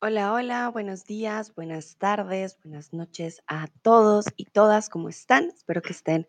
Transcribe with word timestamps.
Hola, 0.00 0.32
hola, 0.32 0.68
buenos 0.68 1.06
días, 1.06 1.52
buenas 1.56 1.96
tardes, 1.96 2.56
buenas 2.62 2.92
noches 2.92 3.42
a 3.48 3.66
todos 3.82 4.26
y 4.36 4.44
todas, 4.44 4.88
¿cómo 4.88 5.08
están? 5.08 5.46
Espero 5.46 5.82
que 5.82 5.92
estén 5.92 6.28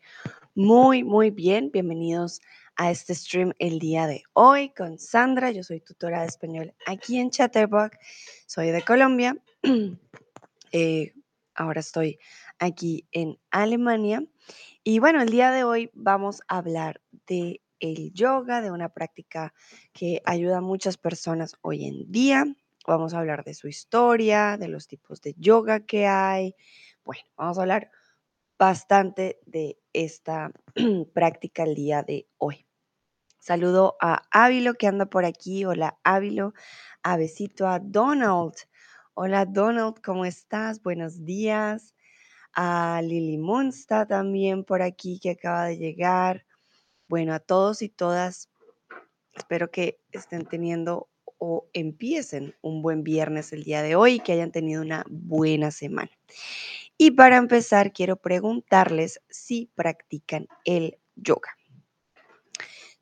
muy, 0.56 1.04
muy 1.04 1.30
bien. 1.30 1.70
Bienvenidos 1.72 2.42
a 2.78 2.90
este 2.90 3.14
stream 3.14 3.54
el 3.60 3.78
día 3.78 4.08
de 4.08 4.24
hoy 4.34 4.70
con 4.70 4.98
Sandra. 4.98 5.52
Yo 5.52 5.62
soy 5.62 5.82
tutora 5.82 6.22
de 6.22 6.30
español 6.30 6.74
aquí 6.88 7.20
en 7.20 7.30
Chatterbox. 7.30 7.96
Soy 8.48 8.72
de 8.72 8.82
Colombia. 8.82 9.38
Eh, 10.72 11.14
ahora 11.56 11.80
estoy 11.80 12.20
aquí 12.60 13.08
en 13.12 13.40
Alemania. 13.50 14.24
Y 14.84 15.00
bueno, 15.00 15.20
el 15.22 15.30
día 15.30 15.52
de 15.52 15.64
hoy 15.64 15.90
vamos 15.94 16.42
a 16.48 16.58
hablar 16.58 17.02
de 17.28 17.62
el 17.80 18.14
yoga, 18.14 18.62
de 18.62 18.70
una 18.70 18.90
práctica 18.90 19.54
que 19.92 20.22
ayuda 20.26 20.58
a 20.58 20.62
muchas 20.62 20.98
personas 20.98 21.56
hoy 21.62 21.86
en 21.86 22.12
día. 22.12 22.46
Vamos 22.90 23.14
a 23.14 23.20
hablar 23.20 23.44
de 23.44 23.54
su 23.54 23.68
historia, 23.68 24.58
de 24.58 24.68
los 24.68 24.88
tipos 24.88 25.22
de 25.22 25.36
yoga 25.38 25.82
que 25.82 26.08
hay. 26.08 26.56
Bueno, 27.06 27.22
vamos 27.38 27.60
a 27.60 27.62
hablar 27.62 27.92
bastante 28.58 29.40
de 29.46 29.78
esta 29.94 30.52
práctica 31.14 31.62
el 31.62 31.76
día 31.76 32.02
de 32.02 32.28
hoy. 32.40 32.66
Saludo 33.38 33.96
a 34.02 34.24
Ávilo 34.32 34.74
que 34.74 34.88
anda 34.88 35.06
por 35.06 35.24
aquí. 35.24 35.66
Hola 35.66 36.00
Ávilo. 36.04 36.56
A 37.04 37.16
besito 37.16 37.68
a 37.68 37.78
Donald. 37.78 38.56
Hola 39.14 39.46
Donald, 39.46 40.02
¿cómo 40.04 40.26
estás? 40.26 40.82
Buenos 40.82 41.24
días. 41.24 41.94
A 42.54 43.02
Lili 43.04 43.38
Monsta 43.38 44.08
también 44.08 44.64
por 44.64 44.82
aquí 44.82 45.20
que 45.20 45.30
acaba 45.30 45.66
de 45.66 45.78
llegar. 45.78 46.44
Bueno, 47.08 47.36
a 47.36 47.40
todos 47.40 47.84
y 47.84 47.90
todas, 47.90 48.50
espero 49.36 49.70
que 49.70 50.02
estén 50.12 50.48
teniendo 50.48 51.08
o 51.40 51.68
empiecen 51.74 52.56
un 52.62 52.82
buen 52.82 53.04
viernes 53.04 53.52
el 53.54 53.64
día 53.64 53.82
de 53.82 53.96
hoy 53.96 54.16
y 54.16 54.20
que 54.20 54.34
hayan 54.34 54.52
tenido 54.52 54.82
una 54.82 55.04
buena 55.10 55.72
semana. 55.72 56.12
Y 56.98 57.12
para 57.12 57.38
empezar, 57.38 57.94
quiero 57.94 58.18
preguntarles 58.18 59.22
si 59.30 59.72
practican 59.74 60.48
el 60.66 61.00
yoga. 61.16 61.56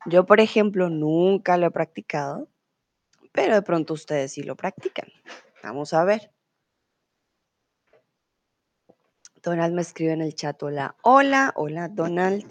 Yo, 0.06 0.24
por 0.24 0.40
ejemplo, 0.40 0.88
nunca 0.88 1.56
lo 1.56 1.66
he 1.66 1.70
practicado, 1.70 2.48
pero 3.32 3.54
de 3.54 3.62
pronto 3.62 3.94
ustedes 3.94 4.32
sí 4.32 4.42
lo 4.42 4.56
practican. 4.56 5.08
Vamos 5.62 5.92
a 5.92 6.04
ver. 6.04 6.32
Donald 9.42 9.74
me 9.74 9.82
escribe 9.82 10.12
en 10.12 10.22
el 10.22 10.34
chat, 10.34 10.62
hola, 10.62 10.96
hola, 11.02 11.52
hola 11.56 11.88
Donald. 11.88 12.44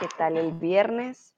¿Qué 0.00 0.08
tal 0.16 0.36
el 0.36 0.52
viernes? 0.52 1.34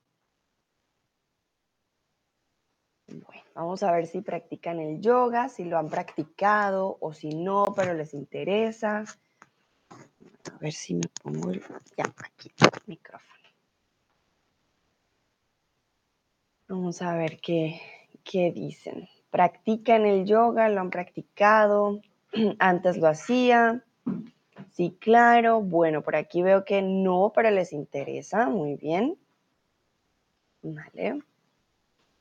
Bueno, 3.10 3.42
vamos 3.54 3.82
a 3.82 3.90
ver 3.92 4.06
si 4.06 4.20
practican 4.20 4.78
el 4.78 5.00
yoga, 5.00 5.48
si 5.48 5.64
lo 5.64 5.78
han 5.78 5.88
practicado 5.88 6.96
o 7.00 7.12
si 7.12 7.30
no, 7.30 7.72
pero 7.74 7.94
les 7.94 8.14
interesa. 8.14 9.04
A 10.52 10.58
ver 10.60 10.72
si 10.72 10.94
me 10.94 11.08
pongo 11.22 11.50
el, 11.50 11.60
ya, 11.96 12.04
aquí, 12.24 12.52
el 12.60 12.68
micrófono. 12.86 13.30
Vamos 16.68 17.02
a 17.02 17.16
ver 17.16 17.40
qué, 17.40 17.80
qué 18.22 18.52
dicen. 18.52 19.08
¿Practican 19.30 20.06
el 20.06 20.24
yoga? 20.24 20.68
¿Lo 20.68 20.80
han 20.80 20.90
practicado? 20.90 22.00
¿Antes 22.60 22.96
lo 22.96 23.08
hacía? 23.08 23.84
Sí, 24.70 24.96
claro. 25.00 25.60
Bueno, 25.60 26.02
por 26.02 26.14
aquí 26.14 26.42
veo 26.42 26.64
que 26.64 26.80
no, 26.80 27.32
pero 27.34 27.50
les 27.50 27.72
interesa. 27.72 28.48
Muy 28.48 28.76
bien. 28.76 29.18
Vale. 30.62 31.22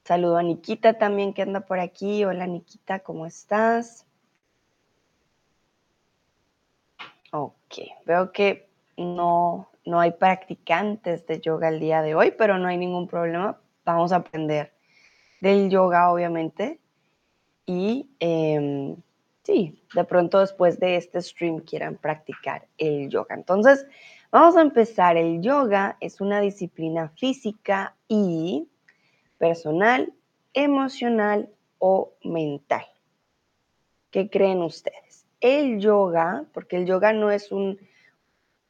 Saludo 0.09 0.38
a 0.38 0.41
Nikita 0.41 0.97
también 0.97 1.35
que 1.35 1.43
anda 1.43 1.59
por 1.59 1.79
aquí. 1.79 2.25
Hola 2.25 2.47
Nikita, 2.47 3.02
¿cómo 3.02 3.27
estás? 3.27 4.07
Ok, 7.31 7.75
veo 8.08 8.31
que 8.31 8.67
no, 8.98 9.69
no 9.86 9.99
hay 9.99 10.14
practicantes 10.14 11.27
de 11.27 11.39
yoga 11.39 11.69
el 11.69 11.80
día 11.80 12.02
de 12.02 12.15
hoy, 12.15 12.33
pero 12.36 12.58
no 12.58 12.67
hay 12.67 12.77
ningún 12.77 13.08
problema. 13.08 13.61
Vamos 13.86 14.11
a 14.11 14.15
aprender 14.15 14.73
del 15.42 15.69
yoga, 15.69 16.11
obviamente. 16.11 16.80
Y 17.67 18.09
em, 18.19 18.95
sí, 19.43 19.80
de 19.93 20.03
pronto 20.05 20.39
después 20.39 20.80
de 20.80 20.95
este 20.95 21.21
stream 21.21 21.59
quieran 21.59 21.98
practicar 21.98 22.67
el 22.80 23.09
yoga. 23.09 23.36
Entonces, 23.36 23.86
vamos 24.31 24.58
a 24.58 24.61
empezar. 24.61 25.17
El 25.17 25.39
yoga 25.43 25.98
es 25.99 26.19
una 26.19 26.42
disciplina 26.42 27.09
física 27.09 27.95
y 28.08 28.67
personal, 29.39 30.14
emocional 30.54 31.50
o 31.80 32.14
mental. 32.23 32.86
¿Qué 34.11 34.30
creen 34.30 34.61
ustedes? 34.61 35.26
El 35.42 35.80
yoga, 35.80 36.45
porque 36.54 36.77
el 36.77 36.86
yoga 36.86 37.14
no 37.14 37.32
es 37.32 37.52
un 37.52 37.80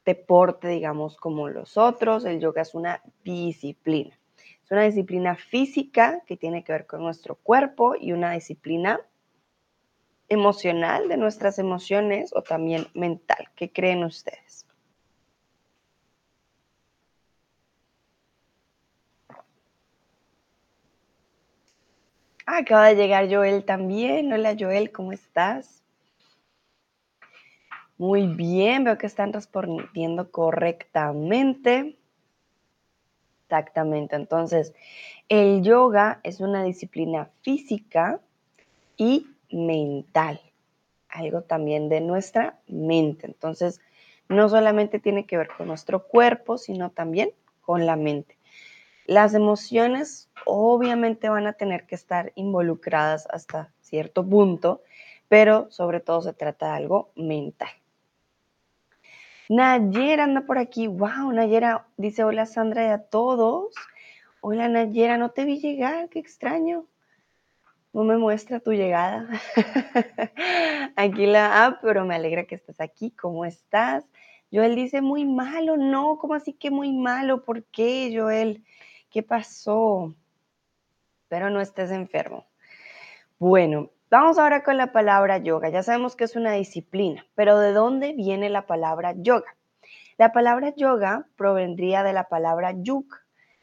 deporte, 0.05 0.69
digamos, 0.69 1.17
como 1.17 1.49
los 1.49 1.77
otros, 1.77 2.23
el 2.25 2.39
yoga 2.39 2.61
es 2.61 2.73
una 2.73 3.01
disciplina. 3.23 4.17
Es 4.63 4.71
una 4.71 4.83
disciplina 4.83 5.35
física 5.35 6.21
que 6.25 6.37
tiene 6.37 6.63
que 6.63 6.71
ver 6.71 6.85
con 6.85 7.01
nuestro 7.01 7.35
cuerpo 7.35 7.95
y 7.99 8.11
una 8.11 8.31
disciplina 8.33 9.01
emocional 10.27 11.09
de 11.09 11.17
nuestras 11.17 11.57
emociones 11.57 12.31
o 12.35 12.43
también 12.43 12.87
mental. 12.93 13.49
¿Qué 13.55 13.71
creen 13.71 14.03
ustedes? 14.03 14.68
Acaba 22.57 22.87
de 22.87 22.95
llegar 22.95 23.27
Joel 23.29 23.63
también. 23.63 24.31
Hola 24.33 24.55
Joel, 24.59 24.91
¿cómo 24.91 25.11
estás? 25.11 25.83
Muy 27.97 28.27
bien, 28.27 28.83
veo 28.85 28.97
que 28.97 29.07
están 29.07 29.33
respondiendo 29.33 30.31
correctamente. 30.31 31.97
Exactamente, 33.43 34.15
entonces 34.15 34.73
el 35.27 35.63
yoga 35.63 36.19
es 36.23 36.39
una 36.39 36.63
disciplina 36.63 37.29
física 37.41 38.19
y 38.95 39.27
mental, 39.51 40.39
algo 41.09 41.41
también 41.41 41.89
de 41.89 42.01
nuestra 42.01 42.59
mente. 42.67 43.25
Entonces, 43.27 43.81
no 44.27 44.47
solamente 44.49 44.99
tiene 44.99 45.25
que 45.25 45.37
ver 45.37 45.49
con 45.57 45.67
nuestro 45.67 46.07
cuerpo, 46.07 46.57
sino 46.57 46.91
también 46.91 47.31
con 47.61 47.85
la 47.85 47.95
mente. 47.95 48.38
Las 49.09 49.33
emociones 49.33 50.29
obviamente 50.45 51.29
van 51.29 51.47
a 51.47 51.53
tener 51.53 51.87
que 51.87 51.95
estar 51.95 52.31
involucradas 52.35 53.27
hasta 53.31 53.73
cierto 53.81 54.23
punto, 54.23 54.83
pero 55.27 55.65
sobre 55.71 55.99
todo 55.99 56.21
se 56.21 56.31
trata 56.31 56.67
de 56.67 56.77
algo 56.77 57.09
mental. 57.15 57.71
Nayera 59.49 60.25
anda 60.25 60.41
por 60.41 60.59
aquí. 60.59 60.85
Wow, 60.85 61.31
Nayera 61.31 61.87
dice 61.97 62.23
hola 62.23 62.45
Sandra 62.45 62.85
y 62.85 62.89
a 62.89 62.99
todos. 62.99 63.73
Hola 64.41 64.69
Nayera, 64.69 65.17
no 65.17 65.31
te 65.31 65.43
vi 65.43 65.59
llegar, 65.59 66.07
qué 66.09 66.19
extraño. 66.19 66.85
No 67.93 68.03
me 68.03 68.15
muestra 68.15 68.59
tu 68.59 68.73
llegada. 68.73 69.27
aquí 70.95 71.25
la 71.25 71.65
app, 71.65 71.79
pero 71.81 72.05
me 72.05 72.13
alegra 72.13 72.43
que 72.43 72.53
estés 72.53 72.79
aquí. 72.79 73.09
¿Cómo 73.09 73.43
estás? 73.43 74.05
Joel 74.53 74.75
dice 74.75 75.01
muy 75.01 75.25
malo. 75.25 75.77
No, 75.77 76.19
¿cómo 76.19 76.35
así 76.35 76.53
que 76.53 76.69
muy 76.69 76.91
malo? 76.93 77.43
¿Por 77.43 77.63
qué, 77.63 78.13
Joel? 78.15 78.63
¿Qué 79.09 79.23
pasó? 79.23 80.13
Pero 81.27 81.49
no 81.49 81.61
estés 81.61 81.91
enfermo. 81.91 82.45
Bueno, 83.39 83.89
vamos 84.11 84.37
ahora 84.37 84.63
con 84.63 84.77
la 84.77 84.91
palabra 84.91 85.37
yoga. 85.39 85.69
Ya 85.69 85.81
sabemos 85.81 86.15
que 86.15 86.25
es 86.25 86.35
una 86.35 86.53
disciplina, 86.53 87.25
pero 87.33 87.57
¿de 87.57 87.73
dónde 87.73 88.13
viene 88.13 88.49
la 88.49 88.67
palabra 88.67 89.13
yoga? 89.17 89.55
La 90.17 90.31
palabra 90.31 90.75
yoga 90.75 91.27
provendría 91.37 92.03
de 92.03 92.13
la 92.13 92.25
palabra 92.25 92.73
yug, 92.75 93.07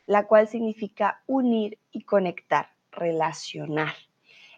la 0.07 0.27
cual 0.27 0.49
significa 0.49 1.23
unir 1.27 1.79
y 1.93 2.03
conectar, 2.03 2.71
relacionar, 2.91 3.95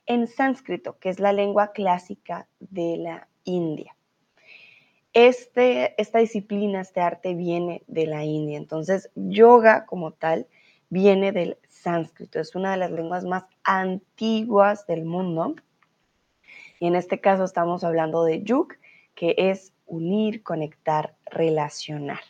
en 0.07 0.27
sánscrito, 0.27 0.99
que 0.99 1.11
es 1.11 1.21
la 1.21 1.33
lengua 1.33 1.73
clásica 1.73 2.49
de 2.61 2.97
la 2.99 3.29
India. 3.45 3.95
Este, 5.13 6.01
esta 6.01 6.21
disciplina, 6.21 6.81
este 6.81 7.01
arte 7.01 7.35
viene 7.35 7.83
de 7.89 8.07
la 8.07 8.25
India. 8.25 8.57
Entonces, 8.57 9.11
yoga 9.15 9.85
como 9.85 10.13
tal 10.13 10.47
viene 10.91 11.33
del 11.33 11.59
sánscrito, 11.69 12.41
es 12.41 12.55
una 12.55 12.73
de 12.73 12.79
las 12.79 12.91
lenguas 12.91 13.25
más 13.25 13.45
antiguas 13.65 14.87
del 14.87 15.05
mundo. 15.05 15.55
Y 16.81 16.87
en 16.87 16.97
este 16.97 17.21
caso 17.21 17.45
estamos 17.45 17.85
hablando 17.85 18.25
de 18.25 18.43
yuk, 18.43 18.75
que 19.15 19.35
es 19.37 19.73
unir, 19.87 20.43
conectar, 20.43 21.15
relacionar. 21.27 22.21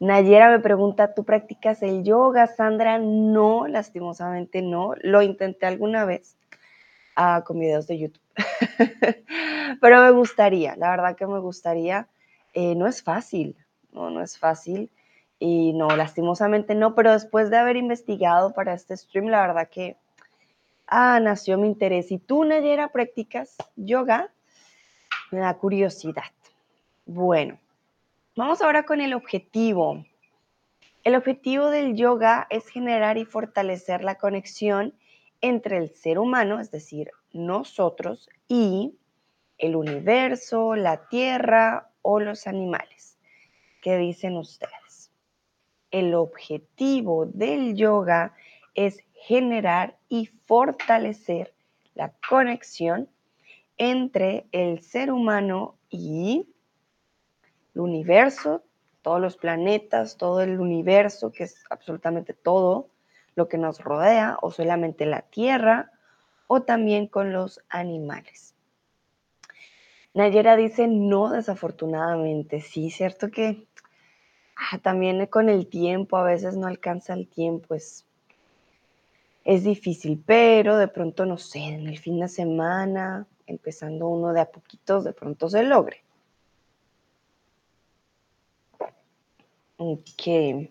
Nayera 0.00 0.50
me 0.50 0.58
pregunta, 0.58 1.14
¿tú 1.14 1.24
practicas 1.24 1.82
el 1.82 2.02
yoga, 2.02 2.46
Sandra? 2.46 2.98
No, 2.98 3.66
lastimosamente 3.68 4.60
no. 4.60 4.94
Lo 5.00 5.22
intenté 5.22 5.66
alguna 5.66 6.04
vez 6.04 6.36
ah, 7.16 7.44
con 7.46 7.60
videos 7.60 7.86
de 7.86 7.98
YouTube. 7.98 8.20
Pero 9.80 10.02
me 10.02 10.10
gustaría, 10.10 10.76
la 10.76 10.90
verdad 10.90 11.16
que 11.16 11.26
me 11.26 11.38
gustaría. 11.38 12.08
Eh, 12.52 12.74
no 12.74 12.86
es 12.86 13.02
fácil, 13.02 13.56
no, 13.92 14.10
no 14.10 14.20
es 14.20 14.38
fácil. 14.38 14.90
Y 15.38 15.72
no, 15.72 15.88
lastimosamente 15.88 16.74
no, 16.74 16.94
pero 16.94 17.12
después 17.12 17.50
de 17.50 17.58
haber 17.58 17.76
investigado 17.76 18.52
para 18.54 18.74
este 18.74 18.96
stream, 18.96 19.26
la 19.26 19.40
verdad 19.40 19.68
que 19.68 19.96
Ah, 20.86 21.18
nació 21.20 21.56
mi 21.56 21.66
interés. 21.66 22.12
¿Y 22.12 22.18
tú, 22.18 22.44
Nayera, 22.44 22.88
practicas 22.88 23.56
yoga? 23.76 24.30
Me 25.30 25.40
da 25.40 25.54
curiosidad. 25.54 26.24
Bueno, 27.06 27.58
vamos 28.36 28.60
ahora 28.60 28.84
con 28.84 29.00
el 29.00 29.14
objetivo. 29.14 30.04
El 31.02 31.16
objetivo 31.16 31.70
del 31.70 31.96
yoga 31.96 32.46
es 32.50 32.68
generar 32.68 33.18
y 33.18 33.24
fortalecer 33.24 34.04
la 34.04 34.16
conexión 34.16 34.94
entre 35.40 35.78
el 35.78 35.90
ser 35.94 36.18
humano, 36.18 36.60
es 36.60 36.70
decir, 36.70 37.10
nosotros, 37.32 38.28
y 38.48 38.96
el 39.58 39.76
universo, 39.76 40.74
la 40.74 41.08
tierra 41.08 41.90
o 42.02 42.20
los 42.20 42.46
animales. 42.46 43.18
¿Qué 43.82 43.96
dicen 43.96 44.36
ustedes? 44.36 44.83
El 45.94 46.12
objetivo 46.16 47.24
del 47.24 47.76
yoga 47.76 48.34
es 48.74 48.98
generar 49.14 49.96
y 50.08 50.26
fortalecer 50.26 51.54
la 51.94 52.12
conexión 52.28 53.08
entre 53.76 54.44
el 54.50 54.82
ser 54.82 55.12
humano 55.12 55.76
y 55.90 56.48
el 57.76 57.80
universo, 57.80 58.64
todos 59.02 59.20
los 59.20 59.36
planetas, 59.36 60.16
todo 60.16 60.40
el 60.40 60.58
universo, 60.58 61.30
que 61.30 61.44
es 61.44 61.62
absolutamente 61.70 62.34
todo 62.34 62.88
lo 63.36 63.46
que 63.46 63.58
nos 63.58 63.78
rodea, 63.78 64.36
o 64.42 64.50
solamente 64.50 65.06
la 65.06 65.22
Tierra, 65.22 65.92
o 66.48 66.62
también 66.62 67.06
con 67.06 67.32
los 67.32 67.60
animales. 67.68 68.56
Nayera 70.12 70.56
dice 70.56 70.88
no, 70.88 71.30
desafortunadamente, 71.30 72.60
sí, 72.60 72.90
cierto 72.90 73.30
que 73.30 73.68
ah, 74.56 74.78
también 74.78 75.26
con 75.26 75.48
el 75.48 75.66
tiempo, 75.66 76.16
a 76.16 76.24
veces 76.24 76.56
no 76.56 76.66
alcanza 76.66 77.14
el 77.14 77.28
tiempo, 77.28 77.74
es, 77.74 78.06
es 79.44 79.64
difícil, 79.64 80.22
pero 80.24 80.76
de 80.76 80.88
pronto, 80.88 81.26
no 81.26 81.38
sé, 81.38 81.60
en 81.60 81.86
el 81.86 81.98
fin 81.98 82.20
de 82.20 82.28
semana, 82.28 83.26
empezando 83.46 84.08
uno 84.08 84.32
de 84.32 84.40
a 84.40 84.46
poquitos, 84.46 85.04
de 85.04 85.12
pronto 85.12 85.48
se 85.48 85.62
logre. 85.62 86.02
Ok. 89.76 90.68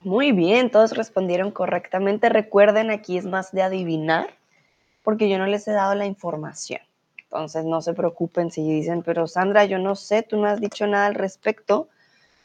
Muy 0.00 0.32
bien, 0.32 0.70
todos 0.70 0.96
respondieron 0.96 1.50
correctamente. 1.50 2.28
Recuerden, 2.28 2.90
aquí 2.90 3.18
es 3.18 3.26
más 3.26 3.52
de 3.52 3.62
adivinar, 3.62 4.30
porque 5.02 5.28
yo 5.28 5.38
no 5.38 5.46
les 5.46 5.66
he 5.68 5.72
dado 5.72 5.94
la 5.94 6.06
información. 6.06 6.80
Entonces, 7.24 7.64
no 7.64 7.82
se 7.82 7.92
preocupen 7.92 8.50
si 8.50 8.62
dicen, 8.62 9.02
pero 9.02 9.26
Sandra, 9.26 9.64
yo 9.64 9.78
no 9.78 9.96
sé, 9.96 10.22
tú 10.22 10.36
no 10.36 10.46
has 10.46 10.60
dicho 10.60 10.86
nada 10.86 11.06
al 11.06 11.14
respecto. 11.14 11.88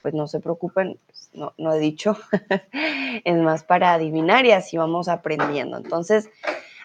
Pues 0.02 0.14
no 0.14 0.28
se 0.28 0.40
preocupen, 0.40 1.00
pues, 1.06 1.30
no, 1.34 1.54
no 1.58 1.74
he 1.74 1.80
dicho. 1.80 2.18
es 3.24 3.38
más 3.38 3.64
para 3.64 3.94
adivinar 3.94 4.46
y 4.46 4.52
así 4.52 4.78
vamos 4.78 5.08
aprendiendo. 5.08 5.78
Entonces, 5.78 6.30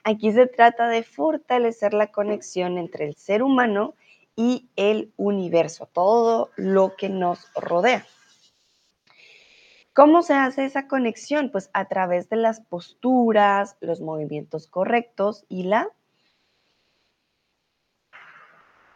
aquí 0.04 0.32
se 0.32 0.46
trata 0.46 0.88
de 0.88 1.02
fortalecer 1.02 1.94
la 1.94 2.08
conexión 2.08 2.78
entre 2.78 3.06
el 3.06 3.14
ser 3.14 3.42
humano 3.42 3.94
y 4.36 4.68
el 4.76 5.12
universo, 5.16 5.88
todo 5.92 6.50
lo 6.56 6.94
que 6.96 7.08
nos 7.08 7.50
rodea. 7.54 8.06
¿Cómo 9.96 10.22
se 10.22 10.34
hace 10.34 10.66
esa 10.66 10.88
conexión? 10.88 11.50
Pues 11.50 11.70
a 11.72 11.86
través 11.86 12.28
de 12.28 12.36
las 12.36 12.60
posturas, 12.60 13.78
los 13.80 14.02
movimientos 14.02 14.66
correctos 14.66 15.46
y 15.48 15.62
la 15.62 15.88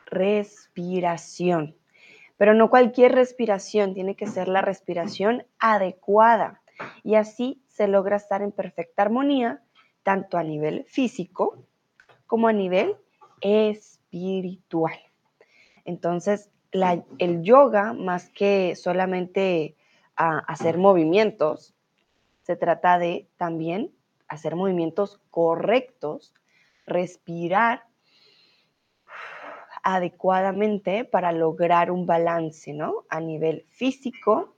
respiración. 0.05 1.80
Pero 2.41 2.55
no 2.55 2.71
cualquier 2.71 3.13
respiración, 3.13 3.93
tiene 3.93 4.17
que 4.17 4.27
ser 4.27 4.49
la 4.49 4.63
respiración 4.63 5.45
adecuada. 5.59 6.63
Y 7.05 7.17
así 7.17 7.63
se 7.69 7.87
logra 7.87 8.17
estar 8.17 8.41
en 8.41 8.51
perfecta 8.51 9.03
armonía, 9.03 9.63
tanto 10.05 10.39
a 10.39 10.43
nivel 10.43 10.87
físico 10.89 11.67
como 12.25 12.49
a 12.49 12.55
nivel 12.55 12.97
espiritual. 13.43 14.99
Entonces, 15.85 16.49
el 17.19 17.43
yoga, 17.43 17.93
más 17.93 18.31
que 18.31 18.75
solamente 18.75 19.77
hacer 20.17 20.79
movimientos, 20.79 21.75
se 22.41 22.57
trata 22.57 22.99
de 22.99 23.29
también 23.37 23.93
hacer 24.29 24.57
movimientos 24.57 25.21
correctos, 25.31 26.33
respirar 26.87 27.85
adecuadamente 29.83 31.05
para 31.05 31.33
lograr 31.33 31.91
un 31.91 32.07
balance, 32.07 32.73
¿no? 32.73 33.05
A 33.09 33.21
nivel 33.21 33.65
físico 33.71 34.57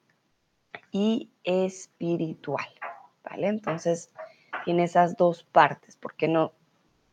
y 0.91 1.31
espiritual, 1.45 2.67
¿vale? 3.25 3.49
Entonces, 3.49 4.13
tiene 4.65 4.85
esas 4.85 5.17
dos 5.17 5.45
partes, 5.45 5.97
porque 5.97 6.29
no, 6.29 6.53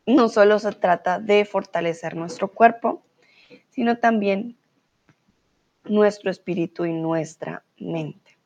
no 0.05 0.29
solo 0.29 0.59
se 0.59 0.71
trata 0.71 1.19
de 1.19 1.45
fortalecer 1.45 2.15
nuestro 2.15 2.49
cuerpo, 2.49 3.03
sino 3.69 3.97
también 3.97 4.57
nuestro 5.85 6.29
espíritu 6.29 6.85
y 6.85 6.93
nuestra 6.93 7.63
mente. 7.77 8.37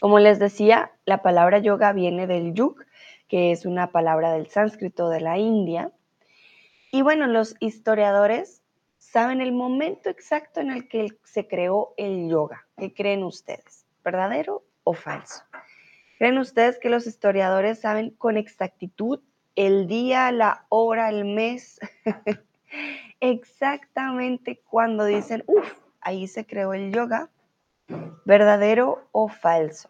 Como 0.00 0.18
les 0.18 0.38
decía, 0.38 0.92
la 1.04 1.22
palabra 1.22 1.58
yoga 1.58 1.92
viene 1.92 2.26
del 2.26 2.54
yug, 2.54 2.84
que 3.28 3.52
es 3.52 3.64
una 3.64 3.92
palabra 3.92 4.32
del 4.32 4.48
sánscrito 4.48 5.08
de 5.08 5.20
la 5.20 5.38
India. 5.38 5.92
Y 6.94 7.00
bueno, 7.00 7.26
los 7.26 7.56
historiadores 7.58 8.62
saben 8.98 9.40
el 9.40 9.52
momento 9.52 10.10
exacto 10.10 10.60
en 10.60 10.70
el 10.70 10.88
que 10.88 11.08
se 11.24 11.48
creó 11.48 11.94
el 11.96 12.28
yoga. 12.28 12.66
¿Qué 12.76 12.92
creen 12.92 13.24
ustedes? 13.24 13.86
¿Verdadero 14.04 14.62
o 14.84 14.92
falso? 14.92 15.42
¿Creen 16.18 16.36
ustedes 16.36 16.78
que 16.78 16.90
los 16.90 17.06
historiadores 17.06 17.80
saben 17.80 18.10
con 18.10 18.36
exactitud 18.36 19.20
el 19.56 19.86
día, 19.86 20.30
la 20.32 20.66
hora, 20.68 21.08
el 21.08 21.24
mes? 21.24 21.80
exactamente 23.20 24.60
cuando 24.68 25.06
dicen, 25.06 25.44
uff, 25.46 25.72
ahí 26.02 26.28
se 26.28 26.44
creó 26.44 26.74
el 26.74 26.92
yoga. 26.92 27.30
¿Verdadero 28.26 29.08
o 29.12 29.28
falso? 29.28 29.88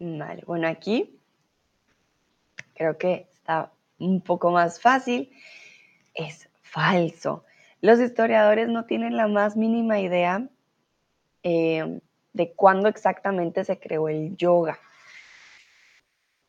Vale, 0.00 0.42
bueno, 0.46 0.66
aquí 0.66 1.20
creo 2.74 2.96
que 2.96 3.28
está 3.34 3.70
un 3.98 4.22
poco 4.22 4.50
más 4.50 4.80
fácil. 4.80 5.30
Es 6.14 6.48
falso. 6.62 7.44
Los 7.82 8.00
historiadores 8.00 8.68
no 8.68 8.86
tienen 8.86 9.18
la 9.18 9.28
más 9.28 9.58
mínima 9.58 10.00
idea 10.00 10.48
eh, 11.42 12.00
de 12.32 12.52
cuándo 12.52 12.88
exactamente 12.88 13.62
se 13.64 13.78
creó 13.78 14.08
el 14.08 14.34
yoga. 14.38 14.78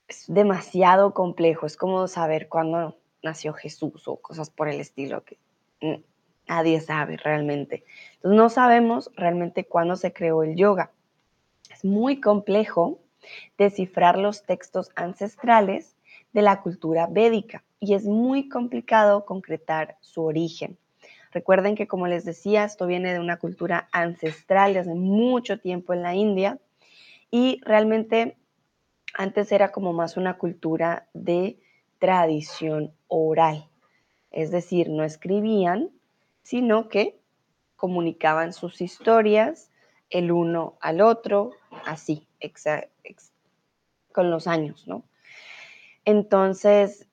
Es 0.07 0.23
demasiado 0.27 1.13
complejo, 1.13 1.65
es 1.65 1.75
como 1.75 2.07
saber 2.07 2.47
cuándo 2.47 2.97
nació 3.21 3.51
Jesús 3.51 4.07
o 4.07 4.15
cosas 4.15 4.49
por 4.49 4.69
el 4.69 4.79
estilo 4.79 5.25
que 5.25 5.37
nadie 6.47 6.79
sabe 6.79 7.17
realmente. 7.17 7.83
Entonces 8.15 8.37
no 8.37 8.49
sabemos 8.49 9.11
realmente 9.15 9.65
cuándo 9.65 9.97
se 9.97 10.13
creó 10.13 10.43
el 10.43 10.55
yoga. 10.55 10.91
Es 11.69 11.83
muy 11.83 12.21
complejo 12.21 13.00
descifrar 13.57 14.17
los 14.17 14.43
textos 14.43 14.91
ancestrales 14.95 15.95
de 16.33 16.41
la 16.41 16.61
cultura 16.61 17.07
védica 17.07 17.63
y 17.79 17.93
es 17.93 18.05
muy 18.05 18.49
complicado 18.49 19.25
concretar 19.25 19.97
su 20.01 20.23
origen. 20.23 20.77
Recuerden 21.31 21.75
que, 21.75 21.87
como 21.87 22.07
les 22.07 22.25
decía, 22.25 22.65
esto 22.65 22.87
viene 22.87 23.13
de 23.13 23.19
una 23.19 23.37
cultura 23.37 23.87
ancestral 23.91 24.73
de 24.73 24.79
hace 24.79 24.93
mucho 24.93 25.59
tiempo 25.59 25.93
en 25.93 26.01
la 26.01 26.13
India 26.13 26.59
y 27.29 27.61
realmente 27.63 28.37
antes 29.13 29.51
era 29.51 29.71
como 29.71 29.93
más 29.93 30.17
una 30.17 30.37
cultura 30.37 31.07
de 31.13 31.59
tradición 31.99 32.93
oral. 33.07 33.69
Es 34.31 34.51
decir, 34.51 34.89
no 34.89 35.03
escribían, 35.03 35.89
sino 36.43 36.89
que 36.89 37.19
comunicaban 37.75 38.53
sus 38.53 38.81
historias 38.81 39.71
el 40.09 40.31
uno 40.31 40.77
al 40.81 41.01
otro, 41.01 41.51
así, 41.85 42.27
con 44.11 44.31
los 44.31 44.47
años, 44.47 44.87
¿no? 44.87 45.03
Entonces, 46.05 47.07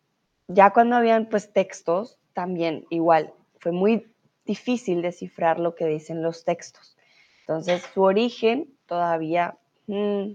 ya 0.49 0.73
cuando 0.73 0.97
habían 0.97 1.28
pues 1.28 1.52
textos, 1.52 2.18
también 2.32 2.87
igual, 2.90 3.32
fue 3.58 3.73
muy 3.73 4.06
difícil 4.44 5.02
descifrar 5.02 5.61
lo 5.61 5.75
que 5.75 5.87
dicen 5.87 6.23
los 6.23 6.44
textos. 6.44 6.97
Entonces, 7.40 7.82
su 7.94 8.02
origen 8.02 8.68
todavía, 8.87 9.58
mm, 9.87 10.32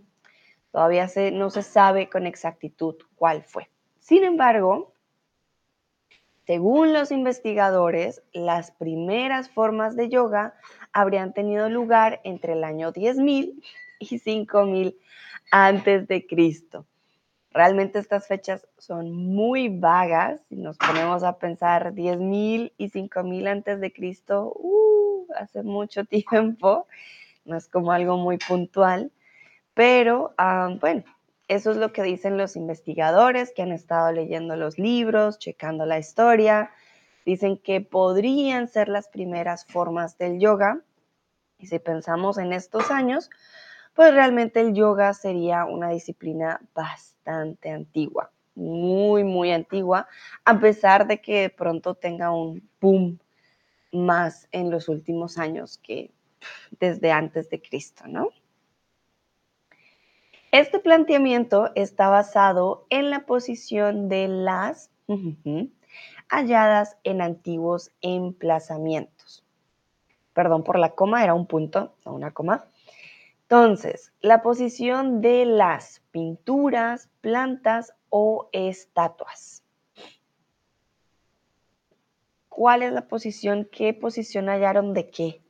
todavía 0.72 1.08
no 1.32 1.50
se 1.50 1.64
sabe 1.64 2.10
con 2.10 2.28
exactitud 2.28 2.96
cuál 3.16 3.44
fue. 3.44 3.70
Sin 4.00 4.24
embargo, 4.24 4.94
según 6.46 6.92
los 6.92 7.12
investigadores, 7.12 8.22
las 8.34 8.72
primeras 8.72 9.50
formas 9.50 9.96
de 9.96 10.10
yoga 10.10 10.56
habrían 10.92 11.34
tenido 11.34 11.70
lugar 11.70 12.20
entre 12.24 12.54
el 12.54 12.64
año 12.66 12.92
10.000 12.92 13.64
y 14.00 14.20
5.000 14.20 14.96
antes 15.52 16.08
de 16.08 16.26
Cristo. 16.26 16.86
Realmente 17.52 18.00
estas 18.00 18.28
fechas 18.28 18.68
son 18.80 19.12
muy 19.14 19.70
vagas. 19.70 20.42
Si 20.50 20.56
nos 20.56 20.78
ponemos 20.78 21.24
a 21.24 21.38
pensar 21.38 21.94
10.000 21.94 22.74
y 22.78 22.90
5.000 22.90 23.48
antes 23.48 23.80
de 23.80 23.94
Cristo, 23.94 24.54
uh, 24.56 25.28
hace 25.38 25.62
mucho 25.62 26.04
tiempo. 26.06 26.88
no 27.46 27.58
es 27.58 27.68
como 27.68 27.92
algo 27.92 28.18
muy 28.18 28.38
puntual, 28.38 29.12
pero 29.74 30.34
ah, 30.38 30.76
bueno, 30.80 31.04
eso 31.48 31.72
es 31.72 31.78
lo 31.78 31.92
que 31.92 32.04
dicen 32.04 32.38
los 32.38 32.56
investigadores 32.56 33.52
que 33.56 33.62
han 33.62 33.72
estado 33.72 34.12
leyendo 34.12 34.56
los 34.56 34.80
libros, 34.80 35.38
checando 35.38 35.86
la 35.86 36.00
historia. 36.00 36.72
Dicen 37.26 37.58
que 37.58 37.82
podrían 37.82 38.68
ser 38.68 38.88
las 38.88 39.08
primeras 39.10 39.66
formas 39.66 40.18
del 40.18 40.40
yoga. 40.40 40.80
Y 41.60 41.68
si 41.68 41.80
pensamos 41.80 42.38
en 42.38 42.54
estos 42.54 42.92
años, 42.92 43.30
pues 43.94 44.14
realmente 44.14 44.60
el 44.62 44.74
yoga 44.74 45.14
sería 45.14 45.66
una 45.66 45.90
disciplina 45.90 46.60
bastante 46.74 47.70
antigua, 47.70 48.32
muy, 48.56 49.24
muy 49.24 49.52
antigua, 49.52 50.08
a 50.46 50.60
pesar 50.60 51.08
de 51.08 51.22
que 51.22 51.42
de 51.42 51.50
pronto 51.50 51.96
tenga 51.96 52.32
un 52.32 52.68
boom 52.82 53.20
más 53.92 54.48
en 54.52 54.72
los 54.72 54.90
últimos 54.90 55.38
años 55.38 55.78
que 55.78 56.12
desde 56.80 57.12
antes 57.12 57.50
de 57.50 57.62
Cristo, 57.62 58.06
¿no? 58.08 58.30
Este 60.52 60.80
planteamiento 60.80 61.72
está 61.74 62.10
basado 62.10 62.86
en 62.90 63.10
la 63.10 63.26
posición 63.26 64.08
de 64.08 64.28
las 64.28 64.92
halladas 66.30 66.98
en 67.04 67.22
antiguos 67.22 67.92
emplazamientos. 68.02 69.44
Perdón 70.34 70.64
por 70.64 70.78
la 70.78 70.92
coma, 70.92 71.24
era 71.24 71.34
un 71.34 71.48
punto, 71.48 71.96
no 72.06 72.14
una 72.14 72.32
coma. 72.32 72.66
Entonces, 73.54 74.12
la 74.20 74.42
posición 74.42 75.22
de 75.22 75.46
las 75.46 76.02
pinturas, 76.10 77.12
plantas 77.22 77.94
o 78.10 78.50
estatuas. 78.52 79.64
¿Cuál 82.50 82.82
es 82.82 82.94
la 82.94 83.08
posición? 83.08 83.70
¿Qué 83.72 83.94
posición 83.94 84.50
hallaron 84.50 84.96
de 84.96 85.12
qué? 85.12 85.44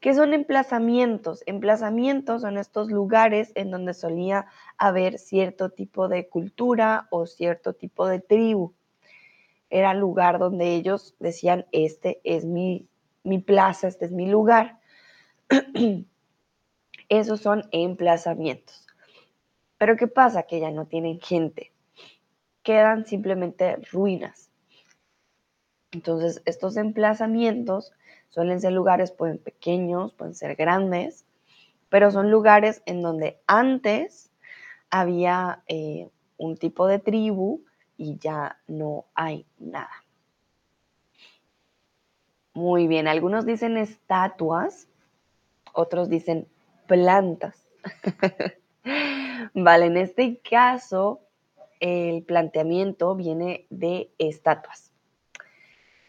¿Qué 0.00 0.14
son 0.14 0.32
emplazamientos? 0.32 1.42
Emplazamientos 1.44 2.40
son 2.40 2.56
estos 2.56 2.90
lugares 2.90 3.52
en 3.56 3.70
donde 3.70 3.92
solía 3.92 4.46
haber 4.78 5.18
cierto 5.18 5.68
tipo 5.68 6.08
de 6.08 6.30
cultura 6.30 7.08
o 7.10 7.26
cierto 7.26 7.74
tipo 7.74 8.08
de 8.08 8.20
tribu. 8.20 8.72
Era 9.68 9.90
el 9.90 9.98
lugar 9.98 10.38
donde 10.38 10.74
ellos 10.74 11.14
decían, 11.18 11.66
este 11.72 12.22
es 12.24 12.46
mi, 12.46 12.88
mi 13.22 13.38
plaza, 13.38 13.86
este 13.86 14.06
es 14.06 14.12
mi 14.12 14.30
lugar. 14.30 14.78
Esos 17.08 17.40
son 17.40 17.68
emplazamientos. 17.72 18.86
Pero 19.78 19.96
¿qué 19.96 20.06
pasa? 20.06 20.44
Que 20.44 20.60
ya 20.60 20.70
no 20.70 20.86
tienen 20.86 21.20
gente. 21.20 21.72
Quedan 22.62 23.06
simplemente 23.06 23.76
ruinas. 23.92 24.50
Entonces, 25.92 26.42
estos 26.44 26.76
emplazamientos 26.76 27.92
Suelen 28.36 28.60
ser 28.60 28.72
lugares, 28.72 29.12
pueden 29.12 29.38
pequeños, 29.38 30.12
pueden 30.12 30.34
ser 30.34 30.56
grandes, 30.56 31.24
pero 31.88 32.10
son 32.10 32.30
lugares 32.30 32.82
en 32.84 33.00
donde 33.00 33.40
antes 33.46 34.30
había 34.90 35.62
eh, 35.68 36.10
un 36.36 36.58
tipo 36.58 36.86
de 36.86 36.98
tribu 36.98 37.62
y 37.96 38.18
ya 38.18 38.58
no 38.66 39.06
hay 39.14 39.46
nada. 39.58 40.04
Muy 42.52 42.86
bien, 42.88 43.08
algunos 43.08 43.46
dicen 43.46 43.78
estatuas, 43.78 44.86
otros 45.72 46.10
dicen 46.10 46.46
plantas. 46.86 47.68
vale, 49.54 49.86
en 49.86 49.96
este 49.96 50.40
caso 50.40 51.20
el 51.80 52.22
planteamiento 52.22 53.14
viene 53.14 53.66
de 53.70 54.10
estatuas. 54.18 54.92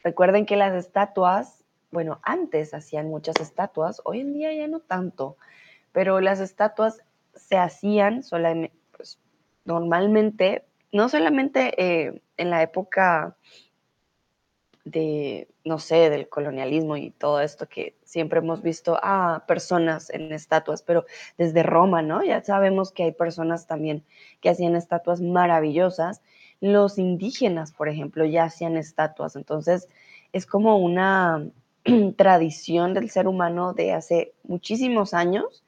Recuerden 0.03 0.46
que 0.46 0.55
las 0.55 0.74
estatuas 0.74 1.57
bueno, 1.91 2.19
antes 2.24 2.74
hacían 2.74 3.07
muchas 3.07 3.36
estatuas, 3.39 4.01
hoy 4.03 4.22
en 4.22 4.34
día 4.34 4.53
ya 4.53 4.67
no 4.67 4.79
tanto, 4.79 5.38
pero 5.91 6.19
las 6.19 6.39
estatuas 6.39 7.01
se 7.34 7.57
hacían 7.57 8.24
solamente, 8.24 8.75
pues, 8.96 9.19
normalmente, 9.65 10.65
no 10.91 11.10
solamente 11.10 11.74
eh, 11.81 12.22
en 12.38 12.50
la 12.50 12.62
época 12.62 13.38
de, 14.91 15.48
no 15.63 15.79
sé, 15.79 16.10
del 16.10 16.29
colonialismo 16.29 16.98
y 16.98 17.12
todo 17.12 17.41
esto 17.41 17.67
que 17.67 17.96
siempre 18.03 18.39
hemos 18.39 18.62
visto 18.62 18.98
a 19.01 19.44
personas 19.48 20.10
en 20.10 20.32
estatuas, 20.32 20.82
pero 20.82 21.06
desde 21.38 21.63
Roma, 21.63 22.01
¿no? 22.01 22.24
Ya 22.24 22.41
sabemos 22.44 22.91
que 22.91 23.03
hay 23.03 23.12
personas 23.12 23.67
también 23.67 24.03
que 24.41 24.50
hacían 24.50 24.75
estatuas 24.75 25.22
maravillosas. 25.22 26.22
Los 26.62 26.98
indígenas, 26.98 27.72
por 27.72 27.89
ejemplo, 27.89 28.25
ya 28.25 28.46
hacían 28.46 28.77
estatuas, 28.77 29.36
entonces 29.36 29.88
es 30.34 30.46
como 30.46 30.77
una 30.77 31.50
tradición 32.17 32.94
del 32.94 33.10
ser 33.10 33.27
humano 33.27 33.74
de 33.74 33.94
hace 33.94 34.34
muchísimos 34.44 35.13
años 35.13 35.63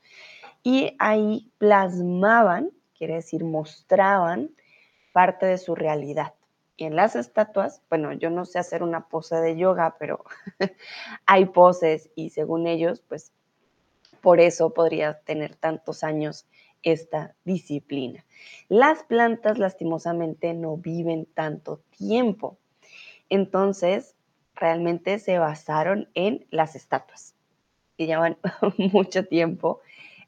y 0.63 0.95
ahí 0.99 1.51
plasmaban, 1.57 2.71
quiere 2.97 3.15
decir, 3.15 3.43
mostraban 3.43 4.51
parte 5.13 5.45
de 5.45 5.57
su 5.57 5.75
realidad. 5.75 6.33
Y 6.79 6.85
en 6.85 6.95
las 6.95 7.17
estatuas, 7.17 7.81
bueno, 7.89 8.13
yo 8.13 8.29
no 8.29 8.45
sé 8.45 8.57
hacer 8.57 8.83
una 8.83 9.09
pose 9.09 9.35
de 9.35 9.57
yoga, 9.57 9.97
pero 9.99 10.23
hay 11.25 11.43
poses 11.47 12.09
y 12.15 12.29
según 12.29 12.67
ellos, 12.67 13.03
pues 13.05 13.33
por 14.21 14.39
eso 14.39 14.73
podría 14.73 15.19
tener 15.19 15.57
tantos 15.57 16.05
años 16.05 16.47
esta 16.81 17.35
disciplina. 17.43 18.25
Las 18.69 19.03
plantas 19.03 19.59
lastimosamente 19.59 20.53
no 20.53 20.77
viven 20.77 21.25
tanto 21.25 21.81
tiempo. 21.97 22.57
Entonces, 23.27 24.15
realmente 24.55 25.19
se 25.19 25.37
basaron 25.37 26.07
en 26.13 26.47
las 26.49 26.77
estatuas, 26.77 27.35
que 27.97 28.05
llevan 28.05 28.37
mucho 28.77 29.25
tiempo 29.25 29.81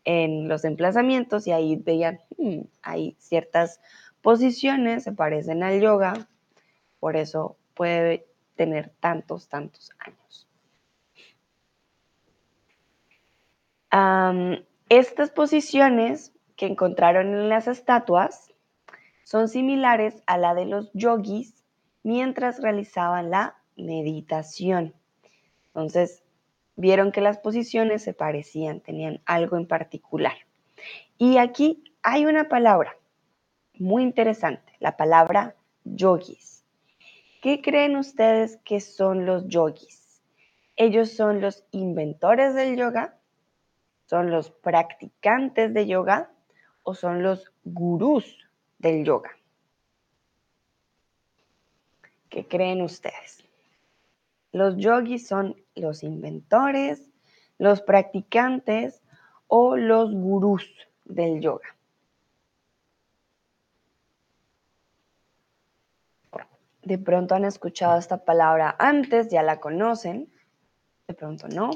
en 0.03 0.49
los 0.49 0.65
emplazamientos 0.65 1.47
y 1.47 1.53
ahí 1.53 1.77
veían, 1.77 2.19
hmm, 2.37 2.63
hay 2.81 3.15
ciertas 3.19 3.79
posiciones, 4.21 5.05
se 5.05 5.13
parecen 5.13 5.63
al 5.63 5.79
yoga, 5.79 6.27
por 7.01 7.17
eso 7.17 7.57
puede 7.73 8.27
tener 8.55 8.93
tantos, 9.01 9.49
tantos 9.49 9.91
años. 9.99 10.47
estas 14.87 15.31
posiciones 15.31 16.31
que 16.55 16.65
encontraron 16.65 17.27
en 17.27 17.49
las 17.49 17.67
estatuas 17.67 18.53
son 19.25 19.49
similares 19.49 20.23
a 20.27 20.37
la 20.37 20.53
de 20.53 20.65
los 20.65 20.89
yogis 20.93 21.65
mientras 22.03 22.61
realizaban 22.61 23.31
la 23.31 23.57
meditación. 23.75 24.93
Entonces, 25.67 26.23
vieron 26.77 27.11
que 27.11 27.19
las 27.19 27.37
posiciones 27.39 28.01
se 28.01 28.13
parecían, 28.13 28.79
tenían 28.79 29.21
algo 29.25 29.57
en 29.57 29.67
particular. 29.67 30.37
Y 31.17 31.37
aquí 31.37 31.83
hay 32.01 32.25
una 32.25 32.47
palabra 32.47 32.95
muy 33.73 34.03
interesante, 34.03 34.73
la 34.79 34.95
palabra 34.95 35.55
yogis. 35.83 36.60
¿Qué 37.41 37.59
creen 37.59 37.95
ustedes 37.97 38.57
que 38.57 38.79
son 38.79 39.25
los 39.25 39.47
yogis? 39.47 40.21
Ellos 40.75 41.09
son 41.09 41.41
los 41.41 41.65
inventores 41.71 42.53
del 42.53 42.77
yoga, 42.77 43.17
son 44.05 44.29
los 44.29 44.51
practicantes 44.51 45.73
de 45.73 45.87
yoga 45.87 46.31
o 46.83 46.93
son 46.93 47.23
los 47.23 47.51
gurús 47.63 48.37
del 48.77 49.03
yoga. 49.03 49.31
¿Qué 52.29 52.47
creen 52.47 52.83
ustedes? 52.83 53.43
Los 54.51 54.77
yogis 54.77 55.27
son 55.27 55.55
los 55.73 56.03
inventores, 56.03 57.09
los 57.57 57.81
practicantes 57.81 59.01
o 59.47 59.77
los 59.77 60.13
gurús 60.13 60.71
del 61.05 61.41
yoga. 61.41 61.75
De 66.83 66.97
pronto 66.97 67.35
han 67.35 67.45
escuchado 67.45 67.99
esta 67.99 68.25
palabra 68.25 68.75
antes, 68.79 69.29
ya 69.29 69.43
la 69.43 69.59
conocen, 69.59 70.31
de 71.07 71.13
pronto 71.13 71.47
no. 71.47 71.71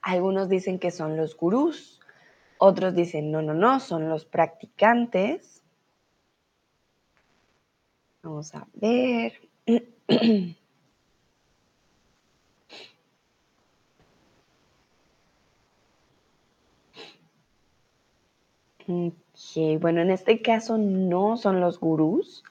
Algunos 0.00 0.48
dicen 0.48 0.80
que 0.80 0.90
son 0.90 1.16
los 1.16 1.36
gurús, 1.36 2.00
otros 2.58 2.94
dicen 2.94 3.30
no, 3.30 3.42
no, 3.42 3.54
no, 3.54 3.78
son 3.78 4.08
los 4.08 4.24
practicantes. 4.24 5.62
Vamos 8.22 8.54
a 8.54 8.66
ver. 8.74 9.40
Ok, 19.42 19.80
bueno, 19.80 20.00
en 20.00 20.10
este 20.10 20.40
caso 20.40 20.78
no 20.78 21.36
son 21.36 21.60
los 21.60 21.78
gurús. 21.78 22.44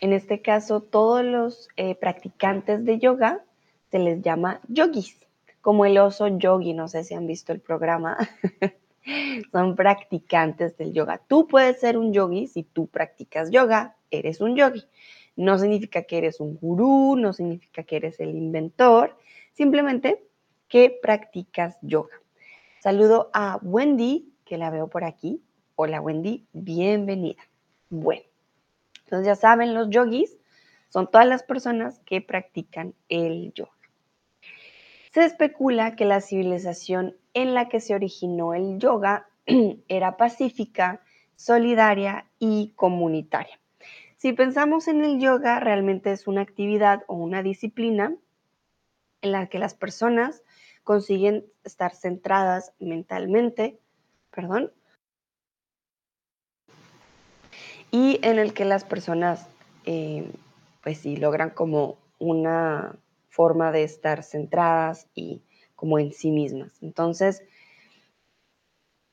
En 0.00 0.12
este 0.12 0.40
caso, 0.40 0.80
todos 0.80 1.24
los 1.24 1.68
eh, 1.76 1.94
practicantes 1.94 2.84
de 2.84 2.98
yoga 2.98 3.42
se 3.90 3.98
les 3.98 4.22
llama 4.22 4.60
yogis, 4.68 5.18
como 5.60 5.84
el 5.84 5.98
oso 5.98 6.28
yogi, 6.28 6.74
no 6.74 6.86
sé 6.86 7.02
si 7.02 7.14
han 7.14 7.26
visto 7.26 7.52
el 7.52 7.60
programa. 7.60 8.16
son 9.52 9.74
practicantes 9.74 10.76
del 10.76 10.92
yoga. 10.92 11.20
Tú 11.26 11.48
puedes 11.48 11.80
ser 11.80 11.96
un 11.96 12.12
yogi 12.12 12.46
si 12.46 12.62
tú 12.62 12.86
practicas 12.86 13.50
yoga, 13.50 13.96
eres 14.10 14.40
un 14.40 14.54
yogi. 14.54 14.84
No 15.34 15.58
significa 15.58 16.02
que 16.02 16.18
eres 16.18 16.40
un 16.40 16.56
gurú, 16.56 17.16
no 17.16 17.32
significa 17.32 17.82
que 17.82 17.96
eres 17.96 18.20
el 18.20 18.30
inventor, 18.30 19.16
simplemente 19.54 20.24
que 20.68 20.96
practicas 21.02 21.78
yoga. 21.80 22.14
Saludo 22.80 23.30
a 23.32 23.58
Wendy, 23.62 24.32
que 24.44 24.58
la 24.58 24.70
veo 24.70 24.88
por 24.88 25.04
aquí. 25.04 25.42
Hola 25.80 26.00
Wendy, 26.00 26.44
bienvenida. 26.52 27.40
Bueno, 27.88 28.24
entonces 29.04 29.28
ya 29.28 29.36
saben, 29.36 29.74
los 29.74 29.88
yogis 29.90 30.36
son 30.88 31.08
todas 31.08 31.24
las 31.24 31.44
personas 31.44 32.00
que 32.00 32.20
practican 32.20 32.96
el 33.08 33.52
yoga. 33.52 33.70
Se 35.14 35.24
especula 35.24 35.94
que 35.94 36.04
la 36.04 36.20
civilización 36.20 37.16
en 37.32 37.54
la 37.54 37.68
que 37.68 37.78
se 37.78 37.94
originó 37.94 38.54
el 38.54 38.80
yoga 38.80 39.28
era 39.88 40.16
pacífica, 40.16 41.00
solidaria 41.36 42.26
y 42.40 42.72
comunitaria. 42.74 43.60
Si 44.16 44.32
pensamos 44.32 44.88
en 44.88 45.04
el 45.04 45.20
yoga, 45.20 45.60
realmente 45.60 46.10
es 46.10 46.26
una 46.26 46.40
actividad 46.40 47.04
o 47.06 47.14
una 47.14 47.44
disciplina 47.44 48.16
en 49.22 49.30
la 49.30 49.46
que 49.46 49.60
las 49.60 49.74
personas 49.74 50.42
consiguen 50.82 51.46
estar 51.62 51.94
centradas 51.94 52.72
mentalmente, 52.80 53.78
perdón, 54.32 54.72
y 57.90 58.20
en 58.22 58.38
el 58.38 58.52
que 58.52 58.64
las 58.64 58.84
personas, 58.84 59.48
eh, 59.84 60.30
pues 60.82 60.98
sí, 60.98 61.16
logran 61.16 61.50
como 61.50 61.98
una 62.18 62.96
forma 63.28 63.72
de 63.72 63.84
estar 63.84 64.22
centradas 64.22 65.06
y 65.14 65.42
como 65.76 65.98
en 65.98 66.12
sí 66.12 66.30
mismas. 66.30 66.72
Entonces, 66.82 67.42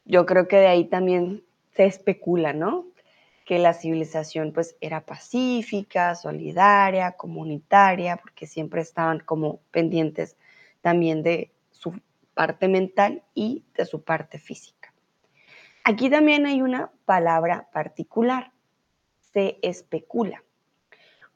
yo 0.03 0.25
creo 0.25 0.48
que 0.48 0.58
de 0.58 0.67
ahí 0.67 0.86
también 0.86 1.44
se 1.75 1.86
especula, 1.86 2.53
¿no? 2.53 2.86
Que 3.46 3.60
la 3.60 3.74
civilización 3.74 4.51
pues 4.51 4.75
era 4.82 5.05
pacífica, 5.05 6.15
solidaria, 6.15 7.12
comunitaria, 7.12 8.17
porque 8.17 8.48
siempre 8.48 8.82
estaban 8.82 9.20
como 9.20 9.60
pendientes 9.72 10.38
también 10.82 11.22
de 11.22 11.51
su 11.72 12.00
parte 12.34 12.67
mental 12.67 13.24
y 13.34 13.63
de 13.75 13.86
su 13.86 14.03
parte 14.03 14.39
física. 14.39 14.94
Aquí 15.84 16.10
también 16.10 16.46
hay 16.48 16.62
una 16.62 16.91
palabra 17.05 17.70
particular, 17.72 18.51
se 19.36 19.60
especula. 19.62 20.42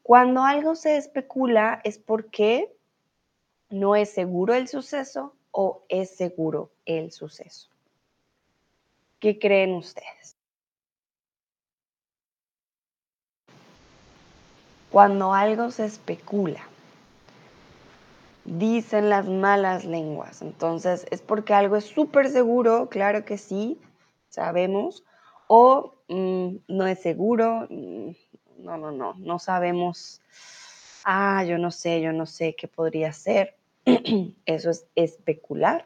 Cuando 0.03 0.45
algo 0.45 0.73
se 0.75 0.95
especula 0.95 1.81
es 1.83 1.97
porque 1.97 2.73
no 3.69 3.97
es 3.97 4.09
seguro 4.09 4.53
el 4.53 4.69
suceso 4.69 5.35
o 5.51 5.83
es 5.89 6.15
seguro 6.15 6.71
el 6.85 7.11
suceso. 7.11 7.69
¿Qué 9.19 9.37
creen 9.37 9.73
ustedes? 9.73 10.37
Cuando 14.89 15.33
algo 15.33 15.69
se 15.69 15.83
especula, 15.83 16.61
dicen 18.45 19.09
las 19.09 19.27
malas 19.27 19.83
lenguas, 19.83 20.41
entonces 20.41 21.05
es 21.11 21.21
porque 21.21 21.53
algo 21.53 21.75
es 21.75 21.83
súper 21.83 22.29
seguro, 22.29 22.87
claro 22.87 23.25
que 23.25 23.37
sí, 23.37 23.77
sabemos, 24.29 25.03
o 25.47 25.98
mm, 26.09 26.55
no 26.67 26.87
es 26.87 26.99
seguro, 26.99 27.67
mm, 27.69 28.11
no, 28.59 28.77
no, 28.77 28.91
no, 28.91 29.13
no 29.17 29.39
sabemos, 29.39 30.21
ah, 31.05 31.43
yo 31.45 31.57
no 31.57 31.71
sé, 31.71 32.01
yo 32.01 32.11
no 32.11 32.25
sé 32.25 32.55
qué 32.55 32.67
podría 32.67 33.13
ser, 33.13 33.55
eso 34.45 34.69
es 34.69 34.85
especular. 34.95 35.85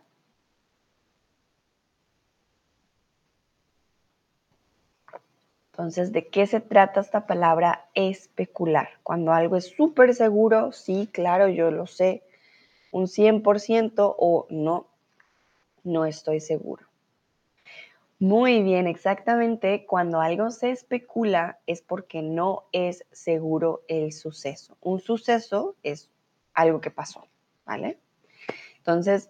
Entonces, 5.73 6.11
¿de 6.11 6.27
qué 6.27 6.45
se 6.45 6.59
trata 6.59 6.99
esta 6.99 7.25
palabra 7.25 7.89
especular? 7.95 8.89
Cuando 9.01 9.31
algo 9.33 9.55
es 9.57 9.65
súper 9.75 10.13
seguro, 10.13 10.71
sí, 10.71 11.09
claro, 11.11 11.47
yo 11.49 11.71
lo 11.71 11.87
sé, 11.87 12.23
un 12.91 13.07
100% 13.07 14.15
o 14.19 14.45
no, 14.51 14.87
no 15.83 16.05
estoy 16.05 16.39
seguro. 16.41 16.85
Muy 18.19 18.63
bien, 18.63 18.87
exactamente. 18.87 19.85
Cuando 19.85 20.21
algo 20.21 20.49
se 20.51 20.71
especula 20.71 21.59
es 21.67 21.81
porque 21.81 22.21
no 22.21 22.65
es 22.71 23.05
seguro 23.11 23.83
el 23.87 24.11
suceso. 24.13 24.77
Un 24.81 24.99
suceso 24.99 25.75
es 25.83 26.09
algo 26.53 26.79
que 26.79 26.91
pasó, 26.91 27.27
¿vale? 27.65 27.99
Entonces, 28.77 29.29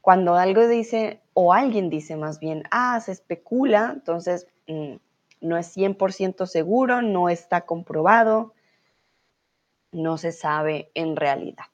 cuando 0.00 0.34
algo 0.36 0.68
dice, 0.68 1.20
o 1.34 1.52
alguien 1.52 1.90
dice 1.90 2.16
más 2.16 2.40
bien, 2.40 2.64
ah, 2.70 3.00
se 3.00 3.12
especula, 3.12 3.92
entonces 3.94 4.46
mm, 4.66 4.96
no 5.40 5.56
es 5.56 5.66
100% 5.76 6.46
seguro, 6.46 7.02
no 7.02 7.28
está 7.28 7.62
comprobado, 7.66 8.54
no 9.92 10.18
se 10.18 10.32
sabe 10.32 10.90
en 10.94 11.16
realidad. 11.16 11.66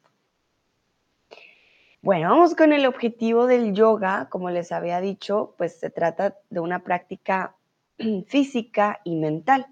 Bueno, 2.03 2.31
vamos 2.31 2.57
con 2.57 2.73
el 2.73 2.85
objetivo 2.87 3.47
del 3.47 3.75
yoga. 3.75 4.29
Como 4.29 4.51
les 4.51 4.73
había 4.73 5.01
dicho, 5.01 5.55
pues 5.57 5.79
se 5.79 5.88
trata 5.88 6.37
de 6.51 6.59
una 6.59 6.83
práctica 6.83 7.55
física 8.27 9.01
y 9.05 9.15
mental, 9.15 9.69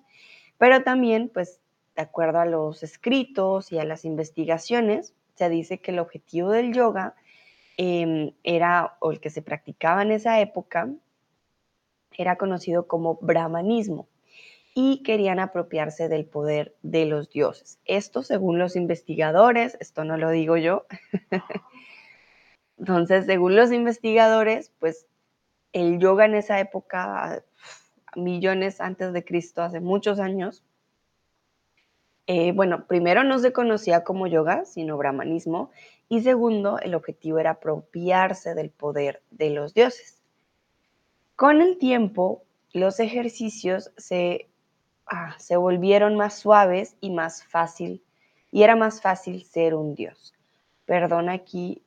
pero 0.57 0.85
también, 0.85 1.29
pues, 1.29 1.61
de 1.97 2.03
acuerdo 2.03 2.39
a 2.39 2.47
los 2.47 2.85
escritos 2.85 3.73
y 3.73 3.81
a 3.81 3.85
las 3.85 4.05
investigaciones, 4.05 5.13
se 5.35 5.49
dice 5.49 5.81
que 5.81 5.91
el 5.91 5.99
objetivo 5.99 6.51
del 6.51 6.73
yoga 6.73 7.17
em, 7.77 8.33
era, 8.45 8.97
o 9.01 9.11
el 9.11 9.19
que 9.19 9.31
se 9.31 9.43
practicaba 9.43 10.03
en 10.03 10.13
esa 10.13 10.41
época, 10.41 10.89
era 12.17 12.37
conocido 12.37 12.87
como 12.87 13.17
brahmanismo 13.21 14.07
y 14.73 15.03
querían 15.03 15.41
apropiarse 15.41 16.09
del 16.09 16.27
poder 16.27 16.77
de 16.83 17.07
los 17.07 17.31
dioses. 17.31 17.81
Esto 17.87 18.23
según 18.23 18.61
los 18.61 18.77
investigadores, 18.77 19.77
esto 19.81 20.05
no 20.05 20.17
lo 20.17 20.31
digo 20.31 20.57
yo. 20.57 20.87
Entonces, 22.81 23.27
según 23.27 23.57
los 23.57 23.73
investigadores, 23.73 24.73
pues 24.79 25.07
el 25.75 25.99
yoga 25.99 26.25
en 26.25 26.35
esa 26.35 26.59
época, 26.61 27.45
millones 28.17 28.81
antes 28.81 29.13
de 29.13 29.23
Cristo, 29.23 29.63
hace 29.63 29.81
muchos 29.81 30.19
años, 30.19 30.65
eh, 32.27 32.53
bueno, 32.53 32.87
primero 32.87 33.23
no 33.23 33.39
se 33.39 33.53
conocía 33.53 34.03
como 34.03 34.27
yoga, 34.27 34.65
sino 34.65 34.97
brahmanismo, 34.97 35.71
y 36.09 36.23
segundo, 36.23 36.79
el 36.79 36.95
objetivo 36.95 37.39
era 37.39 37.51
apropiarse 37.51 38.55
del 38.55 38.71
poder 38.71 39.23
de 39.31 39.51
los 39.51 39.75
dioses. 39.75 40.23
Con 41.37 41.61
el 41.61 41.77
tiempo, 41.77 42.45
los 42.73 42.99
ejercicios 42.99 43.93
se, 43.99 44.49
ah, 45.07 45.35
se 45.39 45.57
volvieron 45.57 46.17
más 46.17 46.39
suaves 46.39 46.97
y 47.03 47.11
más 47.11 47.45
fácil, 47.45 48.03
y 48.51 48.63
era 48.63 48.75
más 48.75 49.03
fácil 49.03 49.45
ser 49.45 49.75
un 49.75 49.95
dios. 49.95 50.33
Perdón 50.87 51.29
aquí, 51.29 51.83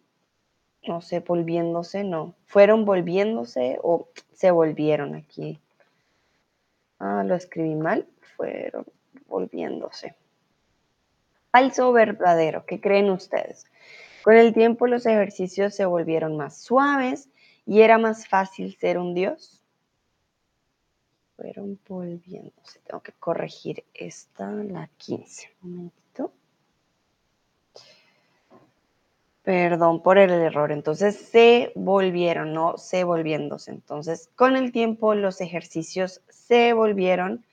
no 0.87 1.01
sé, 1.01 1.19
volviéndose, 1.19 2.03
no. 2.03 2.35
¿Fueron 2.45 2.85
volviéndose 2.85 3.79
o 3.81 4.07
se 4.33 4.51
volvieron 4.51 5.15
aquí? 5.15 5.59
Ah, 6.99 7.23
lo 7.25 7.35
escribí 7.35 7.75
mal. 7.75 8.07
Fueron 8.35 8.85
volviéndose. 9.27 10.15
Falso 11.51 11.89
o 11.89 11.93
verdadero, 11.93 12.65
¿qué 12.65 12.81
creen 12.81 13.09
ustedes? 13.09 13.65
Con 14.23 14.35
el 14.35 14.53
tiempo 14.53 14.87
los 14.87 15.05
ejercicios 15.05 15.75
se 15.75 15.85
volvieron 15.85 16.37
más 16.37 16.57
suaves 16.57 17.29
y 17.65 17.81
era 17.81 17.97
más 17.97 18.27
fácil 18.27 18.75
ser 18.77 18.97
un 18.97 19.13
dios. 19.13 19.61
Fueron 21.35 21.79
volviéndose. 21.87 22.79
Tengo 22.87 23.01
que 23.01 23.11
corregir 23.13 23.83
esta, 23.93 24.49
la 24.49 24.89
15. 24.97 25.49
Un 25.63 25.75
momentito. 25.75 26.02
Perdón 29.43 30.01
por 30.01 30.17
el 30.17 30.31
error. 30.31 30.71
Entonces 30.71 31.17
se 31.17 31.73
volvieron, 31.75 32.53
no 32.53 32.77
se 32.77 33.03
volviéndose. 33.03 33.71
Entonces 33.71 34.29
con 34.35 34.55
el 34.55 34.71
tiempo 34.71 35.15
los 35.15 35.41
ejercicios 35.41 36.21
se 36.29 36.71
volvieron 36.73 37.43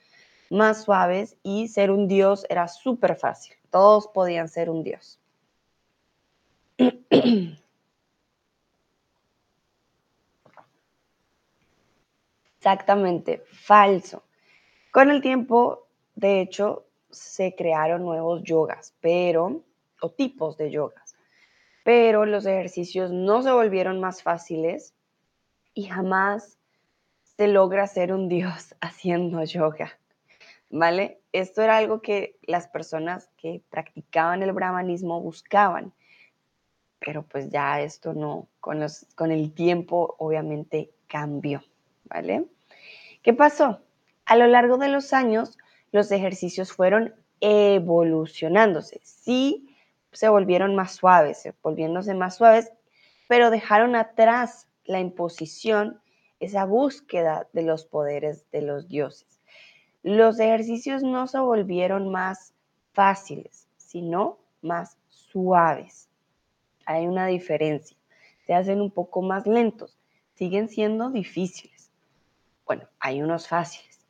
más 0.50 0.84
suaves 0.84 1.36
y 1.42 1.68
ser 1.68 1.90
un 1.90 2.08
dios 2.08 2.46
era 2.48 2.68
súper 2.68 3.16
fácil. 3.16 3.54
Todos 3.70 4.08
podían 4.08 4.48
ser 4.48 4.70
un 4.70 4.84
dios. 4.84 5.18
Exactamente, 12.58 13.42
falso. 13.50 14.22
Con 14.92 15.10
el 15.10 15.22
tiempo, 15.22 15.86
de 16.14 16.40
hecho, 16.42 16.86
se 17.10 17.54
crearon 17.56 18.02
nuevos 18.02 18.42
yogas, 18.44 18.94
pero, 19.00 19.62
o 20.02 20.10
tipos 20.10 20.56
de 20.58 20.70
yogas, 20.70 21.09
pero 21.84 22.26
los 22.26 22.46
ejercicios 22.46 23.10
no 23.10 23.42
se 23.42 23.52
volvieron 23.52 24.00
más 24.00 24.22
fáciles 24.22 24.94
y 25.74 25.84
jamás 25.84 26.58
se 27.36 27.48
logra 27.48 27.86
ser 27.86 28.12
un 28.12 28.28
dios 28.28 28.74
haciendo 28.80 29.42
yoga, 29.44 29.98
¿vale? 30.68 31.20
Esto 31.32 31.62
era 31.62 31.76
algo 31.76 32.02
que 32.02 32.36
las 32.42 32.68
personas 32.68 33.30
que 33.36 33.62
practicaban 33.70 34.42
el 34.42 34.52
brahmanismo 34.52 35.20
buscaban, 35.20 35.92
pero 36.98 37.22
pues 37.22 37.50
ya 37.50 37.80
esto 37.80 38.12
no, 38.12 38.48
con, 38.60 38.80
los, 38.80 39.06
con 39.14 39.30
el 39.30 39.52
tiempo 39.52 40.16
obviamente 40.18 40.90
cambió. 41.06 41.62
¿vale? 42.10 42.46
¿Qué 43.22 43.32
pasó? 43.32 43.80
A 44.26 44.36
lo 44.36 44.46
largo 44.46 44.76
de 44.76 44.88
los 44.88 45.12
años, 45.12 45.56
los 45.92 46.10
ejercicios 46.10 46.72
fueron 46.72 47.14
evolucionándose. 47.40 49.00
Sí, 49.02 49.69
se 50.12 50.28
volvieron 50.28 50.74
más 50.74 50.92
suaves, 50.92 51.48
volviéndose 51.62 52.14
más 52.14 52.36
suaves, 52.36 52.72
pero 53.28 53.50
dejaron 53.50 53.94
atrás 53.96 54.68
la 54.84 55.00
imposición, 55.00 56.00
esa 56.40 56.64
búsqueda 56.64 57.48
de 57.52 57.62
los 57.62 57.84
poderes 57.84 58.50
de 58.50 58.62
los 58.62 58.88
dioses. 58.88 59.40
Los 60.02 60.40
ejercicios 60.40 61.02
no 61.02 61.26
se 61.26 61.38
volvieron 61.38 62.10
más 62.10 62.54
fáciles, 62.92 63.68
sino 63.76 64.38
más 64.62 64.96
suaves. 65.08 66.08
Hay 66.86 67.06
una 67.06 67.26
diferencia. 67.26 67.96
Se 68.46 68.54
hacen 68.54 68.80
un 68.80 68.90
poco 68.90 69.22
más 69.22 69.46
lentos. 69.46 69.98
Siguen 70.34 70.68
siendo 70.68 71.10
difíciles. 71.10 71.90
Bueno, 72.64 72.88
hay 72.98 73.22
unos 73.22 73.46
fáciles, 73.46 74.00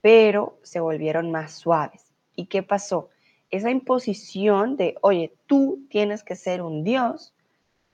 pero 0.00 0.58
se 0.62 0.80
volvieron 0.80 1.30
más 1.30 1.52
suaves. 1.52 2.12
¿Y 2.36 2.46
qué 2.46 2.62
pasó? 2.62 3.10
Esa 3.52 3.70
imposición 3.70 4.76
de, 4.76 4.96
oye, 5.02 5.32
tú 5.46 5.86
tienes 5.90 6.24
que 6.24 6.34
ser 6.34 6.62
un 6.62 6.82
dios, 6.82 7.34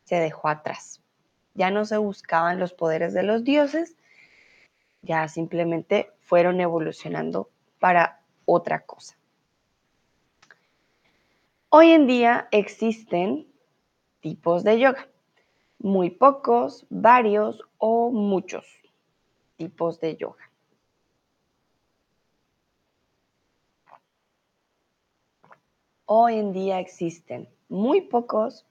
se 0.05 0.17
dejó 0.17 0.49
atrás. 0.49 1.03
Ya 1.55 1.71
no 1.71 1.85
se 1.85 1.99
buscaban 1.99 2.59
los 2.59 2.73
poderes 2.73 3.13
de 3.13 3.25
los 3.25 3.45
dioses, 3.45 3.97
ya 5.03 5.29
simplemente 5.29 6.11
fueron 6.21 6.61
evolucionando 6.61 7.51
para 7.81 8.23
otra 8.47 8.87
cosa. 8.87 9.19
Hoy 11.71 11.91
en 11.91 12.07
día 12.07 12.49
existen 12.53 13.47
tipos 14.21 14.65
de 14.65 14.79
yoga, 14.79 15.09
muy 15.79 16.11
pocos, 16.11 16.87
varios 16.89 17.61
o 17.79 18.11
muchos 18.11 18.67
tipos 19.57 20.01
de 20.01 20.17
yoga. 20.17 20.48
Hoy 26.11 26.39
en 26.39 26.55
día 26.55 26.81
existen 26.81 27.51
muy 27.69 28.01
pocos, 28.01 28.65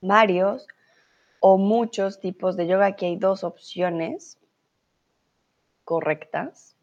varios 0.00 0.66
o 1.38 1.58
muchos 1.58 2.18
tipos 2.18 2.56
de 2.56 2.66
yoga. 2.66 2.86
Aquí 2.86 3.06
hay 3.06 3.14
dos 3.14 3.44
opciones 3.44 4.36
correctas. 5.84 6.74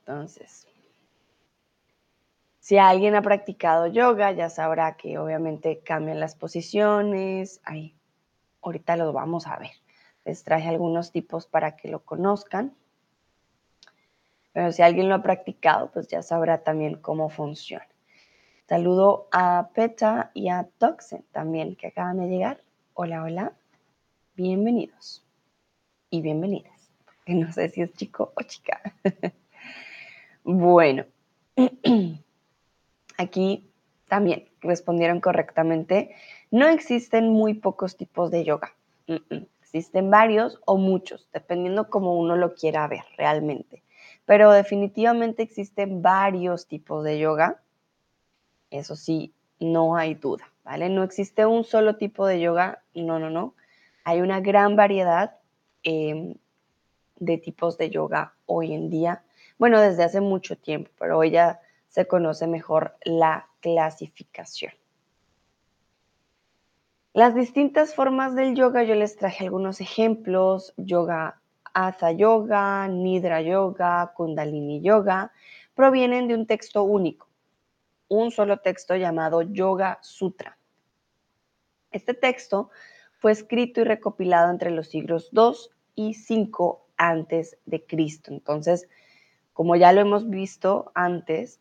Entonces, 0.00 0.66
si 2.58 2.76
alguien 2.76 3.14
ha 3.14 3.22
practicado 3.22 3.86
yoga, 3.86 4.32
ya 4.32 4.50
sabrá 4.50 4.96
que 4.96 5.16
obviamente 5.16 5.78
cambian 5.84 6.18
las 6.18 6.34
posiciones. 6.34 7.60
Ahí, 7.62 7.94
ahorita 8.62 8.96
lo 8.96 9.12
vamos 9.12 9.46
a 9.46 9.58
ver. 9.58 9.70
Les 10.24 10.42
traje 10.42 10.68
algunos 10.68 11.12
tipos 11.12 11.46
para 11.46 11.76
que 11.76 11.86
lo 11.86 12.04
conozcan. 12.04 12.79
Pero 14.52 14.72
si 14.72 14.82
alguien 14.82 15.08
lo 15.08 15.14
ha 15.14 15.22
practicado, 15.22 15.90
pues 15.92 16.08
ya 16.08 16.22
sabrá 16.22 16.62
también 16.62 16.96
cómo 16.96 17.28
funciona. 17.28 17.86
Saludo 18.68 19.28
a 19.32 19.70
Peta 19.74 20.30
y 20.34 20.48
a 20.48 20.68
Toxen 20.78 21.24
también 21.32 21.76
que 21.76 21.88
acaban 21.88 22.18
de 22.18 22.28
llegar. 22.28 22.60
Hola, 22.94 23.22
hola. 23.22 23.52
Bienvenidos 24.36 25.24
y 26.08 26.22
bienvenidas. 26.22 26.90
No 27.26 27.52
sé 27.52 27.68
si 27.68 27.82
es 27.82 27.92
chico 27.92 28.32
o 28.36 28.42
chica. 28.42 28.80
Bueno, 30.42 31.04
aquí 33.18 33.70
también 34.08 34.48
respondieron 34.62 35.20
correctamente. 35.20 36.14
No 36.50 36.66
existen 36.66 37.28
muy 37.28 37.54
pocos 37.54 37.96
tipos 37.96 38.30
de 38.30 38.44
yoga. 38.44 38.74
Existen 39.60 40.10
varios 40.10 40.58
o 40.64 40.78
muchos, 40.78 41.28
dependiendo 41.32 41.90
cómo 41.90 42.18
uno 42.18 42.36
lo 42.36 42.54
quiera 42.54 42.88
ver 42.88 43.04
realmente. 43.16 43.82
Pero 44.30 44.52
definitivamente 44.52 45.42
existen 45.42 46.02
varios 46.02 46.68
tipos 46.68 47.02
de 47.02 47.18
yoga. 47.18 47.60
Eso 48.70 48.94
sí, 48.94 49.34
no 49.58 49.96
hay 49.96 50.14
duda, 50.14 50.48
¿vale? 50.62 50.88
No 50.88 51.02
existe 51.02 51.46
un 51.46 51.64
solo 51.64 51.96
tipo 51.96 52.24
de 52.28 52.38
yoga. 52.38 52.84
No, 52.94 53.18
no, 53.18 53.30
no. 53.30 53.54
Hay 54.04 54.20
una 54.20 54.38
gran 54.38 54.76
variedad 54.76 55.38
em, 55.82 56.36
de 57.16 57.38
tipos 57.38 57.76
de 57.76 57.90
yoga 57.90 58.34
hoy 58.46 58.72
en 58.72 58.88
día 58.88 59.24
bueno, 59.60 59.78
desde 59.82 60.04
hace 60.04 60.22
mucho 60.22 60.56
tiempo, 60.56 60.90
pero 60.98 61.18
hoy 61.18 61.32
ya 61.32 61.60
se 61.88 62.06
conoce 62.06 62.46
mejor 62.46 62.96
la 63.04 63.46
clasificación. 63.60 64.72
Las 67.12 67.34
distintas 67.34 67.94
formas 67.94 68.34
del 68.34 68.54
yoga, 68.54 68.84
yo 68.84 68.94
les 68.94 69.16
traje 69.16 69.44
algunos 69.44 69.82
ejemplos, 69.82 70.72
yoga 70.78 71.39
Hatha 71.74 72.12
Yoga, 72.12 72.88
Nidra 72.88 73.40
Yoga, 73.42 74.12
Kundalini 74.16 74.80
Yoga, 74.80 75.32
provienen 75.74 76.28
de 76.28 76.34
un 76.34 76.46
texto 76.46 76.82
único, 76.82 77.28
un 78.08 78.30
solo 78.30 78.58
texto 78.58 78.96
llamado 78.96 79.42
Yoga 79.42 79.98
Sutra. 80.02 80.58
Este 81.90 82.14
texto 82.14 82.70
fue 83.18 83.32
escrito 83.32 83.80
y 83.80 83.84
recopilado 83.84 84.50
entre 84.50 84.70
los 84.70 84.88
siglos 84.88 85.28
2 85.32 85.70
y 85.94 86.14
5 86.14 86.86
antes 86.96 87.58
de 87.66 87.84
Cristo. 87.84 88.32
Entonces, 88.32 88.88
como 89.52 89.76
ya 89.76 89.92
lo 89.92 90.00
hemos 90.00 90.30
visto 90.30 90.92
antes, 90.94 91.60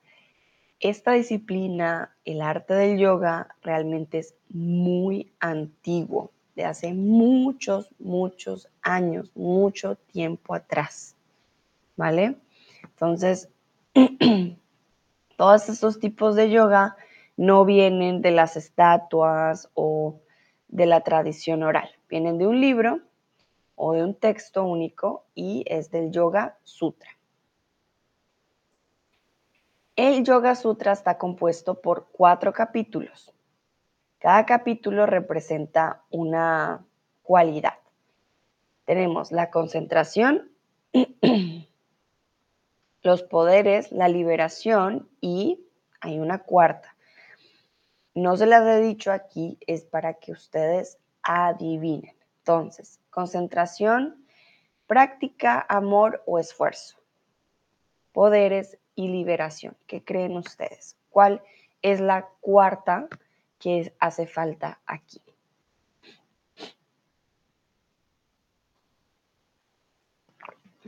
esta 0.79 1.11
disciplina, 1.11 2.15
el 2.23 2.41
arte 2.41 2.73
del 2.73 2.97
yoga, 2.97 3.55
realmente 3.61 4.19
es 4.19 4.35
muy 4.49 5.33
antiguo, 5.39 6.31
de 6.55 6.65
hace 6.65 6.93
muchos, 6.93 7.89
muchos 7.99 8.67
años, 8.81 9.31
mucho 9.35 9.95
tiempo 9.95 10.53
atrás. 10.53 11.15
¿Vale? 11.95 12.38
Entonces, 12.83 13.49
todos 15.38 15.69
estos 15.69 15.99
tipos 15.99 16.35
de 16.35 16.49
yoga 16.49 16.95
no 17.38 17.65
vienen 17.65 18.21
de 18.21 18.31
las 18.31 18.57
estatuas 18.57 19.69
o 19.73 20.19
de 20.67 20.85
la 20.85 21.01
tradición 21.01 21.63
oral, 21.63 21.89
vienen 22.09 22.38
de 22.38 22.47
un 22.47 22.59
libro 22.59 22.99
o 23.75 23.93
de 23.93 24.03
un 24.03 24.13
texto 24.13 24.65
único 24.65 25.23
y 25.35 25.63
es 25.67 25.89
del 25.89 26.12
Yoga 26.12 26.57
Sutra. 26.63 27.09
El 29.95 30.23
Yoga 30.23 30.55
Sutra 30.55 30.91
está 30.91 31.17
compuesto 31.17 31.81
por 31.81 32.07
cuatro 32.12 32.51
capítulos. 32.53 33.33
Cada 34.19 34.45
capítulo 34.45 35.05
representa 35.05 36.03
una 36.10 36.86
cualidad. 37.23 37.79
Tenemos 38.86 39.32
la 39.32 39.49
concentración, 39.49 40.51
los 43.01 43.23
poderes, 43.23 43.91
la 43.91 44.08
liberación 44.08 45.10
y 45.21 45.65
hay 46.01 46.19
una 46.19 46.39
cuarta. 46.39 46.95
No 48.13 48.36
se 48.36 48.45
las 48.45 48.67
he 48.67 48.82
dicho 48.82 49.12
aquí, 49.12 49.58
es 49.67 49.86
para 49.86 50.15
que 50.15 50.32
ustedes 50.32 50.97
adivinen. 51.23 52.15
Entonces, 52.39 52.99
concentración, 53.10 54.25
práctica, 54.88 55.65
amor 55.69 56.23
o 56.25 56.39
esfuerzo. 56.39 56.97
Poderes, 58.12 58.79
y 58.99 59.08
liberación. 59.08 59.77
¿Qué 59.88 60.03
creen 60.03 60.36
ustedes? 60.36 60.97
¿Cuál 61.10 61.41
es 61.82 62.01
la 62.01 62.27
cuarta 62.41 63.08
que 63.59 63.93
hace 63.99 64.25
falta 64.25 64.79
aquí? 64.85 65.21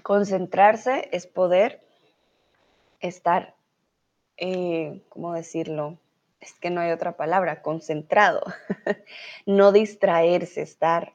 Concentrarse 0.01 1.10
es 1.12 1.27
poder 1.27 1.81
estar, 3.01 3.55
eh, 4.38 5.03
¿cómo 5.10 5.34
decirlo? 5.34 5.99
Es 6.39 6.53
que 6.53 6.71
no 6.71 6.81
hay 6.81 6.91
otra 6.91 7.17
palabra, 7.17 7.62
concentrado. 7.62 8.41
no 9.45 9.71
distraerse, 9.71 10.62
estar 10.62 11.13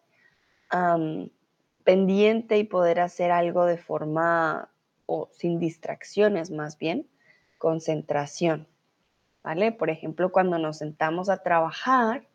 pendiente 1.85 2.59
y 2.59 2.65
poder 2.65 3.01
hacer 3.01 3.31
algo 3.31 3.65
de 3.67 3.79
forma 3.79 4.69
o 5.07 5.29
sin 5.33 5.59
distracciones 5.59 6.51
más 6.51 6.79
bien, 6.79 7.09
concentración. 7.59 8.67
¿Vale? 9.47 9.71
Por 9.71 9.91
ejemplo, 9.91 10.33
cuando 10.33 10.59
nos 10.59 10.79
sentamos 10.79 11.29
a 11.29 11.37
trabajar, 11.37 12.27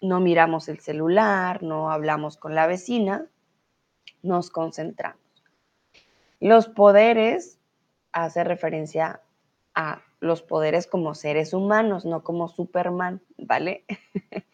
no 0.00 0.20
miramos 0.20 0.70
el 0.70 0.80
celular, 0.80 1.62
no 1.62 1.90
hablamos 1.90 2.38
con 2.38 2.54
la 2.54 2.66
vecina, 2.66 3.26
nos 4.22 4.48
concentramos. 4.48 5.20
Los 6.40 6.66
poderes 6.66 7.58
hace 8.10 8.42
referencia 8.42 9.20
a 9.74 10.00
los 10.20 10.40
poderes 10.40 10.86
como 10.86 11.14
seres 11.14 11.52
humanos, 11.52 12.06
no 12.06 12.24
como 12.24 12.48
Superman, 12.48 13.20
¿vale? 13.36 13.84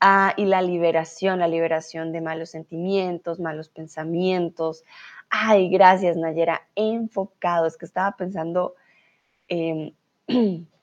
ah, 0.00 0.34
y 0.36 0.44
la 0.44 0.62
liberación, 0.62 1.40
la 1.40 1.48
liberación 1.48 2.12
de 2.12 2.20
malos 2.20 2.50
sentimientos, 2.50 3.40
malos 3.40 3.70
pensamientos, 3.70 4.84
Ay, 5.30 5.68
gracias 5.68 6.16
Nayera, 6.16 6.68
enfocado. 6.76 7.66
Es 7.66 7.76
que 7.76 7.86
estaba 7.86 8.16
pensando 8.16 8.76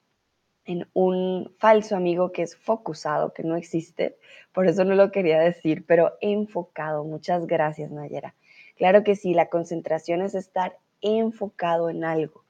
en 0.72 0.88
un 0.94 1.54
falso 1.58 1.96
amigo 1.96 2.32
que 2.32 2.44
es 2.44 2.56
focusado, 2.56 3.34
que 3.34 3.44
no 3.44 3.56
existe, 3.56 4.18
por 4.54 4.68
eso 4.68 4.84
no 4.84 4.96
lo 4.96 5.12
quería 5.12 5.40
decir, 5.40 5.86
pero 5.86 6.14
enfocado. 6.22 7.04
Muchas 7.04 7.46
gracias 7.48 7.92
Nayera. 7.92 8.36
Claro 8.78 9.04
que 9.04 9.16
sí, 9.16 9.34
la 9.34 9.50
concentración 9.50 10.22
es 10.22 10.36
estar 10.36 10.78
enfocado 11.02 11.90
en 11.90 12.04
algo. 12.04 12.44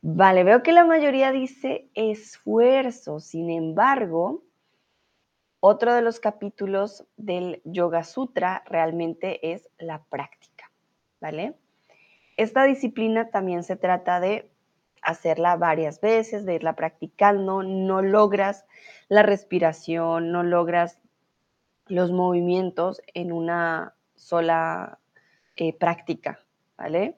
Vale, 0.00 0.44
veo 0.44 0.62
que 0.62 0.72
la 0.72 0.84
mayoría 0.84 1.32
dice 1.32 1.88
esfuerzo. 1.94 3.20
Sin 3.20 3.50
embargo, 3.50 4.42
otro 5.60 5.94
de 5.94 6.02
los 6.02 6.20
capítulos 6.20 7.06
del 7.16 7.62
Yoga 7.64 8.04
Sutra 8.04 8.62
realmente 8.66 9.52
es 9.52 9.70
la 9.78 10.04
práctica, 10.04 10.70
¿vale? 11.20 11.54
Esta 12.36 12.64
disciplina 12.64 13.30
también 13.30 13.64
se 13.64 13.76
trata 13.76 14.20
de 14.20 14.50
hacerla 15.04 15.56
varias 15.56 16.00
veces, 16.00 16.44
de 16.44 16.54
irla 16.54 16.74
practicando, 16.74 17.62
no 17.62 18.02
logras 18.02 18.64
la 19.08 19.22
respiración, 19.22 20.32
no 20.32 20.42
logras 20.42 20.98
los 21.86 22.10
movimientos 22.10 23.02
en 23.12 23.32
una 23.32 23.94
sola 24.14 24.98
eh, 25.56 25.76
práctica, 25.76 26.40
¿vale? 26.76 27.16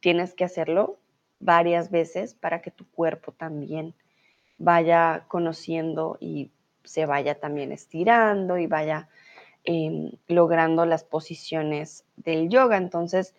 Tienes 0.00 0.34
que 0.34 0.44
hacerlo 0.44 0.98
varias 1.40 1.90
veces 1.90 2.34
para 2.34 2.62
que 2.62 2.70
tu 2.70 2.86
cuerpo 2.90 3.32
también 3.32 3.94
vaya 4.58 5.24
conociendo 5.28 6.16
y 6.20 6.50
se 6.84 7.06
vaya 7.06 7.40
también 7.40 7.72
estirando 7.72 8.58
y 8.58 8.66
vaya 8.66 9.08
em, 9.64 10.12
logrando 10.28 10.86
las 10.86 11.04
posiciones 11.04 12.04
del 12.16 12.48
yoga. 12.48 12.76
Entonces, 12.76 13.34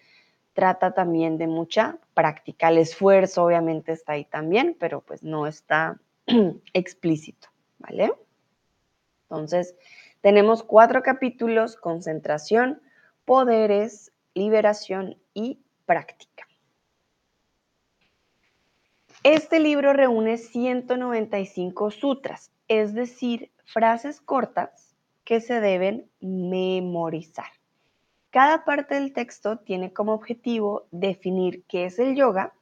trata 0.55 0.93
también 0.93 1.37
de 1.37 1.47
mucha 1.47 1.99
práctica. 2.13 2.69
El 2.69 2.79
esfuerzo 2.79 3.43
obviamente 3.43 3.91
está 3.91 4.13
ahí 4.13 4.23
también, 4.23 4.75
pero 4.79 5.01
pues 5.01 5.21
no 5.21 5.45
está 5.45 5.99
explícito, 6.73 7.49
¿vale? 7.77 8.13
Entonces, 9.23 9.75
tenemos 10.21 10.63
cuatro 10.63 11.03
capítulos, 11.03 11.75
concentración, 11.75 12.81
poderes, 13.25 14.13
liberación 14.33 15.17
y 15.33 15.59
práctica. 15.85 16.47
Este 19.23 19.59
libro 19.59 19.91
reúne 19.91 20.37
195 20.37 21.91
sutras, 21.91 22.51
es 22.69 22.93
decir, 22.93 23.51
frases 23.65 24.21
cortas 24.21 24.95
que 25.25 25.41
se 25.41 25.59
deben 25.59 26.09
memorizar. 26.21 27.47
Cada 28.35 28.65
parte 28.65 28.95
del 28.95 29.13
texto 29.13 29.59
tiene 29.59 29.93
como 29.93 30.13
objetivo 30.13 30.87
definir 30.91 31.63
qué 31.69 31.85
es 31.85 31.99
el 31.99 32.17
yoga 32.17 32.53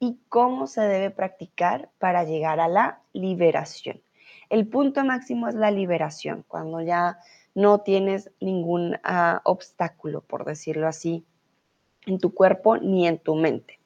y 0.00 0.18
cómo 0.30 0.66
se 0.66 0.80
debe 0.80 1.10
practicar 1.10 1.90
para 1.98 2.24
llegar 2.24 2.58
a 2.58 2.68
la 2.68 3.02
liberación. 3.12 4.00
El 4.48 4.66
punto 4.66 5.04
máximo 5.04 5.46
es 5.46 5.54
la 5.56 5.70
liberación, 5.70 6.42
cuando 6.48 6.80
ya 6.80 7.18
no 7.54 7.80
tienes 7.82 8.30
ningún 8.40 8.96
ah, 9.04 9.42
obstáculo, 9.44 10.22
por 10.22 10.46
decirlo 10.46 10.88
así, 10.88 11.26
en 12.06 12.18
tu 12.18 12.32
cuerpo 12.32 12.78
ni 12.78 13.06
en 13.06 13.18
tu 13.18 13.34
mente. 13.34 13.80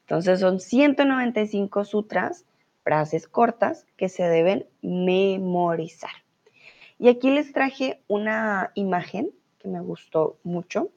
Entonces 0.00 0.40
son 0.40 0.58
195 0.58 1.84
sutras, 1.84 2.46
frases 2.82 3.28
cortas 3.28 3.86
que 3.96 4.08
se 4.08 4.24
deben 4.24 4.66
memorizar. 4.82 6.24
Y 6.98 7.06
aquí 7.06 7.30
les 7.30 7.52
traje 7.52 8.02
una 8.08 8.72
imagen 8.74 9.37
me 9.68 9.80
gustó 9.80 10.38
mucho 10.42 10.90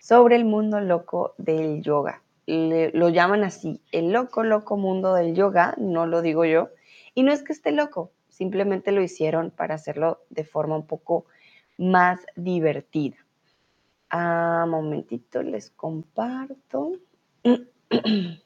sobre 0.00 0.36
el 0.36 0.44
mundo 0.44 0.80
loco 0.80 1.34
del 1.38 1.82
yoga. 1.82 2.22
lo 2.46 3.08
llaman 3.10 3.44
así, 3.44 3.82
el 3.92 4.12
loco, 4.12 4.42
loco 4.42 4.76
mundo 4.76 5.14
del 5.14 5.34
yoga, 5.34 5.74
no 5.76 6.06
lo 6.06 6.22
digo 6.22 6.44
yo. 6.44 6.70
Y 7.14 7.22
no 7.22 7.32
es 7.32 7.42
que 7.42 7.52
esté 7.52 7.72
loco, 7.72 8.12
simplemente 8.28 8.92
lo 8.92 9.02
hicieron 9.02 9.50
para 9.50 9.74
hacerlo 9.74 10.20
de 10.30 10.44
forma 10.44 10.76
un 10.76 10.86
poco 10.86 11.26
más 11.76 12.24
divertida. 12.36 13.16
Ah, 14.10 14.64
momentito, 14.68 15.42
les 15.42 15.70
comparto. 15.70 16.92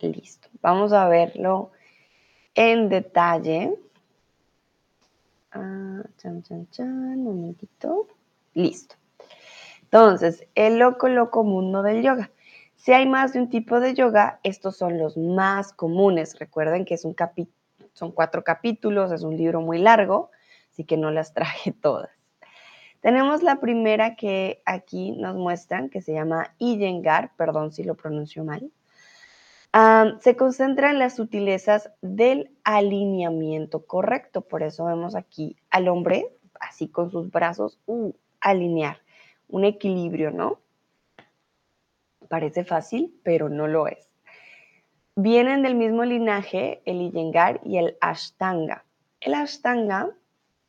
Listo. 0.00 0.48
Vamos 0.62 0.92
a 0.92 1.08
verlo 1.08 1.72
en 2.54 2.88
detalle. 2.88 3.74
Ah, 5.52 6.02
chan, 6.16 6.42
chan, 6.42 6.68
chan, 6.70 7.22
momentito. 7.22 8.06
Listo. 8.54 8.96
Entonces, 9.82 10.46
el 10.54 10.78
loco, 10.78 11.08
loco 11.08 11.42
mundo 11.42 11.82
del 11.82 12.02
yoga. 12.02 12.30
Si 12.76 12.92
hay 12.92 13.06
más 13.06 13.32
de 13.32 13.40
un 13.40 13.50
tipo 13.50 13.80
de 13.80 13.94
yoga, 13.94 14.40
estos 14.42 14.76
son 14.76 14.98
los 14.98 15.16
más 15.16 15.72
comunes. 15.72 16.38
Recuerden 16.38 16.84
que 16.84 16.94
es 16.94 17.04
un 17.04 17.14
son 17.92 18.12
cuatro 18.12 18.44
capítulos, 18.44 19.12
es 19.12 19.22
un 19.22 19.36
libro 19.36 19.60
muy 19.60 19.78
largo, 19.78 20.30
así 20.70 20.84
que 20.84 20.96
no 20.96 21.10
las 21.10 21.34
traje 21.34 21.72
todas. 21.72 22.10
Tenemos 23.00 23.42
la 23.42 23.60
primera 23.60 24.14
que 24.14 24.62
aquí 24.66 25.12
nos 25.12 25.34
muestran, 25.34 25.88
que 25.88 26.02
se 26.02 26.12
llama 26.12 26.54
Iyengar, 26.58 27.32
perdón 27.36 27.72
si 27.72 27.82
lo 27.82 27.94
pronuncio 27.96 28.44
mal. 28.44 28.70
Se 30.20 30.36
concentra 30.36 30.90
en 30.90 30.98
las 30.98 31.16
sutilezas 31.16 31.90
del 32.00 32.50
alineamiento 32.64 33.86
correcto, 33.86 34.40
por 34.42 34.62
eso 34.62 34.86
vemos 34.86 35.14
aquí 35.14 35.56
al 35.70 35.88
hombre, 35.88 36.26
así 36.58 36.88
con 36.88 37.10
sus 37.10 37.30
brazos, 37.30 37.78
uh, 37.86 38.12
alinear, 38.40 38.98
un 39.48 39.64
equilibrio, 39.64 40.30
¿no? 40.30 40.60
Parece 42.28 42.64
fácil, 42.64 43.18
pero 43.22 43.48
no 43.48 43.66
lo 43.66 43.86
es. 43.86 44.08
Vienen 45.16 45.62
del 45.62 45.74
mismo 45.74 46.04
linaje 46.04 46.82
el 46.84 47.00
Iyengar 47.00 47.60
y 47.64 47.78
el 47.78 47.96
Ashtanga. 48.00 48.84
El 49.20 49.34
Ashtanga 49.34 50.10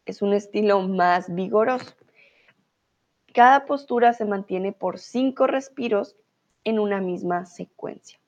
es 0.05 0.21
un 0.21 0.33
estilo 0.33 0.81
más 0.81 1.33
vigoroso 1.33 1.95
cada 3.33 3.65
postura 3.65 4.13
se 4.13 4.25
mantiene 4.25 4.73
por 4.73 4.99
cinco 4.99 5.47
respiros 5.47 6.17
en 6.63 6.79
una 6.79 6.99
misma 6.99 7.45
secuencia. 7.45 8.19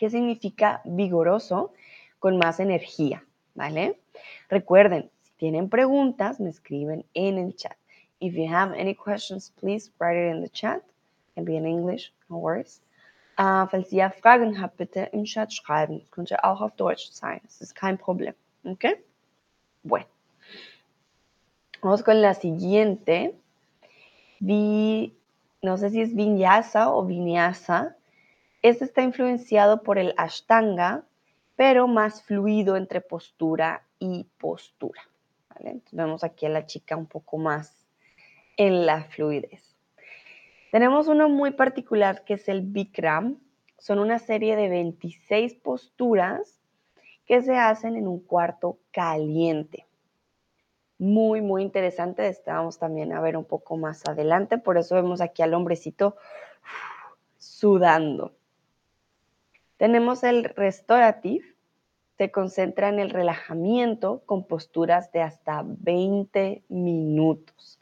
¿Qué 0.00 0.08
significa 0.08 0.80
vigoroso? 0.86 1.74
Con 2.18 2.38
más 2.38 2.58
energía, 2.58 3.22
¿vale? 3.54 4.00
Recuerden, 4.48 5.10
si 5.20 5.32
tienen 5.32 5.68
preguntas, 5.68 6.40
me 6.40 6.48
escriben 6.48 7.04
en 7.12 7.36
el 7.36 7.54
chat. 7.54 7.76
If 8.18 8.34
you 8.34 8.50
have 8.50 8.72
any 8.72 8.94
questions, 8.94 9.52
please 9.60 9.90
write 9.98 10.16
it 10.16 10.34
in 10.34 10.40
the 10.40 10.48
chat. 10.48 10.82
Can 11.34 11.44
be 11.44 11.54
in 11.54 11.66
English, 11.66 12.14
no 12.30 12.38
worries. 12.38 12.80
Uh, 13.36 13.66
falls 13.66 13.92
ihr 13.92 14.10
Fragen 14.10 14.58
habt, 14.58 14.78
bitte 14.78 15.10
im 15.12 15.24
Chat 15.24 15.52
schreiben. 15.52 15.98
Das 15.98 16.10
könnte 16.10 16.44
auch 16.44 16.62
auf 16.62 16.74
Deutsch 16.76 17.10
sein. 17.10 17.42
Das 17.44 17.60
ist 17.60 17.74
kein 17.74 17.98
Problem. 17.98 18.32
¿Ok? 18.64 18.96
Bueno. 19.82 20.06
Vamos 21.82 22.02
con 22.02 22.22
la 22.22 22.32
siguiente 22.32 23.34
no 24.40 25.76
sé 25.76 25.90
si 25.90 26.00
es 26.00 26.14
vinyasa 26.14 26.90
o 26.90 27.04
vinyasa. 27.04 27.96
Este 28.62 28.84
está 28.84 29.02
influenciado 29.02 29.82
por 29.82 29.98
el 29.98 30.14
ashtanga, 30.16 31.04
pero 31.56 31.88
más 31.88 32.22
fluido 32.22 32.76
entre 32.76 33.00
postura 33.00 33.86
y 33.98 34.24
postura. 34.38 35.02
vemos 35.92 36.24
aquí 36.24 36.46
a 36.46 36.50
la 36.50 36.66
chica 36.66 36.96
un 36.96 37.06
poco 37.06 37.38
más 37.38 37.86
en 38.56 38.86
la 38.86 39.04
fluidez. 39.04 39.76
Tenemos 40.72 41.08
uno 41.08 41.28
muy 41.28 41.52
particular 41.52 42.24
que 42.24 42.34
es 42.34 42.48
el 42.48 42.62
Bikram. 42.62 43.40
Son 43.78 43.98
una 43.98 44.18
serie 44.18 44.56
de 44.56 44.68
26 44.68 45.54
posturas 45.54 46.60
que 47.26 47.42
se 47.42 47.56
hacen 47.56 47.96
en 47.96 48.06
un 48.06 48.20
cuarto 48.20 48.78
caliente 48.90 49.86
muy, 51.00 51.40
muy 51.40 51.62
interesante. 51.62 52.28
Este 52.28 52.52
también 52.78 53.12
a 53.12 53.20
ver 53.20 53.36
un 53.36 53.46
poco 53.46 53.76
más 53.76 54.06
adelante. 54.06 54.58
Por 54.58 54.76
eso 54.76 54.94
vemos 54.94 55.20
aquí 55.20 55.42
al 55.42 55.54
hombrecito 55.54 56.16
sudando. 57.38 58.36
Tenemos 59.80 60.24
el 60.24 60.44
restorative. 60.44 61.42
Se 62.18 62.30
concentra 62.30 62.90
en 62.90 62.98
el 62.98 63.08
relajamiento 63.08 64.20
con 64.26 64.44
posturas 64.44 65.10
de 65.10 65.22
hasta 65.22 65.62
20 65.64 66.64
minutos. 66.68 67.80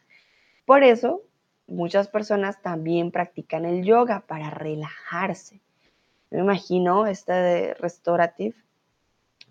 Por 0.64 0.84
eso, 0.84 1.22
muchas 1.66 2.06
personas 2.06 2.62
también 2.62 3.10
practican 3.10 3.64
el 3.64 3.82
yoga 3.82 4.20
para 4.28 4.48
relajarse. 4.48 5.60
Me 6.30 6.38
imagino 6.38 7.04
este 7.08 7.32
de 7.32 7.76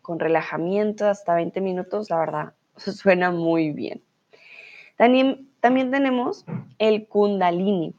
con 0.02 0.18
relajamiento 0.18 1.06
hasta 1.06 1.36
20 1.36 1.60
minutos, 1.60 2.10
la 2.10 2.20
verdad, 2.20 2.54
suena 2.78 3.30
muy 3.30 3.72
bien. 3.72 4.02
También, 4.96 5.50
también 5.60 5.92
tenemos 5.92 6.46
el 6.80 7.10
kundalini. 7.10 7.94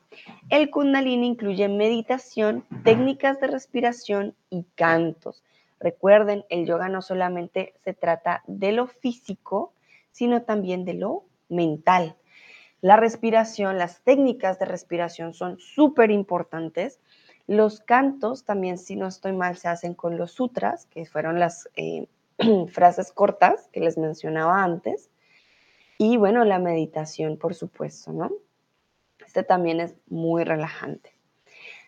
El 0.50 0.70
kundalini 0.70 1.26
incluye 1.26 1.68
meditación, 1.68 2.64
técnicas 2.85 3.40
de 3.40 3.48
respiración 3.48 4.35
y 4.50 4.64
cantos. 4.74 5.44
Recuerden, 5.81 6.44
el 6.48 6.66
yoga 6.66 6.88
no 6.88 7.02
solamente 7.02 7.74
se 7.85 7.94
trata 7.94 8.42
de 8.46 8.72
lo 8.72 8.87
físico, 8.87 9.72
sino 10.11 10.42
también 10.42 10.85
de 10.85 10.94
lo 10.94 11.24
mental. 11.48 12.16
La 12.81 12.96
respiración, 12.96 13.78
las 13.78 14.02
técnicas 14.02 14.59
de 14.59 14.66
respiración 14.66 15.35
son 15.35 15.59
súper 15.59 16.11
importantes. 16.11 17.00
Los 17.46 17.81
cantos 17.81 18.44
también, 18.44 18.78
si 18.78 18.96
no 18.96 19.07
estoy 19.09 19.33
mal, 19.33 19.57
se 19.57 19.68
hacen 19.68 19.94
con 19.94 20.16
los 20.16 20.33
sutras, 20.33 20.87
que 20.87 21.07
fueron 21.07 21.38
las 21.38 21.68
eh, 21.76 22.07
frases 22.72 23.12
cortas 23.12 23.68
que 23.72 23.81
les 23.81 23.98
mencionaba 23.98 24.62
antes. 24.62 25.11
Y 25.98 26.16
bueno, 26.16 26.44
la 26.44 26.59
meditación, 26.59 27.37
por 27.37 27.54
supuesto, 27.54 28.12
¿no? 28.12 28.31
Este 29.29 29.43
también 29.43 29.79
es 29.79 29.95
muy 30.07 30.43
relajante. 30.43 31.12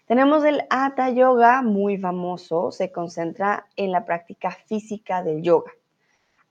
Tenemos 0.04 0.44
el 0.44 0.62
Hatha 0.68 1.08
Yoga, 1.08 1.62
muy 1.62 1.96
famoso, 1.96 2.70
se 2.70 2.92
concentra 2.92 3.66
en 3.76 3.92
la 3.92 4.04
práctica 4.04 4.50
física 4.50 5.22
del 5.22 5.40
yoga. 5.40 5.72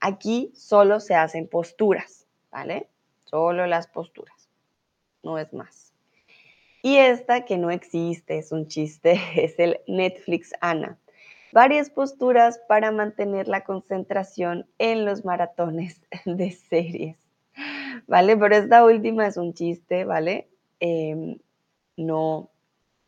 Aquí 0.00 0.50
solo 0.52 0.98
se 0.98 1.14
hacen 1.14 1.46
posturas, 1.46 2.26
¿vale? 2.50 2.88
Solo 3.22 3.68
las 3.68 3.86
posturas, 3.86 4.48
no 5.22 5.38
es 5.38 5.52
más. 5.52 5.92
Y 6.82 6.96
esta 6.96 7.44
que 7.44 7.56
no 7.56 7.70
existe, 7.70 8.38
es 8.38 8.50
un 8.50 8.66
chiste, 8.66 9.20
es 9.36 9.60
el 9.60 9.78
Netflix 9.86 10.52
Ana. 10.60 10.98
Varias 11.52 11.88
posturas 11.88 12.60
para 12.66 12.90
mantener 12.90 13.46
la 13.46 13.62
concentración 13.62 14.66
en 14.78 15.04
los 15.04 15.24
maratones 15.24 16.02
de 16.24 16.50
series. 16.50 17.16
¿Vale? 18.08 18.36
Pero 18.36 18.56
esta 18.56 18.84
última 18.84 19.28
es 19.28 19.36
un 19.36 19.54
chiste, 19.54 20.04
¿vale? 20.04 20.49
Em, 20.80 21.38
no, 21.96 22.50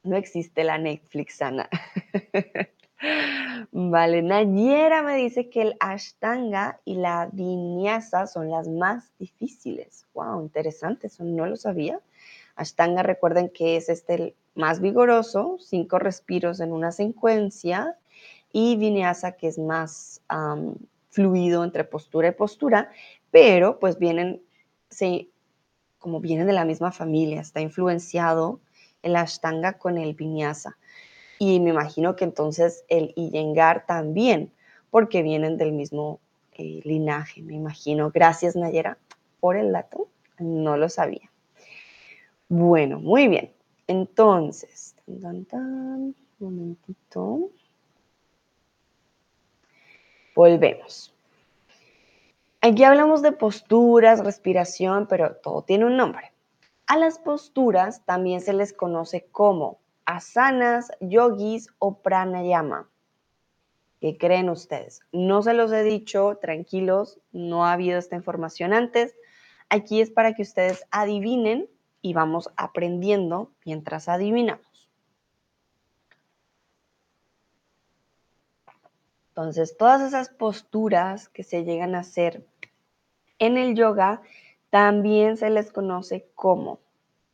no 0.04 0.16
existe 0.16 0.64
la 0.64 0.78
Netflix 0.78 1.42
Ana. 1.42 1.68
Vale, 3.72 4.22
Nayera 4.22 5.02
me 5.02 5.16
dice 5.16 5.48
que 5.48 5.62
el 5.62 5.76
Ashtanga 5.80 6.80
y 6.84 6.94
la 6.94 7.28
Vinyasa 7.32 8.26
son 8.26 8.50
las 8.50 8.68
más 8.68 9.12
difíciles. 9.18 10.06
Wow, 10.14 10.42
interesante, 10.42 11.08
eso 11.08 11.24
no 11.24 11.46
lo 11.46 11.56
sabía. 11.56 12.00
Ashtanga, 12.54 13.02
recuerden 13.02 13.48
que 13.48 13.76
es 13.76 13.88
este 13.88 14.14
el 14.14 14.34
más 14.54 14.80
vigoroso, 14.80 15.56
cinco 15.58 15.98
respiros 15.98 16.60
en 16.60 16.72
una 16.72 16.92
secuencia, 16.92 17.96
y 18.52 18.76
Vinyasa, 18.76 19.32
que 19.32 19.48
es 19.48 19.58
más 19.58 20.20
fluido 21.10 21.64
entre 21.64 21.84
postura 21.84 22.28
y 22.28 22.32
postura, 22.32 22.90
pero 23.30 23.78
pues 23.78 23.98
vienen, 23.98 24.42
como 26.02 26.20
vienen 26.20 26.46
de 26.46 26.52
la 26.52 26.66
misma 26.66 26.92
familia, 26.92 27.40
está 27.40 27.60
influenciado 27.60 28.60
el 29.02 29.16
Ashtanga 29.16 29.78
con 29.78 29.96
el 29.96 30.14
Vinyasa. 30.14 30.76
Y 31.38 31.60
me 31.60 31.70
imagino 31.70 32.16
que 32.16 32.24
entonces 32.24 32.84
el 32.88 33.12
Iyengar 33.16 33.86
también, 33.86 34.52
porque 34.90 35.22
vienen 35.22 35.56
del 35.56 35.72
mismo 35.72 36.20
eh, 36.52 36.80
linaje, 36.84 37.40
me 37.42 37.54
imagino. 37.54 38.10
Gracias, 38.10 38.56
Nayera, 38.56 38.98
por 39.40 39.56
el 39.56 39.72
dato. 39.72 40.08
No 40.38 40.76
lo 40.76 40.88
sabía. 40.88 41.30
Bueno, 42.48 43.00
muy 43.00 43.28
bien. 43.28 43.52
Entonces, 43.86 44.94
un 45.06 46.14
momentito. 46.38 47.50
Volvemos. 50.34 51.14
Aquí 52.64 52.84
hablamos 52.84 53.22
de 53.22 53.32
posturas, 53.32 54.24
respiración, 54.24 55.08
pero 55.08 55.34
todo 55.34 55.62
tiene 55.62 55.84
un 55.84 55.96
nombre. 55.96 56.32
A 56.86 56.96
las 56.96 57.18
posturas 57.18 58.04
también 58.04 58.40
se 58.40 58.52
les 58.52 58.72
conoce 58.72 59.26
como 59.32 59.80
asanas, 60.04 60.92
yogis 61.00 61.70
o 61.80 61.98
pranayama. 61.98 62.88
¿Qué 64.00 64.16
creen 64.16 64.48
ustedes? 64.48 65.00
No 65.10 65.42
se 65.42 65.54
los 65.54 65.72
he 65.72 65.82
dicho, 65.82 66.38
tranquilos, 66.40 67.18
no 67.32 67.66
ha 67.66 67.72
habido 67.72 67.98
esta 67.98 68.14
información 68.14 68.72
antes. 68.72 69.16
Aquí 69.68 70.00
es 70.00 70.12
para 70.12 70.32
que 70.32 70.42
ustedes 70.42 70.84
adivinen 70.92 71.68
y 72.00 72.12
vamos 72.12 72.48
aprendiendo 72.56 73.50
mientras 73.64 74.08
adivinamos. 74.08 74.88
Entonces, 79.30 79.76
todas 79.76 80.00
esas 80.02 80.28
posturas 80.28 81.28
que 81.28 81.42
se 81.42 81.64
llegan 81.64 81.96
a 81.96 82.00
hacer 82.00 82.46
en 83.42 83.58
el 83.58 83.74
yoga 83.74 84.22
también 84.70 85.36
se 85.36 85.50
les 85.50 85.72
conoce 85.72 86.30
como 86.36 86.78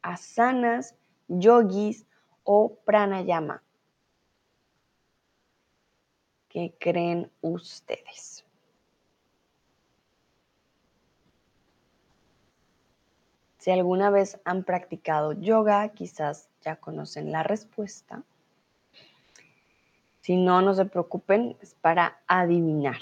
asanas, 0.01 0.97
yogis 1.29 2.07
o 2.45 2.79
pranayama. 2.87 3.63
¿Qué 6.49 6.75
creen 6.81 7.31
ustedes? 7.43 8.43
Si 13.59 13.71
alguna 13.71 14.09
vez 14.09 14.41
han 14.47 14.65
practicado 14.65 15.33
yoga, 15.35 15.91
quizás 15.91 16.49
ya 16.63 16.77
conocen 16.77 17.33
la 17.33 17.43
respuesta. 17.43 18.23
Si 20.23 20.37
no, 20.37 20.63
no 20.63 20.73
se 20.73 20.87
preocupen, 20.87 21.59
es 21.61 21.75
para 21.75 22.23
adivinar. 22.27 22.97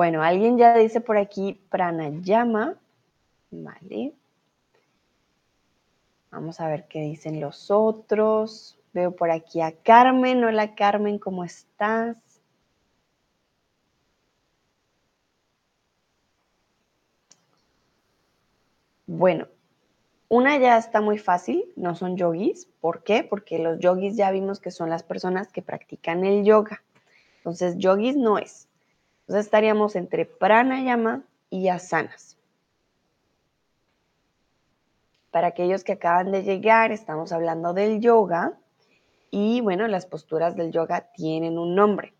Bueno, 0.00 0.22
alguien 0.22 0.56
ya 0.56 0.74
dice 0.74 1.02
por 1.02 1.18
aquí 1.18 1.60
pranayama. 1.68 2.78
Vale. 3.50 4.14
Vamos 6.30 6.58
a 6.58 6.68
ver 6.68 6.88
qué 6.88 7.02
dicen 7.02 7.38
los 7.38 7.70
otros. 7.70 8.78
Veo 8.94 9.14
por 9.14 9.30
aquí 9.30 9.60
a 9.60 9.72
Carmen. 9.72 10.42
Hola 10.42 10.74
Carmen, 10.74 11.18
¿cómo 11.18 11.44
estás? 11.44 12.16
Bueno, 19.06 19.48
una 20.30 20.56
ya 20.56 20.78
está 20.78 21.02
muy 21.02 21.18
fácil, 21.18 21.70
no 21.76 21.94
son 21.94 22.16
yogis. 22.16 22.70
¿Por 22.80 23.02
qué? 23.04 23.22
Porque 23.22 23.58
los 23.58 23.78
yogis 23.80 24.16
ya 24.16 24.30
vimos 24.30 24.60
que 24.60 24.70
son 24.70 24.88
las 24.88 25.02
personas 25.02 25.52
que 25.52 25.60
practican 25.60 26.24
el 26.24 26.42
yoga. 26.42 26.82
Entonces, 27.36 27.76
yogis 27.76 28.16
no 28.16 28.38
es. 28.38 28.69
Entonces 29.30 29.46
estaríamos 29.46 29.94
entre 29.94 30.26
pranayama 30.26 31.22
y 31.50 31.68
asanas. 31.68 32.36
Para 35.30 35.46
aquellos 35.46 35.84
que 35.84 35.92
acaban 35.92 36.32
de 36.32 36.42
llegar, 36.42 36.90
estamos 36.90 37.30
hablando 37.30 37.72
del 37.72 38.00
yoga 38.00 38.58
y 39.30 39.60
bueno, 39.60 39.86
las 39.86 40.04
posturas 40.04 40.56
del 40.56 40.72
yoga 40.72 41.12
tienen 41.14 41.60
un 41.60 41.76
nombre. 41.76 42.12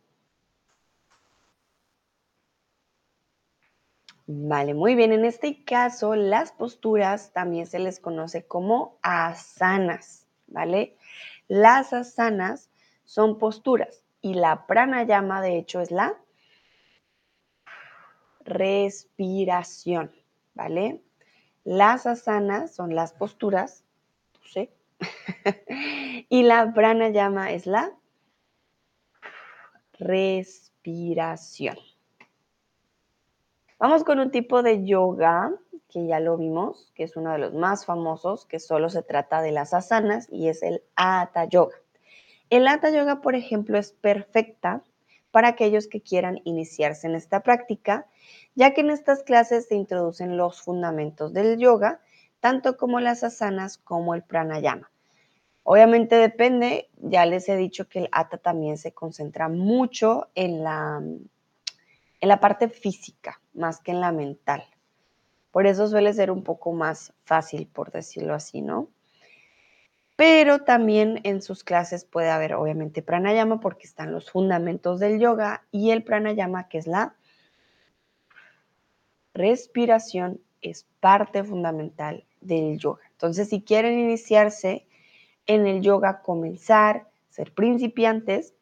Vale, 4.28 4.74
muy 4.74 4.94
bien. 4.94 5.10
En 5.10 5.24
este 5.24 5.64
caso, 5.64 6.14
las 6.14 6.52
posturas 6.52 7.32
también 7.32 7.66
se 7.66 7.80
les 7.80 7.98
conoce 7.98 8.44
como 8.44 8.98
asanas, 9.02 10.28
¿vale? 10.46 10.96
Las 11.48 11.92
asanas 11.92 12.70
son 13.04 13.36
posturas 13.36 14.04
y 14.20 14.34
la 14.34 14.68
pranayama, 14.68 15.42
de 15.42 15.58
hecho, 15.58 15.80
es 15.80 15.90
la 15.90 16.16
respiración, 18.50 20.12
¿vale? 20.54 21.02
Las 21.64 22.06
asanas 22.06 22.74
son 22.74 22.94
las 22.94 23.12
posturas, 23.14 23.84
¿sí? 24.44 24.68
y 26.28 26.42
la 26.42 26.74
pranayama 26.74 27.52
es 27.52 27.66
la 27.66 27.92
respiración. 29.98 31.78
Vamos 33.78 34.04
con 34.04 34.18
un 34.18 34.30
tipo 34.30 34.62
de 34.62 34.84
yoga 34.84 35.54
que 35.88 36.06
ya 36.06 36.20
lo 36.20 36.36
vimos, 36.36 36.92
que 36.94 37.04
es 37.04 37.16
uno 37.16 37.32
de 37.32 37.38
los 37.38 37.54
más 37.54 37.86
famosos, 37.86 38.46
que 38.46 38.60
solo 38.60 38.90
se 38.90 39.02
trata 39.02 39.42
de 39.42 39.52
las 39.52 39.74
asanas 39.74 40.28
y 40.30 40.48
es 40.48 40.62
el 40.62 40.82
Hatha 40.96 41.46
Yoga. 41.46 41.76
El 42.48 42.68
Hatha 42.68 42.90
Yoga, 42.90 43.20
por 43.20 43.34
ejemplo, 43.34 43.78
es 43.78 43.92
perfecta 43.92 44.82
para 45.30 45.48
aquellos 45.48 45.86
que 45.86 46.00
quieran 46.00 46.40
iniciarse 46.44 47.06
en 47.06 47.14
esta 47.14 47.42
práctica 47.42 48.06
ya 48.54 48.74
que 48.74 48.80
en 48.80 48.90
estas 48.90 49.22
clases 49.22 49.68
se 49.68 49.74
introducen 49.74 50.36
los 50.36 50.60
fundamentos 50.60 51.32
del 51.32 51.58
yoga, 51.58 52.00
tanto 52.40 52.76
como 52.76 53.00
las 53.00 53.22
asanas 53.22 53.78
como 53.78 54.14
el 54.14 54.22
pranayama. 54.22 54.90
Obviamente 55.62 56.16
depende, 56.16 56.88
ya 56.96 57.26
les 57.26 57.48
he 57.48 57.56
dicho 57.56 57.88
que 57.88 58.00
el 58.00 58.08
hatha 58.12 58.38
también 58.38 58.78
se 58.78 58.92
concentra 58.92 59.48
mucho 59.48 60.28
en 60.34 60.64
la, 60.64 61.00
en 61.00 62.28
la 62.28 62.40
parte 62.40 62.68
física, 62.68 63.40
más 63.52 63.80
que 63.80 63.92
en 63.92 64.00
la 64.00 64.10
mental. 64.10 64.64
Por 65.50 65.66
eso 65.66 65.86
suele 65.86 66.12
ser 66.12 66.30
un 66.30 66.42
poco 66.42 66.72
más 66.72 67.12
fácil, 67.24 67.66
por 67.66 67.90
decirlo 67.90 68.34
así, 68.34 68.62
¿no? 68.62 68.88
Pero 70.20 70.64
también 70.64 71.20
en 71.24 71.40
sus 71.40 71.64
clases 71.64 72.04
puede 72.04 72.28
haber, 72.28 72.52
obviamente, 72.52 73.00
pranayama, 73.00 73.58
porque 73.58 73.86
están 73.86 74.12
los 74.12 74.30
fundamentos 74.30 75.00
del 75.00 75.18
yoga 75.18 75.64
y 75.70 75.92
el 75.92 76.04
pranayama, 76.04 76.68
que 76.68 76.76
es 76.76 76.86
la 76.86 77.16
respiración 79.32 80.38
es 80.60 80.86
parte 81.00 81.42
fundamental 81.42 82.26
del 82.42 82.76
yoga. 82.76 83.00
Entonces, 83.12 83.48
si 83.48 83.62
quieren 83.62 83.98
iniciarse 83.98 84.86
en 85.46 85.66
el 85.66 85.80
yoga, 85.80 86.20
comenzar, 86.20 87.08
ser 87.30 87.54
principiantes, 87.54 88.52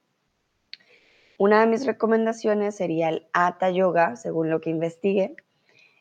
una 1.38 1.58
de 1.58 1.66
mis 1.66 1.86
recomendaciones 1.86 2.76
sería 2.76 3.08
el 3.08 3.26
Hatha 3.32 3.70
Yoga, 3.70 4.14
según 4.14 4.48
lo 4.48 4.60
que 4.60 4.70
investigué, 4.70 5.34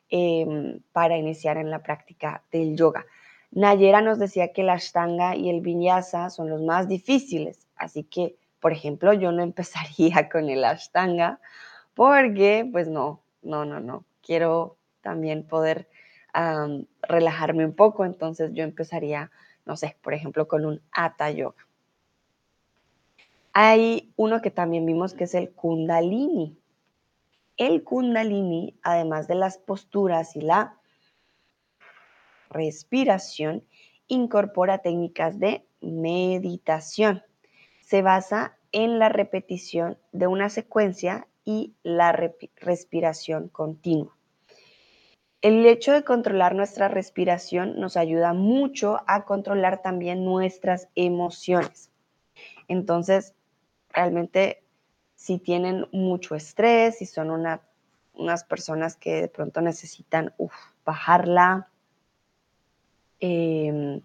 em, 0.08 0.82
para 0.92 1.16
iniciar 1.16 1.56
en 1.56 1.72
la 1.72 1.82
práctica 1.82 2.44
del 2.52 2.76
yoga. 2.76 3.04
Nayera 3.50 4.00
nos 4.02 4.18
decía 4.18 4.52
que 4.52 4.62
la 4.62 4.74
Ashtanga 4.74 5.36
y 5.36 5.50
el 5.50 5.60
Vinyasa 5.60 6.30
son 6.30 6.50
los 6.50 6.62
más 6.62 6.88
difíciles, 6.88 7.66
así 7.76 8.04
que, 8.04 8.36
por 8.60 8.72
ejemplo, 8.72 9.12
yo 9.12 9.32
no 9.32 9.42
empezaría 9.50 10.28
con 10.28 10.48
el 10.48 10.64
Ashtanga 10.64 11.40
porque, 11.94 12.68
pues 12.70 12.88
no, 12.88 13.22
no, 13.42 13.64
no, 13.64 13.80
no 13.80 14.04
quiero 14.22 14.76
también 15.00 15.46
poder 15.46 15.88
relajarme 17.02 17.64
un 17.64 17.74
poco, 17.74 18.04
entonces 18.04 18.52
yo 18.52 18.62
empezaría 18.62 19.30
no 19.68 19.76
sé, 19.76 19.96
por 20.00 20.14
ejemplo, 20.14 20.48
con 20.48 20.64
un 20.64 20.80
Hatha 20.92 21.30
Yoga. 21.30 21.66
Hay 23.52 24.14
uno 24.16 24.40
que 24.40 24.50
también 24.50 24.86
vimos 24.86 25.12
que 25.12 25.24
es 25.24 25.34
el 25.34 25.50
Kundalini. 25.50 26.56
El 27.58 27.84
Kundalini, 27.84 28.78
además 28.82 29.28
de 29.28 29.34
las 29.34 29.58
posturas 29.58 30.36
y 30.36 30.40
la 30.40 30.77
respiración, 32.50 33.64
incorpora 34.06 34.78
técnicas 34.78 35.38
de 35.38 35.66
meditación. 35.80 37.22
Se 37.82 38.02
basa 38.02 38.56
en 38.72 38.98
la 38.98 39.08
repetición 39.08 39.98
de 40.12 40.26
una 40.26 40.48
secuencia 40.48 41.26
y 41.44 41.74
la 41.82 42.12
respiración 42.56 43.48
continua. 43.48 44.14
El 45.40 45.64
hecho 45.66 45.92
de 45.92 46.02
controlar 46.02 46.54
nuestra 46.54 46.88
respiración 46.88 47.78
nos 47.78 47.96
ayuda 47.96 48.32
mucho 48.32 49.00
a 49.06 49.24
controlar 49.24 49.82
también 49.82 50.24
nuestras 50.24 50.88
emociones. 50.96 51.90
Entonces, 52.66 53.34
realmente 53.90 54.64
si 55.14 55.38
tienen 55.38 55.86
mucho 55.92 56.34
estrés, 56.34 56.98
si 56.98 57.06
son 57.06 57.30
unas 57.30 58.44
personas 58.44 58.96
que 58.96 59.22
de 59.22 59.28
pronto 59.28 59.60
necesitan 59.60 60.34
bajarla, 60.84 61.70
em, 63.20 64.00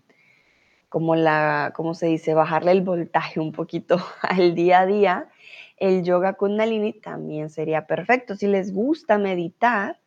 como 0.89 1.15
la, 1.15 1.73
¿cómo 1.75 1.93
se 1.95 2.07
dice? 2.07 2.33
Bajarle 2.33 2.71
el 2.71 2.81
voltaje 2.81 3.39
un 3.39 3.51
poquito 3.51 3.97
al 4.21 4.55
día 4.55 4.81
a 4.81 4.85
día, 4.85 5.29
el 5.77 6.03
yoga 6.03 6.33
kundalini 6.33 6.93
también 6.93 7.49
sería 7.49 7.87
perfecto. 7.87 8.35
Si 8.35 8.47
les 8.47 8.73
gusta 8.73 9.17
meditar, 9.17 9.99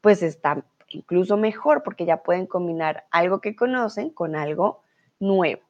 pues 0.00 0.22
está 0.22 0.64
incluso 0.88 1.36
mejor 1.36 1.82
porque 1.82 2.04
ya 2.04 2.22
pueden 2.22 2.46
combinar 2.46 3.04
algo 3.10 3.40
que 3.40 3.54
conocen 3.54 4.10
con 4.10 4.34
algo 4.34 4.82
nuevo. 5.18 5.62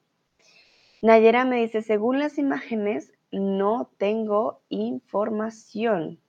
Nayera 1.03 1.45
me 1.45 1.57
dice, 1.57 1.83
según 1.83 2.19
las 2.19 2.39
imágenes, 2.39 3.13
no 3.33 3.91
tengo 3.99 4.61
información. 4.69 6.21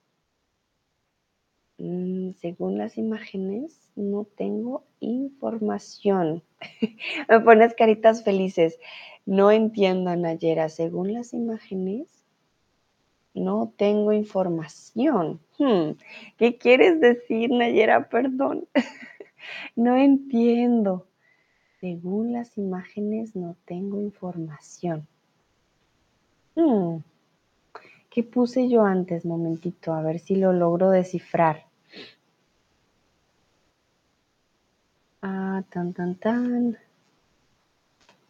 Mm, 1.84 2.34
según 2.34 2.78
las 2.78 2.96
imágenes, 2.96 3.90
no 3.96 4.24
tengo 4.36 4.84
información. 5.00 6.44
me 7.28 7.40
pones 7.40 7.74
caritas 7.74 8.22
felices. 8.22 8.78
No 9.26 9.50
entiendo, 9.50 10.14
Nayera. 10.14 10.68
Según 10.68 11.12
las 11.12 11.32
imágenes, 11.32 12.06
no 13.34 13.72
tengo 13.76 14.12
información. 14.12 15.40
Hmm, 15.58 15.98
¿Qué 16.38 16.56
quieres 16.56 17.00
decir, 17.00 17.50
Nayera? 17.50 18.08
Perdón. 18.08 18.68
no 19.74 19.96
entiendo. 19.96 21.08
Según 21.80 22.32
las 22.32 22.56
imágenes, 22.58 23.34
no 23.34 23.56
tengo 23.64 24.00
información. 24.00 25.08
Hmm, 26.54 26.98
¿Qué 28.08 28.22
puse 28.22 28.68
yo 28.68 28.84
antes? 28.84 29.24
Momentito, 29.24 29.92
a 29.92 30.02
ver 30.02 30.20
si 30.20 30.36
lo 30.36 30.52
logro 30.52 30.90
descifrar. 30.90 31.71
Tan, 35.60 35.92
tan, 35.92 36.14
tan. 36.14 36.78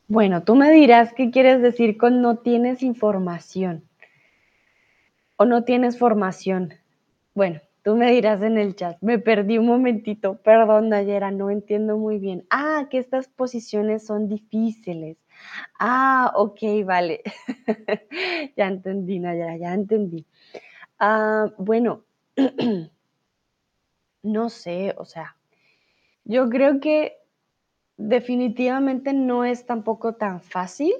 Bueno, 0.08 0.42
tú 0.42 0.56
me 0.56 0.72
dirás 0.72 1.12
qué 1.14 1.30
quieres 1.30 1.62
decir 1.62 1.96
con 1.96 2.20
no 2.20 2.38
tienes 2.38 2.82
información 2.82 3.84
o 5.36 5.44
no 5.44 5.62
tienes 5.62 5.98
formación. 5.98 6.74
Bueno, 7.34 7.60
tú 7.84 7.94
me 7.94 8.10
dirás 8.10 8.42
en 8.42 8.58
el 8.58 8.74
chat. 8.74 8.98
Me 9.00 9.20
perdí 9.20 9.56
un 9.58 9.66
momentito. 9.66 10.34
Perdón, 10.42 10.88
Nayera, 10.88 11.30
no 11.30 11.48
entiendo 11.48 11.96
muy 11.96 12.18
bien. 12.18 12.44
Ah, 12.50 12.88
que 12.90 12.98
estas 12.98 13.28
posiciones 13.28 14.04
son 14.04 14.28
difíciles. 14.28 15.16
Ah, 15.78 16.32
ok, 16.34 16.60
vale. 16.84 17.22
ya 18.56 18.66
entendí, 18.66 19.20
Nayara, 19.20 19.56
ya 19.58 19.74
entendí. 19.74 20.26
Ah, 20.98 21.46
bueno, 21.56 22.02
no 24.24 24.50
sé, 24.50 24.94
o 24.98 25.04
sea, 25.04 25.36
yo 26.24 26.48
creo 26.48 26.80
que 26.80 27.16
definitivamente 27.96 29.12
no 29.12 29.44
es 29.44 29.66
tampoco 29.66 30.14
tan 30.14 30.40
fácil 30.40 30.92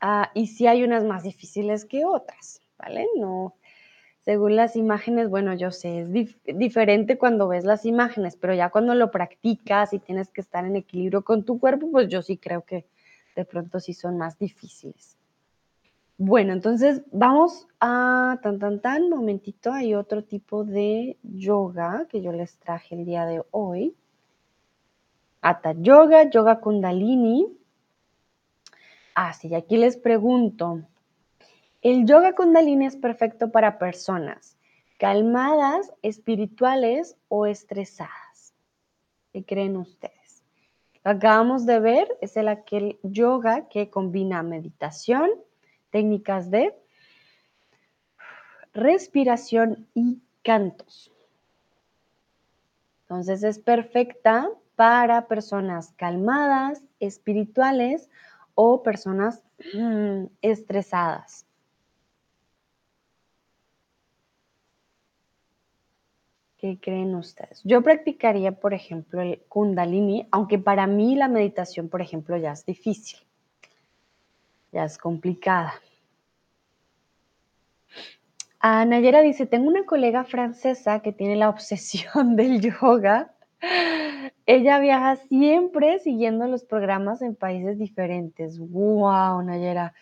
ah, 0.00 0.30
y 0.34 0.48
sí 0.48 0.66
hay 0.66 0.84
unas 0.84 1.04
más 1.04 1.22
difíciles 1.22 1.84
que 1.84 2.04
otras, 2.04 2.60
¿vale? 2.78 3.06
No, 3.16 3.54
según 4.28 4.56
las 4.56 4.76
imágenes, 4.76 5.30
bueno, 5.30 5.54
yo 5.54 5.70
sé, 5.70 6.00
es 6.00 6.36
diferente 6.44 7.16
cuando 7.16 7.48
ves 7.48 7.64
las 7.64 7.86
imágenes, 7.86 8.36
pero 8.36 8.52
ya 8.52 8.68
cuando 8.68 8.94
lo 8.94 9.10
practicas 9.10 9.94
y 9.94 9.98
tienes 9.98 10.28
que 10.28 10.42
estar 10.42 10.66
en 10.66 10.76
equilibrio 10.76 11.22
con 11.24 11.44
tu 11.44 11.58
cuerpo, 11.58 11.90
pues 11.90 12.08
yo 12.08 12.20
sí 12.20 12.36
creo 12.36 12.62
que 12.62 12.84
de 13.34 13.44
pronto 13.46 13.80
sí 13.80 13.94
son 13.94 14.18
más 14.18 14.38
difíciles. 14.38 15.16
Bueno, 16.18 16.52
entonces 16.52 17.00
vamos 17.10 17.68
a 17.80 18.38
tan 18.42 18.58
tan 18.58 18.80
tan, 18.80 19.08
momentito, 19.08 19.72
hay 19.72 19.94
otro 19.94 20.24
tipo 20.24 20.64
de 20.64 21.16
yoga 21.22 22.06
que 22.10 22.20
yo 22.20 22.32
les 22.32 22.58
traje 22.58 22.96
el 22.96 23.06
día 23.06 23.24
de 23.24 23.42
hoy. 23.52 23.94
Yoga, 25.80 26.30
Yoga 26.30 26.60
Kundalini. 26.60 27.46
Ah, 29.14 29.32
sí, 29.32 29.52
aquí 29.54 29.76
les 29.76 29.96
pregunto, 29.96 30.82
el 31.82 32.06
yoga 32.06 32.34
kundalini 32.34 32.86
es 32.86 32.96
perfecto 32.96 33.50
para 33.50 33.78
personas 33.78 34.56
calmadas, 34.98 35.92
espirituales 36.02 37.16
o 37.28 37.46
estresadas. 37.46 38.54
¿Qué 39.32 39.44
creen 39.44 39.76
ustedes? 39.76 40.44
acabamos 41.04 41.64
de 41.64 41.80
ver 41.80 42.18
es 42.20 42.36
el 42.36 42.48
aquel 42.48 42.98
yoga 43.02 43.68
que 43.68 43.88
combina 43.88 44.42
meditación, 44.42 45.30
técnicas 45.90 46.50
de 46.50 46.74
respiración 48.74 49.88
y 49.94 50.20
cantos. 50.42 51.10
Entonces 53.02 53.42
es 53.42 53.58
perfecta 53.58 54.50
para 54.78 55.26
personas 55.26 55.92
calmadas, 55.96 56.84
espirituales 57.00 58.08
o 58.54 58.84
personas 58.84 59.42
mm, 59.74 60.26
estresadas. 60.40 61.44
¿Qué 66.58 66.78
creen 66.80 67.16
ustedes? 67.16 67.60
Yo 67.64 67.82
practicaría, 67.82 68.52
por 68.52 68.72
ejemplo, 68.72 69.20
el 69.20 69.40
kundalini, 69.48 70.28
aunque 70.30 70.60
para 70.60 70.86
mí 70.86 71.16
la 71.16 71.26
meditación, 71.26 71.88
por 71.88 72.00
ejemplo, 72.00 72.36
ya 72.36 72.52
es 72.52 72.64
difícil, 72.64 73.18
ya 74.70 74.84
es 74.84 74.96
complicada. 74.96 75.74
A 78.60 78.84
Nayera 78.84 79.22
dice, 79.22 79.44
tengo 79.44 79.66
una 79.66 79.84
colega 79.84 80.22
francesa 80.22 81.00
que 81.00 81.12
tiene 81.12 81.34
la 81.34 81.48
obsesión 81.48 82.36
del 82.36 82.60
yoga. 82.60 83.34
Ella 84.46 84.78
viaja 84.78 85.16
siempre 85.16 85.98
siguiendo 85.98 86.46
los 86.46 86.64
programas 86.64 87.22
en 87.22 87.34
países 87.34 87.78
diferentes. 87.78 88.58
¡Wow, 88.58 89.42
Nayera! 89.42 89.94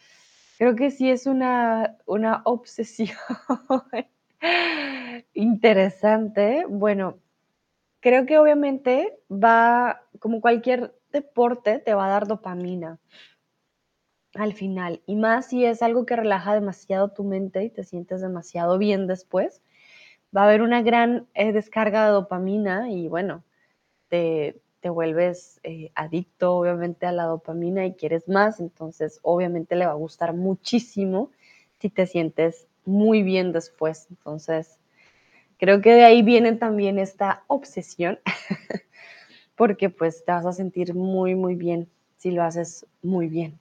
Creo 0.59 0.75
que 0.75 0.91
sí 0.91 1.11
es 1.11 1.27
una, 1.27 1.97
una 2.07 2.43
obsesión. 2.45 3.17
Interesante. 5.35 6.64
Bueno, 6.69 7.19
creo 8.01 8.25
que 8.27 8.39
obviamente 8.39 9.19
va, 9.31 10.03
como 10.19 10.41
cualquier 10.41 10.95
deporte, 11.12 11.79
te 11.79 11.95
va 11.95 12.07
a 12.07 12.11
dar 12.11 12.27
dopamina 12.27 12.99
al 14.35 14.53
final. 14.53 15.03
Y 15.07 15.17
más 15.17 15.47
si 15.49 15.64
es 15.64 15.83
algo 15.83 16.07
que 16.07 16.17
relaja 16.17 16.55
demasiado 16.55 17.11
tu 17.11 17.25
mente 17.25 17.64
y 17.64 17.71
te 17.71 17.85
sientes 17.85 18.21
demasiado 18.21 18.79
bien 18.79 19.07
después, 19.07 19.62
va 20.37 20.43
a 20.43 20.45
haber 20.45 20.62
una 20.62 20.83
gran 20.83 21.27
eh, 21.35 21.53
descarga 21.53 22.07
de 22.07 22.12
dopamina 22.12 22.91
y 22.91 23.09
bueno, 23.09 23.43
te, 24.09 24.61
vuelves 24.88 25.59
eh, 25.64 25.90
adicto 25.96 26.54
obviamente 26.54 27.07
a 27.07 27.12
la 27.12 27.24
dopamina 27.24 27.84
y 27.86 27.94
quieres 27.94 28.28
más, 28.28 28.61
entonces 28.61 29.18
obviamente 29.22 29.74
le 29.74 29.84
va 29.84 29.90
a 29.90 29.96
gustar 29.96 30.32
muchísimo 30.32 31.32
si 31.80 31.90
te 31.90 32.07
sientes 32.07 32.68
muy 32.84 33.24
bien 33.24 33.50
después. 33.50 34.07
Entonces, 34.11 34.78
creo 35.59 35.80
que 35.80 35.92
de 35.92 36.04
ahí 36.04 36.22
viene 36.22 36.52
también 36.52 37.00
esta 37.00 37.42
obsesión, 37.48 38.20
porque 39.57 39.90
pues 39.90 40.24
te 40.24 40.30
vas 40.30 40.46
a 40.46 40.52
sentir 40.52 40.94
muy, 40.94 41.34
muy 41.34 41.57
bien 41.57 41.88
si 42.16 42.30
lo 42.30 42.44
haces 42.44 42.86
muy 43.02 43.26
bien. 43.26 43.59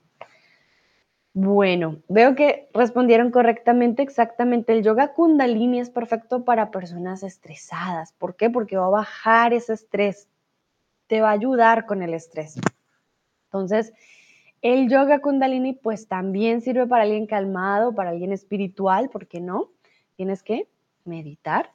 Bueno, 1.38 1.98
veo 2.08 2.34
que 2.34 2.70
respondieron 2.72 3.30
correctamente, 3.30 4.02
exactamente. 4.02 4.72
El 4.72 4.82
yoga 4.82 5.12
kundalini 5.12 5.80
es 5.80 5.90
perfecto 5.90 6.46
para 6.46 6.70
personas 6.70 7.22
estresadas. 7.22 8.14
¿Por 8.14 8.36
qué? 8.36 8.48
Porque 8.48 8.78
va 8.78 8.86
a 8.86 8.88
bajar 8.88 9.52
ese 9.52 9.74
estrés, 9.74 10.30
te 11.06 11.20
va 11.20 11.30
a 11.30 11.32
ayudar 11.32 11.86
con 11.86 12.02
el 12.02 12.14
estrés. 12.14 12.56
Entonces, 13.44 13.92
el 14.62 14.88
yoga 14.88 15.20
kundalini 15.20 15.74
pues 15.74 16.08
también 16.08 16.60
sirve 16.60 16.86
para 16.86 17.04
alguien 17.04 17.26
calmado, 17.26 17.94
para 17.94 18.10
alguien 18.10 18.32
espiritual, 18.32 19.10
¿por 19.10 19.26
qué 19.26 19.40
no? 19.40 19.70
Tienes 20.16 20.42
que 20.42 20.68
meditar, 21.04 21.70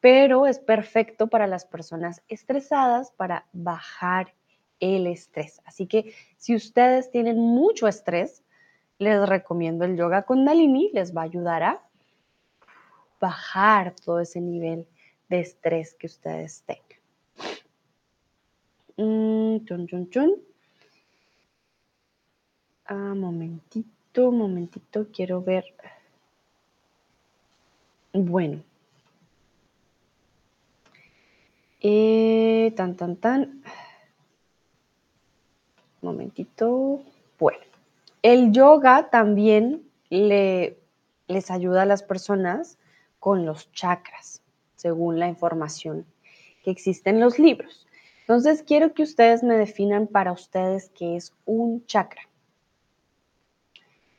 pero 0.00 0.46
es 0.46 0.58
perfecto 0.58 1.28
para 1.28 1.46
las 1.46 1.64
personas 1.64 2.22
estresadas 2.28 3.12
para 3.12 3.46
bajar 3.52 4.34
el 4.80 5.06
estrés. 5.06 5.60
Así 5.64 5.86
que 5.86 6.12
si 6.36 6.54
ustedes 6.54 7.10
tienen 7.10 7.38
mucho 7.38 7.86
estrés, 7.86 8.42
les 8.98 9.28
recomiendo 9.28 9.84
el 9.84 9.96
yoga 9.96 10.22
con 10.22 10.44
Dalini, 10.44 10.90
les 10.92 11.16
va 11.16 11.22
a 11.22 11.24
ayudar 11.24 11.62
a 11.62 11.82
bajar 13.20 13.94
todo 14.04 14.20
ese 14.20 14.40
nivel 14.40 14.86
de 15.28 15.40
estrés 15.40 15.94
que 15.94 16.06
ustedes 16.06 16.62
tengan. 16.66 17.03
Mm, 18.96 19.64
chun, 19.66 19.86
chun, 19.88 20.08
chun. 20.10 20.30
Ah, 22.86 23.14
momentito, 23.14 24.30
momentito, 24.30 25.06
quiero 25.12 25.42
ver. 25.42 25.64
Bueno. 28.12 28.62
Eh, 31.80 32.72
tan, 32.76 32.96
tan, 32.96 33.16
tan. 33.16 33.62
Momentito. 36.00 37.02
Bueno. 37.38 37.64
El 38.22 38.52
yoga 38.52 39.10
también 39.10 39.82
le, 40.08 40.78
les 41.26 41.50
ayuda 41.50 41.82
a 41.82 41.86
las 41.86 42.02
personas 42.02 42.78
con 43.18 43.44
los 43.44 43.72
chakras, 43.72 44.42
según 44.76 45.18
la 45.18 45.28
información 45.28 46.06
que 46.62 46.70
existe 46.70 47.10
en 47.10 47.20
los 47.20 47.38
libros. 47.38 47.86
Entonces, 48.24 48.62
quiero 48.62 48.94
que 48.94 49.02
ustedes 49.02 49.42
me 49.42 49.54
definan 49.54 50.06
para 50.06 50.32
ustedes 50.32 50.90
qué 50.94 51.16
es 51.16 51.34
un 51.44 51.84
chakra. 51.84 52.22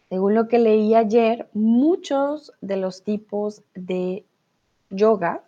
Según 0.09 0.35
lo 0.35 0.47
que 0.47 0.59
leí 0.59 0.93
ayer, 0.93 1.49
muchos 1.53 2.53
de 2.61 2.77
los 2.77 3.03
tipos 3.03 3.63
de 3.73 4.23
yoga 4.91 5.43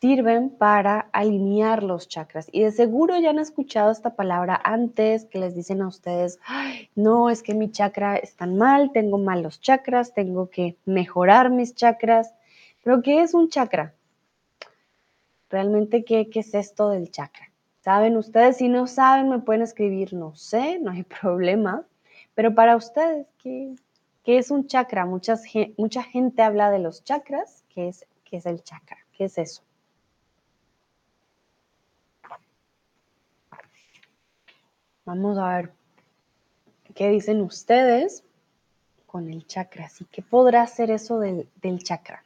sirven 0.00 0.50
para 0.50 1.08
alinear 1.12 1.82
los 1.82 2.08
chakras. 2.08 2.48
Y 2.52 2.62
de 2.62 2.72
seguro 2.72 3.18
ya 3.18 3.30
han 3.30 3.38
escuchado 3.38 3.90
esta 3.90 4.14
palabra 4.14 4.60
antes, 4.64 5.24
que 5.26 5.38
les 5.38 5.54
dicen 5.54 5.82
a 5.82 5.88
ustedes, 5.88 6.38
no, 6.94 7.28
es 7.28 7.42
que 7.42 7.54
mi 7.54 7.70
chakra 7.70 8.16
está 8.16 8.46
mal, 8.46 8.92
tengo 8.92 9.18
malos 9.18 9.60
chakras, 9.60 10.14
tengo 10.14 10.48
que 10.48 10.76
mejorar 10.84 11.50
mis 11.50 11.74
chakras. 11.74 12.34
Pero 12.82 13.02
¿qué 13.02 13.22
es 13.22 13.34
un 13.34 13.48
chakra? 13.48 13.94
Realmente, 15.50 16.04
¿qué, 16.04 16.28
es 16.32 16.54
esto 16.54 16.90
del 16.90 17.10
chakra? 17.10 17.50
¿Saben 17.86 18.16
ustedes? 18.16 18.56
Si 18.56 18.68
no 18.68 18.88
saben, 18.88 19.28
me 19.28 19.38
pueden 19.38 19.62
escribir, 19.62 20.12
no 20.12 20.34
sé, 20.34 20.80
no 20.80 20.90
hay 20.90 21.04
problema. 21.20 21.86
Pero 22.34 22.52
para 22.52 22.74
ustedes, 22.74 23.28
¿qué, 23.38 23.76
qué 24.24 24.38
es 24.38 24.50
un 24.50 24.66
chakra? 24.66 25.06
Muchas, 25.06 25.44
mucha 25.78 26.02
gente 26.02 26.42
habla 26.42 26.72
de 26.72 26.80
los 26.80 27.04
chakras. 27.04 27.62
¿Qué 27.68 27.86
es, 27.86 28.04
¿Qué 28.24 28.38
es 28.38 28.46
el 28.46 28.64
chakra? 28.64 28.98
¿Qué 29.12 29.26
es 29.26 29.38
eso? 29.38 29.62
Vamos 35.04 35.38
a 35.38 35.56
ver 35.56 35.72
qué 36.92 37.08
dicen 37.10 37.40
ustedes 37.40 38.24
con 39.06 39.30
el 39.30 39.46
chakra. 39.46 39.84
Así 39.84 40.06
que 40.06 40.22
podrá 40.22 40.66
ser 40.66 40.90
eso 40.90 41.20
del, 41.20 41.48
del 41.62 41.78
chakra. 41.84 42.25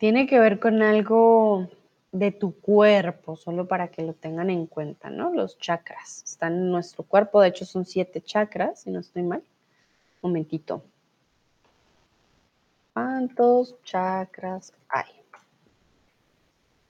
Tiene 0.00 0.26
que 0.26 0.38
ver 0.38 0.58
con 0.58 0.80
algo 0.80 1.68
de 2.10 2.32
tu 2.32 2.58
cuerpo, 2.58 3.36
solo 3.36 3.68
para 3.68 3.88
que 3.88 4.02
lo 4.02 4.14
tengan 4.14 4.48
en 4.48 4.66
cuenta, 4.66 5.10
¿no? 5.10 5.30
Los 5.30 5.58
chakras 5.58 6.24
están 6.24 6.54
en 6.54 6.70
nuestro 6.70 7.04
cuerpo, 7.04 7.42
de 7.42 7.48
hecho 7.48 7.66
son 7.66 7.84
siete 7.84 8.22
chakras, 8.22 8.80
si 8.80 8.90
no 8.90 9.00
estoy 9.00 9.22
mal. 9.24 9.42
Momentito. 10.22 10.82
¿Cuántos 12.94 13.76
chakras 13.84 14.72
hay? 14.88 15.12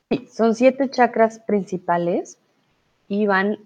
Sí, 0.09 0.29
son 0.33 0.55
siete 0.55 0.89
chakras 0.89 1.41
principales 1.41 2.39
y 3.09 3.27
van 3.27 3.59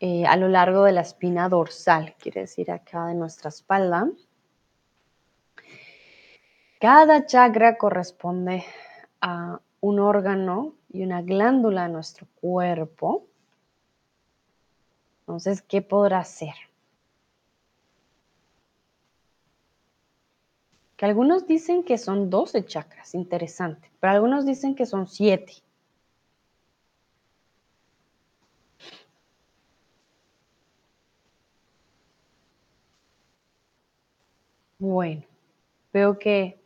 eh, 0.00 0.26
a 0.26 0.36
lo 0.36 0.48
largo 0.48 0.82
de 0.82 0.90
la 0.92 1.02
espina 1.02 1.48
dorsal, 1.48 2.16
quiere 2.18 2.42
decir 2.42 2.72
acá 2.72 3.06
de 3.06 3.14
nuestra 3.14 3.50
espalda. 3.50 4.08
Cada 6.84 7.24
chakra 7.24 7.78
corresponde 7.78 8.62
a 9.22 9.58
un 9.80 10.00
órgano 10.00 10.74
y 10.92 11.02
una 11.02 11.22
glándula 11.22 11.86
en 11.86 11.94
nuestro 11.94 12.26
cuerpo. 12.42 13.24
Entonces, 15.20 15.62
¿qué 15.62 15.80
podrá 15.80 16.22
ser? 16.24 16.52
Que 20.98 21.06
algunos 21.06 21.46
dicen 21.46 21.84
que 21.84 21.96
son 21.96 22.28
12 22.28 22.66
chakras, 22.66 23.14
interesante, 23.14 23.90
pero 23.98 24.12
algunos 24.12 24.44
dicen 24.44 24.74
que 24.74 24.84
son 24.84 25.06
7. 25.06 25.54
Bueno, 34.78 35.22
veo 35.90 36.18
que 36.18 36.62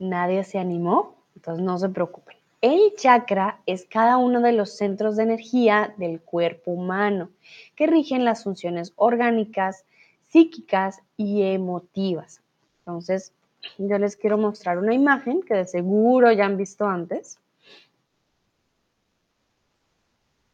nadie 0.00 0.42
se 0.42 0.58
animó, 0.58 1.14
entonces 1.36 1.64
no 1.64 1.78
se 1.78 1.88
preocupen. 1.88 2.36
El 2.60 2.94
chakra 2.96 3.62
es 3.64 3.86
cada 3.86 4.16
uno 4.16 4.40
de 4.40 4.52
los 4.52 4.76
centros 4.76 5.16
de 5.16 5.22
energía 5.22 5.94
del 5.96 6.20
cuerpo 6.20 6.72
humano 6.72 7.30
que 7.76 7.86
rigen 7.86 8.24
las 8.24 8.44
funciones 8.44 8.92
orgánicas, 8.96 9.84
psíquicas 10.28 11.00
y 11.16 11.42
emotivas. 11.42 12.42
Entonces, 12.80 13.32
yo 13.78 13.98
les 13.98 14.16
quiero 14.16 14.36
mostrar 14.36 14.78
una 14.78 14.94
imagen 14.94 15.42
que 15.42 15.54
de 15.54 15.64
seguro 15.64 16.32
ya 16.32 16.44
han 16.46 16.56
visto 16.56 16.86
antes. 16.86 17.38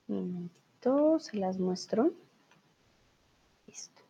Un 0.08 0.32
momentito, 0.32 1.18
se 1.18 1.36
las 1.36 1.58
muestro. 1.58 2.12
Listo. 3.66 4.02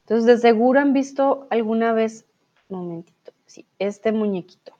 Entonces, 0.00 0.26
de 0.26 0.38
seguro 0.38 0.80
han 0.80 0.92
visto 0.92 1.46
alguna 1.50 1.92
vez, 1.92 2.26
un 2.68 2.78
momentito, 2.78 3.15
Sí, 3.46 3.66
este 3.78 4.12
muñequito. 4.12 4.76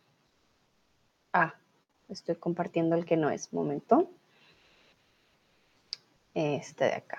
Ah, 1.32 1.54
estoy 2.08 2.36
compartiendo 2.36 2.96
el 2.96 3.04
que 3.04 3.16
no 3.16 3.30
es. 3.30 3.52
Momento. 3.52 4.10
Este 6.34 6.84
de 6.84 6.94
acá. 6.94 7.18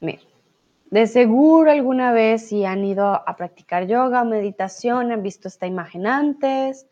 Miren, 0.00 0.26
de 0.90 1.06
seguro 1.06 1.70
alguna 1.70 2.12
vez 2.12 2.48
si 2.48 2.64
han 2.64 2.84
ido 2.84 3.06
a 3.06 3.36
practicar 3.36 3.86
yoga 3.86 4.24
meditación, 4.24 5.12
han 5.12 5.22
visto 5.22 5.46
esta 5.46 5.66
imagen 5.66 6.06
antes, 6.06 6.86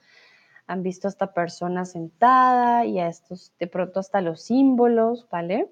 han 0.66 0.82
visto 0.82 1.08
a 1.08 1.10
esta 1.10 1.32
persona 1.32 1.86
sentada 1.86 2.84
y 2.84 3.00
a 3.00 3.08
estos, 3.08 3.52
de 3.58 3.66
pronto 3.66 4.00
hasta 4.00 4.20
los 4.20 4.42
símbolos, 4.42 5.26
¿vale? 5.30 5.70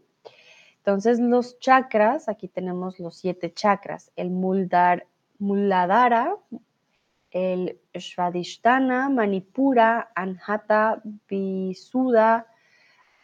Entonces 0.78 1.20
los 1.20 1.59
chakras, 1.59 2.28
aquí 2.28 2.49
tenemos 2.49 2.99
los 2.99 3.16
siete 3.16 3.53
chakras, 3.53 4.11
el 4.16 4.30
muldar, 4.30 5.07
Muladhara, 5.39 6.37
el 7.30 7.78
Svadhisthana, 7.95 9.09
Manipura, 9.09 10.11
Anhata, 10.14 11.03
Visuddha, 11.28 12.47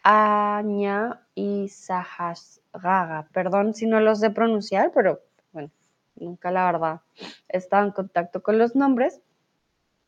Aña 0.02 1.20
y 1.34 1.68
Sahasrara. 1.68 3.28
Perdón 3.32 3.74
si 3.74 3.86
no 3.86 4.00
los 4.00 4.20
sé 4.20 4.30
pronunciar, 4.30 4.92
pero 4.92 5.20
bueno, 5.52 5.70
nunca 6.16 6.50
la 6.50 6.66
verdad 6.66 7.00
he 7.48 7.58
estado 7.58 7.86
en 7.86 7.92
contacto 7.92 8.42
con 8.42 8.58
los 8.58 8.74
nombres. 8.74 9.20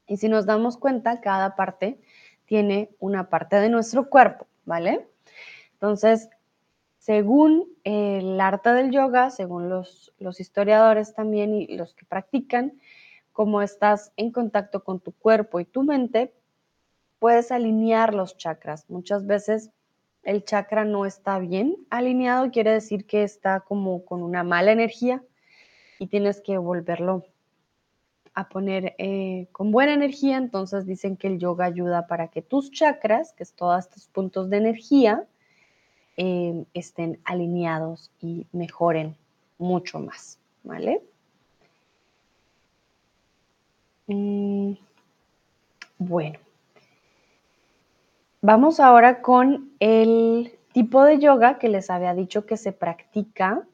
Y 0.06 0.18
si 0.18 0.28
nos 0.28 0.44
damos 0.44 0.76
cuenta, 0.76 1.20
cada 1.20 1.56
parte 1.56 1.98
tiene 2.44 2.90
una 2.98 3.30
parte 3.30 3.56
de 3.56 3.70
nuestro 3.70 4.10
cuerpo, 4.10 4.46
¿vale? 4.64 5.08
Entonces, 5.72 6.28
según 7.04 7.68
el 7.84 8.40
arte 8.40 8.70
del 8.70 8.90
yoga, 8.90 9.28
según 9.28 9.68
los, 9.68 10.10
historiadores 10.40 11.12
también 11.14 11.54
y 11.54 11.76
los 11.76 11.92
que 11.92 12.06
practican, 12.06 12.80
como 13.30 13.60
estás 13.60 14.10
en 14.16 14.32
contacto 14.32 14.82
con 14.82 15.00
tu 15.00 15.12
cuerpo 15.12 15.60
y 15.60 15.66
tu 15.66 15.82
mente, 15.82 16.32
puedes 17.18 17.52
alinear 17.52 18.14
los 18.14 18.38
chakras. 18.38 18.88
Muchas 18.88 19.26
veces 19.26 19.70
el 20.22 20.46
chakra 20.46 20.86
no 20.86 21.04
está 21.04 21.38
bien 21.40 21.76
alineado, 21.90 22.50
quiere 22.50 22.70
decir 22.70 23.04
que 23.04 23.22
está 23.22 23.60
como 23.60 24.06
con 24.06 24.22
una 24.22 24.42
mala 24.42 24.72
energía 24.72 25.22
y 25.98 26.06
tienes 26.06 26.40
que 26.40 26.56
volverlo 26.56 27.26
a 28.32 28.48
poner 28.48 28.94
eh, 28.96 29.48
con 29.52 29.72
buena 29.72 29.92
energía. 29.92 30.38
Entonces 30.38 30.86
dicen 30.86 31.18
que 31.18 31.26
el 31.26 31.38
yoga 31.38 31.66
ayuda 31.66 32.06
para 32.06 32.28
que 32.28 32.40
tus 32.40 32.70
chakras, 32.70 33.34
que 33.34 33.42
es 33.42 33.52
todos 33.52 33.80
estos 33.80 34.06
puntos 34.08 34.48
de 34.48 34.56
energía, 34.56 35.28
Em, 36.16 36.64
estén 36.74 37.18
alineados 37.24 38.12
y 38.20 38.46
mejoren 38.52 39.16
mucho 39.58 39.98
más, 39.98 40.38
¿vale? 40.62 41.02
Mm, 44.06 44.74
bueno, 45.98 46.38
vamos 48.42 48.78
ahora 48.78 49.22
con 49.22 49.72
el 49.80 50.56
tipo 50.72 51.02
de 51.02 51.18
yoga 51.18 51.58
que 51.58 51.68
les 51.68 51.90
había 51.90 52.14
dicho 52.14 52.46
que 52.46 52.56
se 52.58 52.70
practica, 52.70 53.66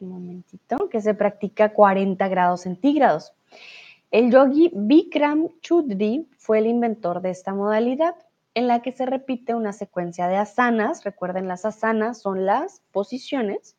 un 0.00 0.08
momentito, 0.08 0.88
que 0.88 1.00
se 1.00 1.14
practica 1.14 1.66
a 1.66 1.72
40 1.72 2.26
grados 2.26 2.62
centígrados. 2.62 3.32
El 4.10 4.32
yogi 4.32 4.72
Bikram 4.74 5.48
Chudri 5.60 6.28
fue 6.38 6.58
el 6.58 6.66
inventor 6.66 7.22
de 7.22 7.30
esta 7.30 7.54
modalidad, 7.54 8.16
en 8.54 8.68
la 8.68 8.82
que 8.82 8.92
se 8.92 9.06
repite 9.06 9.54
una 9.54 9.72
secuencia 9.72 10.28
de 10.28 10.36
asanas. 10.36 11.04
Recuerden, 11.04 11.48
las 11.48 11.64
asanas 11.64 12.20
son 12.20 12.46
las 12.46 12.82
posiciones 12.92 13.76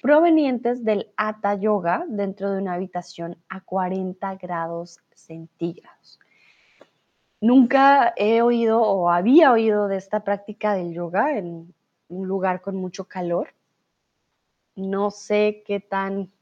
provenientes 0.00 0.84
del 0.84 1.10
Hatha 1.16 1.54
Yoga 1.54 2.04
dentro 2.08 2.50
de 2.50 2.58
una 2.58 2.74
habitación 2.74 3.36
a 3.48 3.60
40 3.60 4.36
grados 4.36 4.98
centígrados. 5.14 6.18
Nunca 7.40 8.12
he 8.16 8.42
oído 8.42 8.82
o 8.82 9.10
había 9.10 9.52
oído 9.52 9.86
de 9.86 9.96
esta 9.96 10.24
práctica 10.24 10.74
del 10.74 10.92
yoga 10.92 11.38
en 11.38 11.72
un 12.08 12.26
lugar 12.26 12.60
con 12.60 12.74
mucho 12.74 13.04
calor. 13.04 13.54
No 14.74 15.12
sé 15.12 15.62
qué 15.64 15.78
tan 15.78 16.32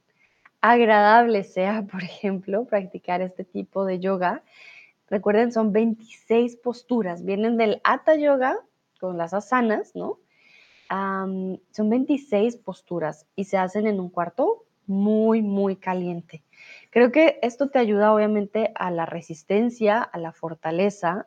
agradable 0.63 1.45
sea, 1.45 1.83
por 1.91 2.03
ejemplo, 2.03 2.65
practicar 2.65 3.21
este 3.21 3.45
tipo 3.45 3.85
de 3.85 3.99
yoga. 3.99 4.43
Recuerden, 5.09 5.53
son 5.53 5.73
26 5.73 6.57
posturas, 6.57 7.25
vienen 7.25 7.57
del 7.57 7.81
Hatha 7.85 8.17
Yoga 8.17 8.59
con 8.99 9.17
las 9.17 9.35
asanas, 9.35 9.95
¿no? 9.95 10.19
son 10.89 11.91
26 11.91 12.57
posturas 12.59 13.27
y 13.35 13.45
se 13.45 13.59
hacen 13.59 13.89
en 13.89 13.99
un 13.99 14.09
cuarto 14.09 14.65
muy, 14.87 15.43
muy 15.43 15.77
caliente. 15.77 16.45
Creo 16.91 17.11
que 17.11 17.39
esto 17.43 17.69
te 17.69 17.81
ayuda 17.81 18.15
obviamente 18.15 18.71
a 18.75 18.91
la 18.91 19.05
resistencia, 19.05 20.01
a 20.01 20.19
la 20.19 20.33
fortaleza, 20.33 21.27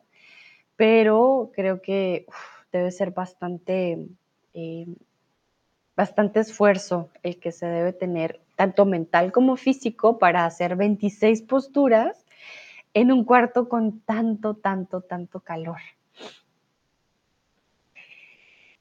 pero 0.76 1.50
creo 1.54 1.82
que 1.82 2.26
debe 2.72 2.90
ser 2.90 3.10
bastante, 3.10 4.08
eh, 4.54 4.86
bastante 5.94 6.40
esfuerzo 6.40 7.10
el 7.22 7.38
que 7.38 7.52
se 7.52 7.66
debe 7.66 7.92
tener, 7.92 8.40
tanto 8.56 8.86
mental 8.86 9.30
como 9.30 9.56
físico, 9.56 10.18
para 10.18 10.46
hacer 10.46 10.76
26 10.76 11.42
posturas 11.42 12.24
en 12.94 13.12
un 13.12 13.24
cuarto 13.24 13.68
con 13.68 14.00
tanto, 14.00 14.54
tanto, 14.54 15.02
tanto 15.02 15.40
calor. 15.40 15.78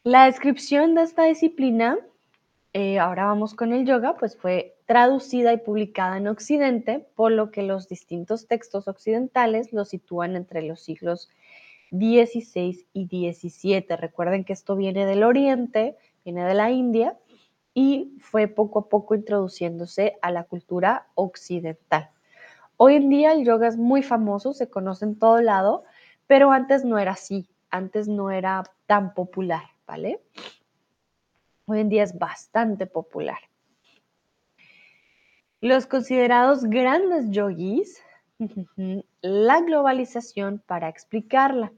La 0.03 0.25
descripción 0.25 0.95
de 0.95 1.03
esta 1.03 1.23
disciplina, 1.25 1.97
eh, 2.73 2.99
ahora 2.99 3.25
vamos 3.25 3.53
con 3.53 3.73
el 3.73 3.85
yoga, 3.85 4.15
pues 4.17 4.37
fue 4.37 4.77
traducida 4.85 5.53
y 5.53 5.57
publicada 5.57 6.17
en 6.17 6.27
Occidente, 6.27 7.05
por 7.15 7.31
lo 7.31 7.51
que 7.51 7.63
los 7.63 7.87
distintos 7.87 8.47
textos 8.47 8.87
occidentales 8.87 9.73
lo 9.73 9.85
sitúan 9.85 10.35
entre 10.35 10.61
los 10.63 10.79
siglos 10.81 11.29
16 11.91 12.85
y 12.93 13.05
17. 13.07 13.97
Recuerden 13.97 14.45
que 14.45 14.53
esto 14.53 14.75
viene 14.75 15.05
del 15.05 15.23
Oriente, 15.23 15.97
viene 16.23 16.45
de 16.45 16.53
la 16.53 16.71
India 16.71 17.17
y 17.73 18.17
fue 18.19 18.47
poco 18.47 18.79
a 18.79 18.89
poco 18.89 19.15
introduciéndose 19.15 20.17
a 20.21 20.31
la 20.31 20.45
cultura 20.45 21.07
occidental. 21.15 22.09
Hoy 22.81 22.95
en 22.95 23.09
día 23.09 23.33
el 23.33 23.43
yoga 23.43 23.67
es 23.67 23.75
muy 23.75 24.03
famoso, 24.03 24.53
se 24.53 24.69
conoce 24.69 25.03
en 25.03 25.19
todo 25.19 25.41
lado, 25.41 25.83
pero 26.27 26.53
antes 26.53 26.85
no 26.85 26.97
era 26.97 27.11
así, 27.11 27.49
antes 27.69 28.07
no 28.07 28.31
era 28.31 28.63
tan 28.85 29.13
popular, 29.13 29.63
¿vale? 29.85 30.21
Hoy 31.65 31.81
en 31.81 31.89
día 31.89 32.03
es 32.03 32.17
bastante 32.17 32.85
popular. 32.85 33.39
Los 35.59 35.87
considerados 35.87 36.63
grandes 36.63 37.29
yogis, 37.31 38.01
la 39.21 39.59
globalización 39.59 40.63
para 40.65 40.87
explicarla. 40.87 41.73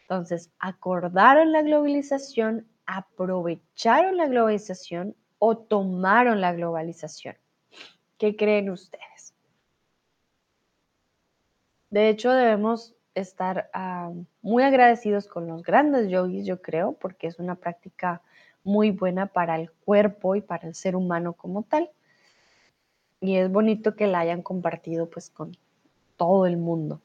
Entonces, 0.00 0.50
acordaron 0.58 1.52
la 1.52 1.62
globalización, 1.62 2.66
aprovecharon 2.86 4.16
la 4.16 4.26
globalización 4.26 5.14
o 5.38 5.56
tomaron 5.56 6.40
la 6.40 6.52
globalización. 6.52 7.36
¿Qué 8.18 8.34
creen 8.34 8.70
ustedes? 8.70 9.11
De 11.92 12.08
hecho, 12.08 12.32
debemos 12.32 12.96
estar 13.14 13.70
ah, 13.72 14.10
muy 14.40 14.64
agradecidos 14.64 15.28
con 15.28 15.46
los 15.46 15.62
grandes 15.62 16.10
yogis, 16.10 16.44
yo 16.44 16.60
creo, 16.60 16.94
porque 16.94 17.28
es 17.28 17.38
una 17.38 17.54
práctica 17.54 18.20
muy 18.64 18.90
buena 18.90 19.26
para 19.26 19.54
el 19.54 19.70
cuerpo 19.70 20.34
y 20.34 20.40
para 20.40 20.66
el 20.66 20.74
ser 20.74 20.96
humano 20.96 21.34
como 21.34 21.62
tal 21.62 21.88
y 23.22 23.36
es 23.36 23.50
bonito 23.50 23.94
que 23.94 24.08
la 24.08 24.18
hayan 24.18 24.42
compartido 24.42 25.08
pues 25.08 25.30
con 25.30 25.56
todo 26.16 26.44
el 26.44 26.56
mundo. 26.56 27.00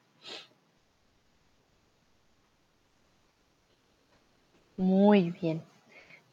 Muy 4.78 5.30
bien. 5.30 5.62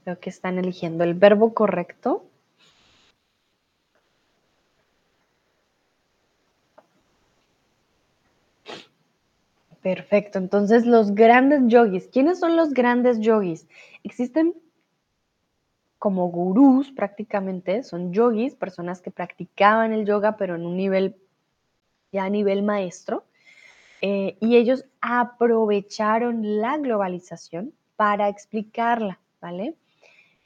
Creo 0.02 0.18
que 0.18 0.30
están 0.30 0.58
eligiendo 0.58 1.04
el 1.04 1.12
verbo 1.12 1.52
correcto. 1.52 2.24
Perfecto. 9.84 10.38
Entonces, 10.38 10.86
los 10.86 11.14
grandes 11.14 11.60
yogis. 11.66 12.08
¿Quiénes 12.08 12.40
son 12.40 12.56
los 12.56 12.72
grandes 12.72 13.20
yogis? 13.20 13.68
Existen 14.02 14.54
como 15.98 16.28
gurús 16.30 16.90
prácticamente, 16.90 17.82
son 17.82 18.10
yogis, 18.10 18.54
personas 18.54 19.02
que 19.02 19.10
practicaban 19.10 19.92
el 19.92 20.06
yoga 20.06 20.38
pero 20.38 20.54
en 20.54 20.64
un 20.64 20.78
nivel, 20.78 21.16
ya 22.12 22.24
a 22.24 22.30
nivel 22.30 22.62
maestro, 22.62 23.24
eh, 24.00 24.38
y 24.40 24.56
ellos 24.56 24.86
aprovecharon 25.02 26.60
la 26.62 26.78
globalización 26.78 27.74
para 27.96 28.30
explicarla, 28.30 29.20
¿vale? 29.42 29.76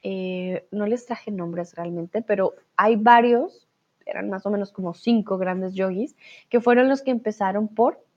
Eh, 0.03 0.67
no 0.73 0.87
les 0.87 1.07
traje 1.07 1.31
nombres 1.31 1.77
realmente, 1.77 2.23
pero 2.23 2.55
hay 2.77 2.97
varios, 2.97 3.69
eran 4.05 4.31
más 4.31 4.45
o 4.47 4.51
menos 4.51 4.73
como 4.73 4.95
cinco 4.95 5.39
grandes 5.39 5.75
yogis, 5.75 6.17
que 6.49 6.61
fueron 6.61 6.89
los 6.89 7.03
que 7.03 7.13
empezaron 7.13 7.69
por 7.69 8.08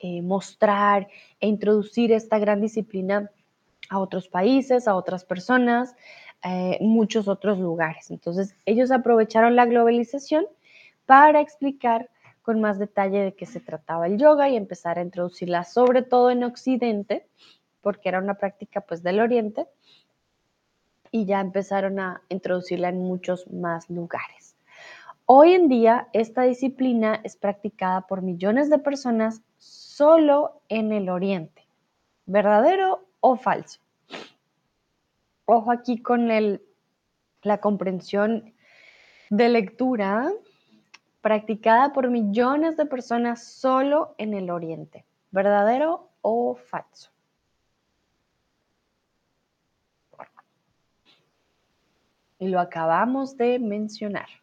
eh, 0.00 0.22
mostrar 0.22 1.08
e 1.40 1.46
introducir 1.46 2.10
esta 2.12 2.38
gran 2.38 2.60
disciplina 2.60 3.30
a 3.90 3.98
otros 3.98 4.28
países, 4.28 4.88
a 4.88 4.94
otras 4.94 5.24
personas, 5.24 5.94
eh, 6.42 6.78
muchos 6.80 7.28
otros 7.28 7.58
lugares. 7.58 8.10
Entonces, 8.10 8.56
ellos 8.64 8.90
aprovecharon 8.90 9.56
la 9.56 9.66
globalización 9.66 10.46
para 11.04 11.40
explicar 11.40 12.08
con 12.42 12.60
más 12.60 12.78
detalle 12.78 13.18
de 13.18 13.34
qué 13.34 13.46
se 13.46 13.60
trataba 13.60 14.06
el 14.06 14.16
yoga 14.16 14.48
y 14.48 14.56
empezar 14.56 14.98
a 14.98 15.02
introducirla 15.02 15.64
sobre 15.64 16.02
todo 16.02 16.30
en 16.30 16.44
Occidente, 16.44 17.26
porque 17.82 18.08
era 18.08 18.20
una 18.20 18.34
práctica 18.34 18.80
pues 18.80 19.02
del 19.02 19.20
Oriente, 19.20 19.66
y 21.10 21.26
ya 21.26 21.40
empezaron 21.40 21.98
a 21.98 22.22
introducirla 22.28 22.88
en 22.88 22.98
muchos 22.98 23.50
más 23.50 23.90
lugares. 23.90 24.56
Hoy 25.26 25.52
en 25.52 25.68
día 25.68 26.08
esta 26.12 26.42
disciplina 26.42 27.20
es 27.22 27.36
practicada 27.36 28.06
por 28.06 28.22
millones 28.22 28.70
de 28.70 28.78
personas 28.78 29.42
solo 30.00 30.62
en 30.70 30.92
el 30.92 31.10
Oriente. 31.10 31.62
¿Verdadero 32.24 33.06
o 33.20 33.36
falso? 33.36 33.80
Ojo 35.44 35.70
aquí 35.70 36.00
con 36.00 36.30
el, 36.30 36.62
la 37.42 37.58
comprensión 37.58 38.54
de 39.28 39.50
lectura 39.50 40.32
practicada 41.20 41.92
por 41.92 42.08
millones 42.08 42.78
de 42.78 42.86
personas 42.86 43.46
solo 43.46 44.14
en 44.16 44.32
el 44.32 44.48
Oriente. 44.48 45.04
¿Verdadero 45.32 46.08
o 46.22 46.54
falso? 46.54 47.10
Y 52.38 52.48
lo 52.48 52.58
acabamos 52.58 53.36
de 53.36 53.58
mencionar. 53.58 54.39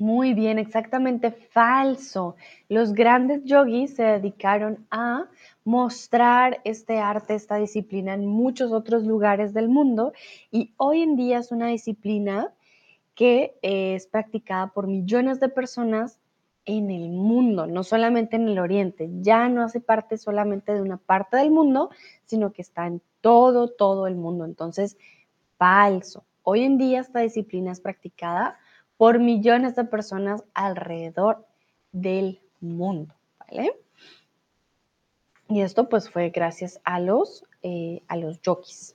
Muy 0.00 0.32
bien, 0.32 0.58
exactamente 0.58 1.30
falso. 1.30 2.34
Los 2.70 2.94
grandes 2.94 3.44
yogis 3.44 3.96
se 3.96 4.02
dedicaron 4.02 4.86
a 4.90 5.28
mostrar 5.62 6.62
este 6.64 6.98
arte, 6.98 7.34
esta 7.34 7.56
disciplina 7.56 8.14
en 8.14 8.24
muchos 8.26 8.72
otros 8.72 9.04
lugares 9.04 9.52
del 9.52 9.68
mundo 9.68 10.14
y 10.50 10.72
hoy 10.78 11.02
en 11.02 11.16
día 11.16 11.38
es 11.40 11.52
una 11.52 11.66
disciplina 11.66 12.50
que 13.14 13.58
es 13.60 14.06
practicada 14.06 14.68
por 14.68 14.86
millones 14.86 15.38
de 15.38 15.50
personas 15.50 16.18
en 16.64 16.90
el 16.90 17.10
mundo, 17.10 17.66
no 17.66 17.84
solamente 17.84 18.36
en 18.36 18.48
el 18.48 18.58
oriente. 18.58 19.10
Ya 19.20 19.50
no 19.50 19.62
hace 19.62 19.80
parte 19.80 20.16
solamente 20.16 20.72
de 20.72 20.80
una 20.80 20.96
parte 20.96 21.36
del 21.36 21.50
mundo, 21.50 21.90
sino 22.24 22.52
que 22.52 22.62
está 22.62 22.86
en 22.86 23.02
todo, 23.20 23.68
todo 23.68 24.06
el 24.06 24.14
mundo. 24.14 24.46
Entonces, 24.46 24.96
falso. 25.58 26.24
Hoy 26.42 26.62
en 26.62 26.78
día 26.78 27.00
esta 27.00 27.20
disciplina 27.20 27.70
es 27.70 27.80
practicada 27.82 28.58
por 29.00 29.18
millones 29.18 29.76
de 29.76 29.84
personas 29.84 30.44
alrededor 30.52 31.46
del 31.90 32.42
mundo, 32.60 33.14
¿vale? 33.38 33.72
Y 35.48 35.62
esto 35.62 35.88
pues 35.88 36.10
fue 36.10 36.28
gracias 36.28 36.82
a 36.84 37.00
los, 37.00 37.46
eh, 37.62 38.02
a 38.08 38.18
los 38.18 38.42
yogis. 38.42 38.94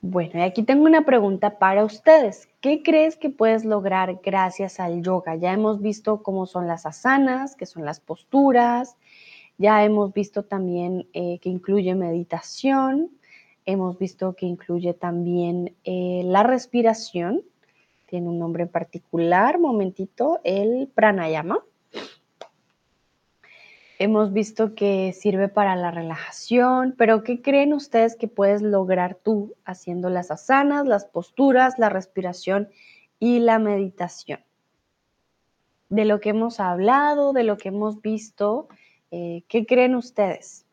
Bueno, 0.00 0.38
y 0.38 0.40
aquí 0.40 0.62
tengo 0.62 0.84
una 0.84 1.04
pregunta 1.04 1.58
para 1.58 1.84
ustedes. 1.84 2.48
¿Qué 2.62 2.82
crees 2.82 3.18
que 3.18 3.28
puedes 3.28 3.66
lograr 3.66 4.20
gracias 4.24 4.80
al 4.80 5.02
yoga? 5.02 5.34
Ya 5.34 5.52
hemos 5.52 5.82
visto 5.82 6.22
cómo 6.22 6.46
son 6.46 6.68
las 6.68 6.86
asanas, 6.86 7.54
que 7.54 7.66
son 7.66 7.84
las 7.84 8.00
posturas. 8.00 8.96
Ya 9.58 9.84
hemos 9.84 10.14
visto 10.14 10.42
también 10.42 11.06
eh, 11.12 11.38
que 11.40 11.50
incluye 11.50 11.94
meditación. 11.94 13.10
Hemos 13.64 13.98
visto 13.98 14.34
que 14.34 14.46
incluye 14.46 14.92
también 14.92 15.76
eh, 15.84 16.22
la 16.24 16.42
respiración. 16.42 17.42
Tiene 18.06 18.28
un 18.28 18.38
nombre 18.38 18.64
en 18.64 18.68
particular, 18.68 19.58
momentito, 19.58 20.40
el 20.42 20.88
pranayama. 20.92 21.64
Hemos 23.98 24.32
visto 24.32 24.74
que 24.74 25.12
sirve 25.12 25.48
para 25.48 25.76
la 25.76 25.92
relajación, 25.92 26.92
pero 26.98 27.22
¿qué 27.22 27.40
creen 27.40 27.72
ustedes 27.72 28.16
que 28.16 28.26
puedes 28.26 28.60
lograr 28.60 29.14
tú 29.14 29.54
haciendo 29.64 30.10
las 30.10 30.32
asanas, 30.32 30.86
las 30.86 31.04
posturas, 31.04 31.78
la 31.78 31.88
respiración 31.88 32.68
y 33.20 33.38
la 33.38 33.60
meditación? 33.60 34.40
De 35.88 36.04
lo 36.04 36.18
que 36.18 36.30
hemos 36.30 36.58
hablado, 36.58 37.32
de 37.32 37.44
lo 37.44 37.56
que 37.58 37.68
hemos 37.68 38.02
visto, 38.02 38.66
eh, 39.12 39.44
¿qué 39.46 39.66
creen 39.66 39.94
ustedes 39.94 40.66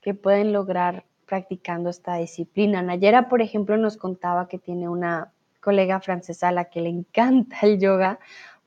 que 0.00 0.14
pueden 0.14 0.52
lograr 0.52 1.04
practicando 1.28 1.90
esta 1.90 2.16
disciplina? 2.16 2.82
Nayera, 2.82 3.28
por 3.28 3.42
ejemplo, 3.42 3.76
nos 3.76 3.96
contaba 3.96 4.48
que 4.48 4.58
tiene 4.58 4.88
una 4.88 5.32
colega 5.60 6.00
francesa 6.00 6.48
a 6.48 6.52
la 6.52 6.64
que 6.64 6.80
le 6.80 6.88
encanta 6.88 7.58
el 7.62 7.78
yoga 7.78 8.18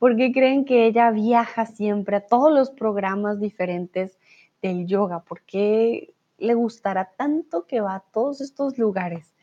¿Por 0.01 0.15
qué 0.15 0.31
creen 0.31 0.65
que 0.65 0.87
ella 0.87 1.11
viaja 1.11 1.67
siempre 1.67 2.15
a 2.15 2.25
todos 2.25 2.51
los 2.51 2.71
programas 2.71 3.39
diferentes 3.39 4.17
del 4.59 4.87
yoga? 4.87 5.19
¿Por 5.19 5.43
qué 5.43 6.15
le 6.39 6.55
gustará 6.55 7.11
tanto 7.15 7.67
que 7.67 7.81
va 7.81 7.93
a 7.97 8.03
todos 8.11 8.41
estos 8.41 8.79
lugares? 8.79 9.35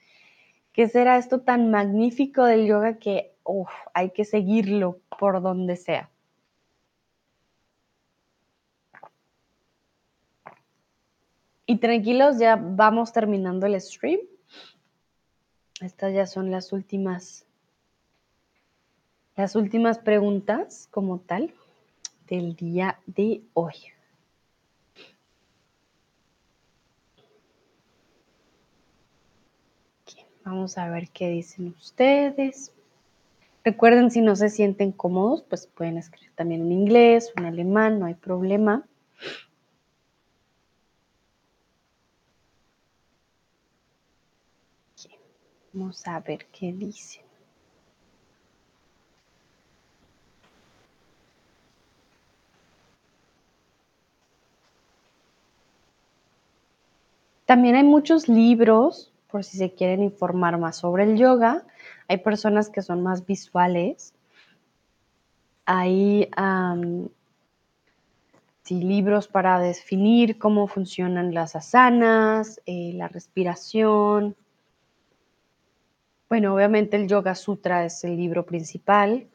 ¿Qué 0.72 0.88
será 0.88 1.16
esto 1.16 1.42
tan 1.42 1.70
magnífico 1.70 2.42
del 2.42 2.66
yoga 2.66 2.98
que 2.98 3.36
hay 3.94 4.10
que 4.10 4.24
seguirlo 4.24 4.98
por 5.16 5.40
donde 5.42 5.76
sea? 5.76 6.10
Y 11.70 11.76
tranquilos, 11.76 12.38
ya 12.38 12.56
vamos 12.56 13.12
terminando 13.12 13.66
el 13.66 13.78
stream. 13.78 14.20
Estas 15.82 16.14
ya 16.14 16.26
son 16.26 16.50
las 16.50 16.72
últimas 16.72 17.44
las 19.36 19.54
últimas 19.54 19.98
preguntas 19.98 20.88
como 20.90 21.20
tal 21.20 21.52
del 22.26 22.56
día 22.56 22.98
de 23.04 23.42
hoy. 23.52 23.74
Vamos 30.42 30.78
a 30.78 30.88
ver 30.88 31.10
qué 31.10 31.28
dicen 31.28 31.74
ustedes. 31.78 32.72
Recuerden, 33.62 34.10
si 34.10 34.22
no 34.22 34.36
se 34.36 34.48
sienten 34.48 34.90
cómodos, 34.90 35.42
pues 35.42 35.66
pueden 35.66 35.98
escribir 35.98 36.32
también 36.34 36.62
en 36.62 36.72
inglés 36.72 37.30
en 37.36 37.44
alemán, 37.44 38.00
no 38.00 38.06
hay 38.06 38.14
problema. 38.14 38.88
Vamos 45.78 46.04
a 46.08 46.18
ver 46.18 46.46
qué 46.46 46.72
dicen. 46.72 47.22
También 57.46 57.76
hay 57.76 57.84
muchos 57.84 58.28
libros, 58.28 59.12
por 59.30 59.44
si 59.44 59.56
se 59.56 59.72
quieren 59.72 60.02
informar 60.02 60.58
más 60.58 60.78
sobre 60.78 61.04
el 61.04 61.16
yoga. 61.16 61.64
Hay 62.08 62.18
personas 62.18 62.70
que 62.70 62.82
son 62.82 63.00
más 63.04 63.24
visuales. 63.24 64.12
Hay 65.64 66.28
libros 68.68 69.28
para 69.28 69.60
definir 69.60 70.38
cómo 70.38 70.66
funcionan 70.66 71.32
las 71.32 71.54
asanas, 71.54 72.60
eh, 72.66 72.90
la 72.94 73.06
respiración. 73.06 74.34
Bueno, 76.28 76.54
obviamente 76.54 76.96
el 76.96 77.08
Yoga 77.08 77.34
Sutra 77.34 77.84
es 77.86 78.04
el 78.04 78.16
libro 78.16 78.44
principal. 78.44 79.26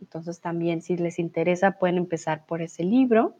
Entonces 0.00 0.40
también 0.40 0.82
si 0.82 0.96
les 0.96 1.18
interesa 1.18 1.72
pueden 1.72 1.98
empezar 1.98 2.46
por 2.46 2.62
ese 2.62 2.84
libro. 2.84 3.34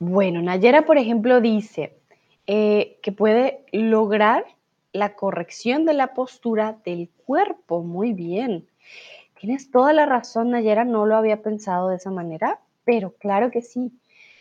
Bueno, 0.00 0.42
Nayera, 0.42 0.86
por 0.86 0.98
ejemplo, 0.98 1.40
dice 1.40 1.96
eh, 2.46 2.98
que 3.02 3.12
puede 3.12 3.64
lograr 3.72 4.44
la 4.92 5.14
corrección 5.14 5.84
de 5.84 5.94
la 5.94 6.14
postura 6.14 6.78
del 6.84 7.08
cuerpo. 7.24 7.82
Muy 7.82 8.12
bien. 8.12 8.66
Tienes 9.40 9.70
toda 9.70 9.92
la 9.92 10.06
razón, 10.06 10.50
Nayera, 10.50 10.84
no 10.84 11.06
lo 11.06 11.16
había 11.16 11.42
pensado 11.42 11.88
de 11.88 11.96
esa 11.96 12.10
manera, 12.10 12.60
pero 12.84 13.12
claro 13.12 13.50
que 13.50 13.62
sí. 13.62 13.92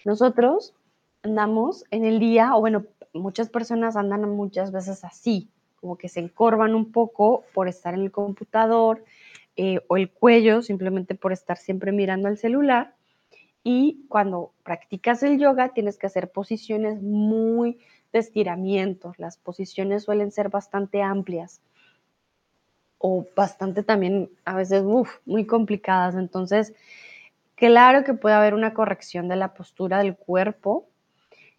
Nosotros 0.06 0.74
andamos 1.22 1.86
en 1.92 2.04
el 2.04 2.20
día, 2.20 2.56
o 2.56 2.60
bueno, 2.60 2.84
muchas 3.18 3.50
personas 3.50 3.96
andan 3.96 4.30
muchas 4.30 4.72
veces 4.72 5.04
así, 5.04 5.50
como 5.80 5.98
que 5.98 6.10
se 6.10 6.20
encorvan 6.20 6.76
un 6.76 6.92
poco 6.92 7.44
por 7.54 7.68
estar 7.68 7.94
en 7.94 8.02
el 8.02 8.12
computador 8.12 9.04
eh, 9.56 9.80
o 9.88 9.98
el 9.98 10.12
cuello, 10.12 10.62
simplemente 10.62 11.16
por 11.16 11.34
estar 11.34 11.58
siempre 11.58 11.92
mirando 11.92 12.28
el 12.28 12.38
celular. 12.38 12.94
Y 13.64 14.06
cuando 14.08 14.54
practicas 14.64 15.24
el 15.24 15.40
yoga 15.40 15.74
tienes 15.74 15.98
que 15.98 16.08
hacer 16.08 16.32
posiciones 16.32 17.02
muy 17.02 17.80
de 18.14 18.20
estiramiento. 18.20 19.14
Las 19.18 19.38
posiciones 19.38 20.04
suelen 20.04 20.32
ser 20.32 20.50
bastante 20.50 21.02
amplias 21.02 21.62
o 23.00 23.26
bastante 23.36 23.84
también 23.84 24.30
a 24.46 24.56
veces 24.56 24.84
muy 25.26 25.46
complicadas. 25.46 26.16
Entonces, 26.16 26.74
claro 27.56 28.04
que 28.04 28.14
puede 28.14 28.36
haber 28.36 28.54
una 28.54 28.74
corrección 28.74 29.28
de 29.28 29.36
la 29.36 29.54
postura 29.54 30.00
del 30.00 30.16
cuerpo. 30.16 30.88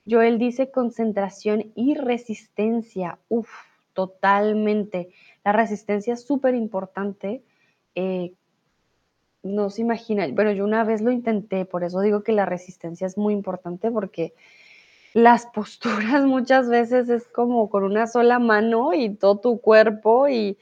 Joel 0.09 0.39
dice 0.39 0.71
concentración 0.71 1.73
y 1.75 1.95
resistencia. 1.95 3.19
Uf, 3.29 3.51
totalmente. 3.93 5.11
La 5.45 5.53
resistencia 5.53 6.15
es 6.15 6.25
súper 6.25 6.55
importante. 6.55 7.43
Eh, 7.95 8.33
no 9.43 9.71
se 9.71 9.83
imagina, 9.83 10.27
bueno, 10.29 10.53
yo 10.53 10.65
una 10.65 10.85
vez 10.85 11.01
lo 11.01 11.11
intenté, 11.11 11.65
por 11.65 11.85
eso 11.85 12.01
digo 12.01 12.23
que 12.23 12.33
la 12.33 12.47
resistencia 12.47 13.07
es 13.07 13.17
muy 13.17 13.33
importante 13.33 13.91
porque 13.91 14.35
las 15.15 15.47
posturas 15.47 16.25
muchas 16.27 16.69
veces 16.69 17.09
es 17.09 17.27
como 17.29 17.71
con 17.71 17.85
una 17.85 18.07
sola 18.07 18.39
mano 18.39 18.95
y 18.95 19.15
todo 19.15 19.39
tu 19.39 19.61
cuerpo 19.61 20.29
y, 20.29 20.59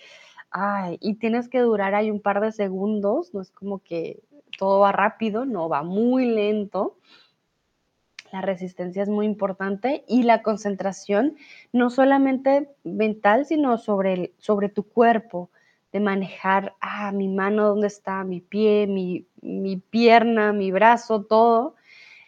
ay, 0.51 0.99
y 1.01 1.15
tienes 1.15 1.49
que 1.49 1.61
durar 1.61 1.95
ahí 1.95 2.11
un 2.11 2.21
par 2.21 2.41
de 2.41 2.53
segundos, 2.53 3.33
no 3.35 3.41
es 3.41 3.51
como 3.51 3.81
que 3.81 4.21
todo 4.59 4.81
va 4.81 4.93
rápido, 4.93 5.45
no, 5.45 5.69
va 5.69 5.83
muy 5.83 6.27
lento. 6.27 6.97
La 8.33 8.41
resistencia 8.41 9.03
es 9.03 9.09
muy 9.09 9.27
importante 9.27 10.05
y 10.09 10.25
la 10.25 10.43
concentración 10.43 11.37
no 11.73 11.91
solamente 11.91 12.69
mental, 12.85 13.47
sino 13.47 13.79
sobre, 13.79 14.33
sobre 14.39 14.69
tu 14.69 14.83
cuerpo 14.83 15.51
de 15.93 16.01
manejar, 16.01 16.75
ah, 16.81 17.13
mi 17.13 17.29
mano, 17.29 17.69
dónde 17.69 17.87
está, 17.87 18.25
mi 18.25 18.41
pie, 18.41 18.87
mi, 18.87 19.77
pierna, 19.91 20.53
mi 20.53 20.71
brazo, 20.71 21.23
todo. 21.23 21.75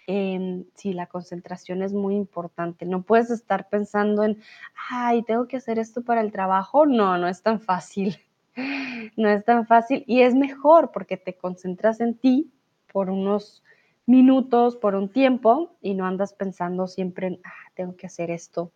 Eh, 0.07 0.65
sí, 0.75 0.95
la 0.95 1.07
concentración 1.07 1.83
es 1.83 1.93
muy 1.93 2.15
importante. 2.15 2.87
No 2.87 3.03
puedes 3.03 3.31
estar 3.31 3.69
pensando 3.69 4.25
en, 4.25 4.41
ay, 4.89 5.23
tengo 5.23 5.47
que 5.49 5.59
hacer 5.59 5.79
esto 5.79 6.03
para 6.03 6.23
el 6.23 6.33
trabajo. 6.33 6.87
No, 6.87 7.19
no 7.19 7.29
es 7.29 7.43
tan 7.43 7.61
fácil. 7.61 8.17
No 9.17 9.29
es 9.29 9.45
tan 9.45 9.69
fácil 9.69 10.03
y 10.09 10.23
es 10.23 10.35
mejor 10.35 10.91
porque 10.91 11.17
te 11.17 11.35
concentras 11.35 12.01
en 12.01 12.15
ti 12.15 12.51
por 12.93 13.09
unos 13.11 13.63
minutos, 14.09 14.77
por 14.77 14.95
un 14.95 15.09
tiempo 15.09 15.77
y 15.83 15.95
no 15.95 16.07
andas 16.07 16.33
pensando 16.33 16.87
siempre 16.87 17.29
en, 17.29 17.41
ah, 17.45 17.71
tengo 17.75 17.97
que 17.97 18.07
hacer 18.07 18.31
esto, 18.31 18.73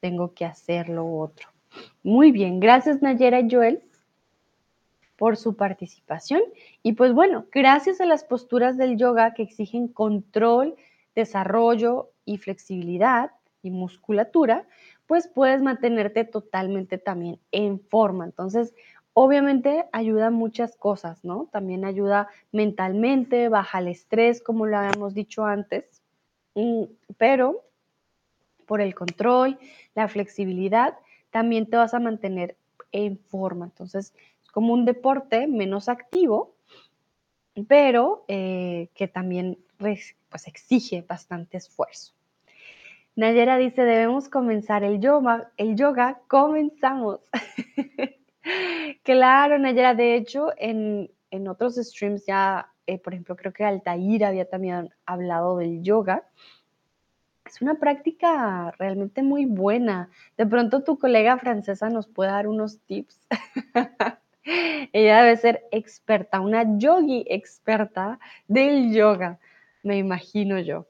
tengo 0.00 0.32
que 0.32 0.44
hacer 0.44 0.88
lo 0.88 1.18
otro. 1.18 1.48
Muy 2.02 2.32
bien, 2.32 2.60
gracias 2.60 3.02
Nayera 3.02 3.40
y 3.40 3.50
Joel 3.50 3.82
por 5.16 5.36
su 5.36 5.54
participación. 5.54 6.40
Y 6.82 6.92
pues 6.92 7.12
bueno, 7.12 7.44
gracias 7.52 8.00
a 8.00 8.06
las 8.06 8.24
posturas 8.24 8.78
del 8.78 8.96
yoga 8.96 9.34
que 9.34 9.42
exigen 9.42 9.88
control, 9.88 10.76
desarrollo 11.14 12.10
y 12.24 12.38
flexibilidad 12.38 13.32
y 13.62 13.70
musculatura, 13.70 14.66
pues 15.06 15.28
puedes 15.28 15.60
mantenerte 15.60 16.24
totalmente 16.24 16.96
también 16.96 17.38
en 17.52 17.80
forma. 17.80 18.24
Entonces, 18.24 18.74
obviamente 19.22 19.84
ayuda 19.92 20.30
muchas 20.30 20.78
cosas, 20.78 21.22
¿no? 21.26 21.46
También 21.52 21.84
ayuda 21.84 22.28
mentalmente, 22.52 23.50
baja 23.50 23.80
el 23.80 23.88
estrés, 23.88 24.40
como 24.40 24.64
lo 24.64 24.78
habíamos 24.78 25.12
dicho 25.12 25.44
antes, 25.44 26.00
mm, 26.54 26.84
pero 27.18 27.62
por 28.64 28.80
el 28.80 28.94
control, 28.94 29.58
la 29.94 30.08
flexibilidad, 30.08 30.94
también 31.30 31.68
te 31.68 31.76
vas 31.76 31.92
a 31.92 32.00
mantener 32.00 32.56
en 32.92 33.18
forma. 33.18 33.66
Entonces, 33.66 34.14
como 34.54 34.72
un 34.72 34.86
deporte 34.86 35.46
menos 35.46 35.90
activo, 35.90 36.54
pero 37.68 38.24
eh, 38.26 38.88
que 38.94 39.06
también 39.06 39.58
pues, 39.76 40.16
exige 40.46 41.02
bastante 41.06 41.58
esfuerzo. 41.58 42.14
Nayera 43.16 43.58
dice, 43.58 43.82
debemos 43.82 44.30
comenzar 44.30 44.82
el 44.82 44.98
yoga. 44.98 45.52
El 45.58 45.76
yoga, 45.76 46.22
comenzamos. 46.26 47.20
claro, 49.02 49.58
Nayera, 49.58 49.94
de 49.94 50.16
hecho, 50.16 50.50
en, 50.56 51.10
en 51.30 51.48
otros 51.48 51.76
streams 51.76 52.26
ya, 52.26 52.70
eh, 52.86 52.98
por 52.98 53.12
ejemplo, 53.12 53.36
creo 53.36 53.52
que 53.52 53.64
Altair 53.64 54.24
había 54.24 54.48
también 54.48 54.90
hablado 55.06 55.58
del 55.58 55.82
yoga. 55.82 56.24
Es 57.44 57.60
una 57.60 57.74
práctica 57.76 58.72
realmente 58.78 59.22
muy 59.22 59.44
buena. 59.44 60.10
De 60.36 60.46
pronto 60.46 60.84
tu 60.84 60.98
colega 60.98 61.38
francesa 61.38 61.90
nos 61.90 62.06
puede 62.06 62.30
dar 62.30 62.46
unos 62.46 62.80
tips. 62.82 63.26
Ella 64.92 65.22
debe 65.22 65.36
ser 65.36 65.64
experta, 65.70 66.40
una 66.40 66.78
yogi 66.78 67.24
experta 67.28 68.18
del 68.48 68.92
yoga, 68.92 69.38
me 69.82 69.98
imagino 69.98 70.58
yo. 70.58 70.86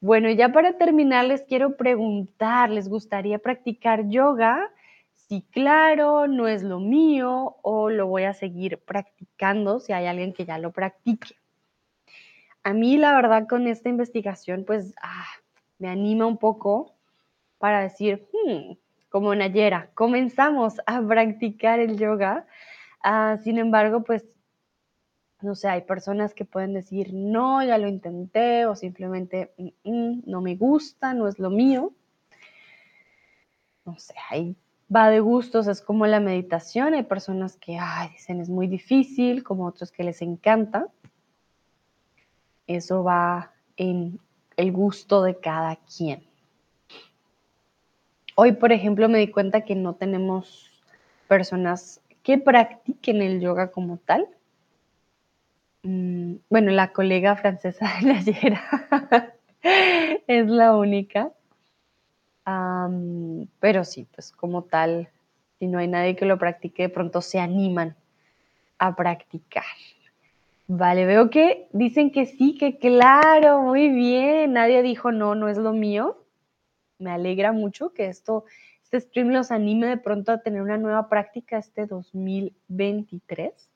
Bueno, 0.00 0.30
ya 0.30 0.50
para 0.52 0.76
terminar 0.76 1.24
les 1.24 1.42
quiero 1.42 1.76
preguntar, 1.76 2.70
¿les 2.70 2.88
gustaría 2.88 3.38
practicar 3.38 4.08
yoga? 4.08 4.70
Sí, 5.28 5.44
claro, 5.50 6.28
no 6.28 6.46
es 6.46 6.62
lo 6.62 6.78
mío 6.78 7.56
o 7.62 7.90
lo 7.90 8.06
voy 8.06 8.22
a 8.24 8.32
seguir 8.34 8.78
practicando 8.84 9.80
si 9.80 9.92
hay 9.92 10.06
alguien 10.06 10.32
que 10.32 10.44
ya 10.44 10.58
lo 10.58 10.70
practique. 10.70 11.34
A 12.62 12.72
mí 12.72 12.96
la 12.96 13.12
verdad 13.14 13.48
con 13.48 13.66
esta 13.66 13.88
investigación 13.88 14.64
pues 14.64 14.94
ah, 15.02 15.26
me 15.78 15.88
anima 15.88 16.26
un 16.26 16.38
poco 16.38 16.94
para 17.58 17.80
decir, 17.80 18.28
hmm, 18.32 18.74
como 19.08 19.34
Nayera, 19.34 19.90
comenzamos 19.94 20.80
a 20.86 21.02
practicar 21.02 21.80
el 21.80 21.98
yoga. 21.98 22.46
Ah, 23.02 23.38
sin 23.42 23.58
embargo, 23.58 24.04
pues 24.04 24.24
no 25.42 25.54
sé, 25.56 25.68
hay 25.68 25.82
personas 25.82 26.34
que 26.34 26.44
pueden 26.44 26.72
decir, 26.72 27.12
no, 27.12 27.64
ya 27.64 27.78
lo 27.78 27.88
intenté 27.88 28.66
o 28.66 28.76
simplemente, 28.76 29.52
mm, 29.58 29.90
mm, 29.90 30.22
no 30.26 30.40
me 30.40 30.54
gusta, 30.56 31.14
no 31.14 31.26
es 31.28 31.38
lo 31.40 31.50
mío. 31.50 31.92
No 33.84 33.96
sé, 33.98 34.14
ahí 34.30 34.56
va 34.94 35.10
de 35.10 35.20
gustos, 35.20 35.66
es 35.66 35.80
como 35.80 36.06
la 36.06 36.20
meditación. 36.20 36.94
Hay 36.94 37.02
personas 37.02 37.56
que 37.56 37.78
dicen 38.12 38.40
es 38.40 38.48
muy 38.48 38.66
difícil, 38.66 39.42
como 39.42 39.66
otros 39.66 39.92
que 39.92 40.04
les 40.04 40.22
encanta. 40.22 40.88
Eso 42.66 43.04
va 43.04 43.52
en 43.76 44.20
el 44.56 44.72
gusto 44.72 45.22
de 45.22 45.38
cada 45.38 45.76
quien. 45.76 46.24
Hoy, 48.34 48.52
por 48.52 48.72
ejemplo, 48.72 49.08
me 49.08 49.18
di 49.18 49.28
cuenta 49.28 49.62
que 49.62 49.74
no 49.74 49.94
tenemos 49.94 50.70
personas 51.28 52.02
que 52.22 52.38
practiquen 52.38 53.22
el 53.22 53.40
yoga 53.40 53.70
como 53.70 53.98
tal. 53.98 54.28
Mm, 55.82 56.36
bueno, 56.50 56.72
la 56.72 56.92
colega 56.92 57.36
francesa 57.36 57.86
de 58.00 58.06
la 58.06 58.20
Yera 58.20 59.34
es 60.26 60.46
la 60.48 60.76
única. 60.76 61.32
Pero 63.60 63.84
sí, 63.84 64.06
pues 64.14 64.30
como 64.32 64.62
tal, 64.62 65.08
si 65.58 65.66
no 65.66 65.78
hay 65.78 65.88
nadie 65.88 66.14
que 66.16 66.24
lo 66.24 66.38
practique, 66.38 66.84
de 66.84 66.88
pronto 66.88 67.20
se 67.20 67.40
animan 67.40 67.96
a 68.78 68.94
practicar. 68.94 69.64
Vale, 70.68 71.06
veo 71.06 71.30
que 71.30 71.68
dicen 71.72 72.10
que 72.10 72.26
sí, 72.26 72.56
que 72.58 72.78
claro, 72.78 73.62
muy 73.62 73.88
bien. 73.88 74.52
Nadie 74.52 74.82
dijo 74.82 75.12
no, 75.12 75.34
no 75.34 75.48
es 75.48 75.58
lo 75.58 75.72
mío. 75.72 76.24
Me 76.98 77.10
alegra 77.10 77.52
mucho 77.52 77.92
que 77.92 78.06
esto, 78.06 78.44
este 78.82 79.00
stream 79.00 79.28
los 79.28 79.50
anime 79.50 79.86
de 79.88 79.96
pronto 79.96 80.32
a 80.32 80.42
tener 80.42 80.62
una 80.62 80.78
nueva 80.78 81.08
práctica 81.08 81.58
este 81.58 81.86
2023 81.86 83.70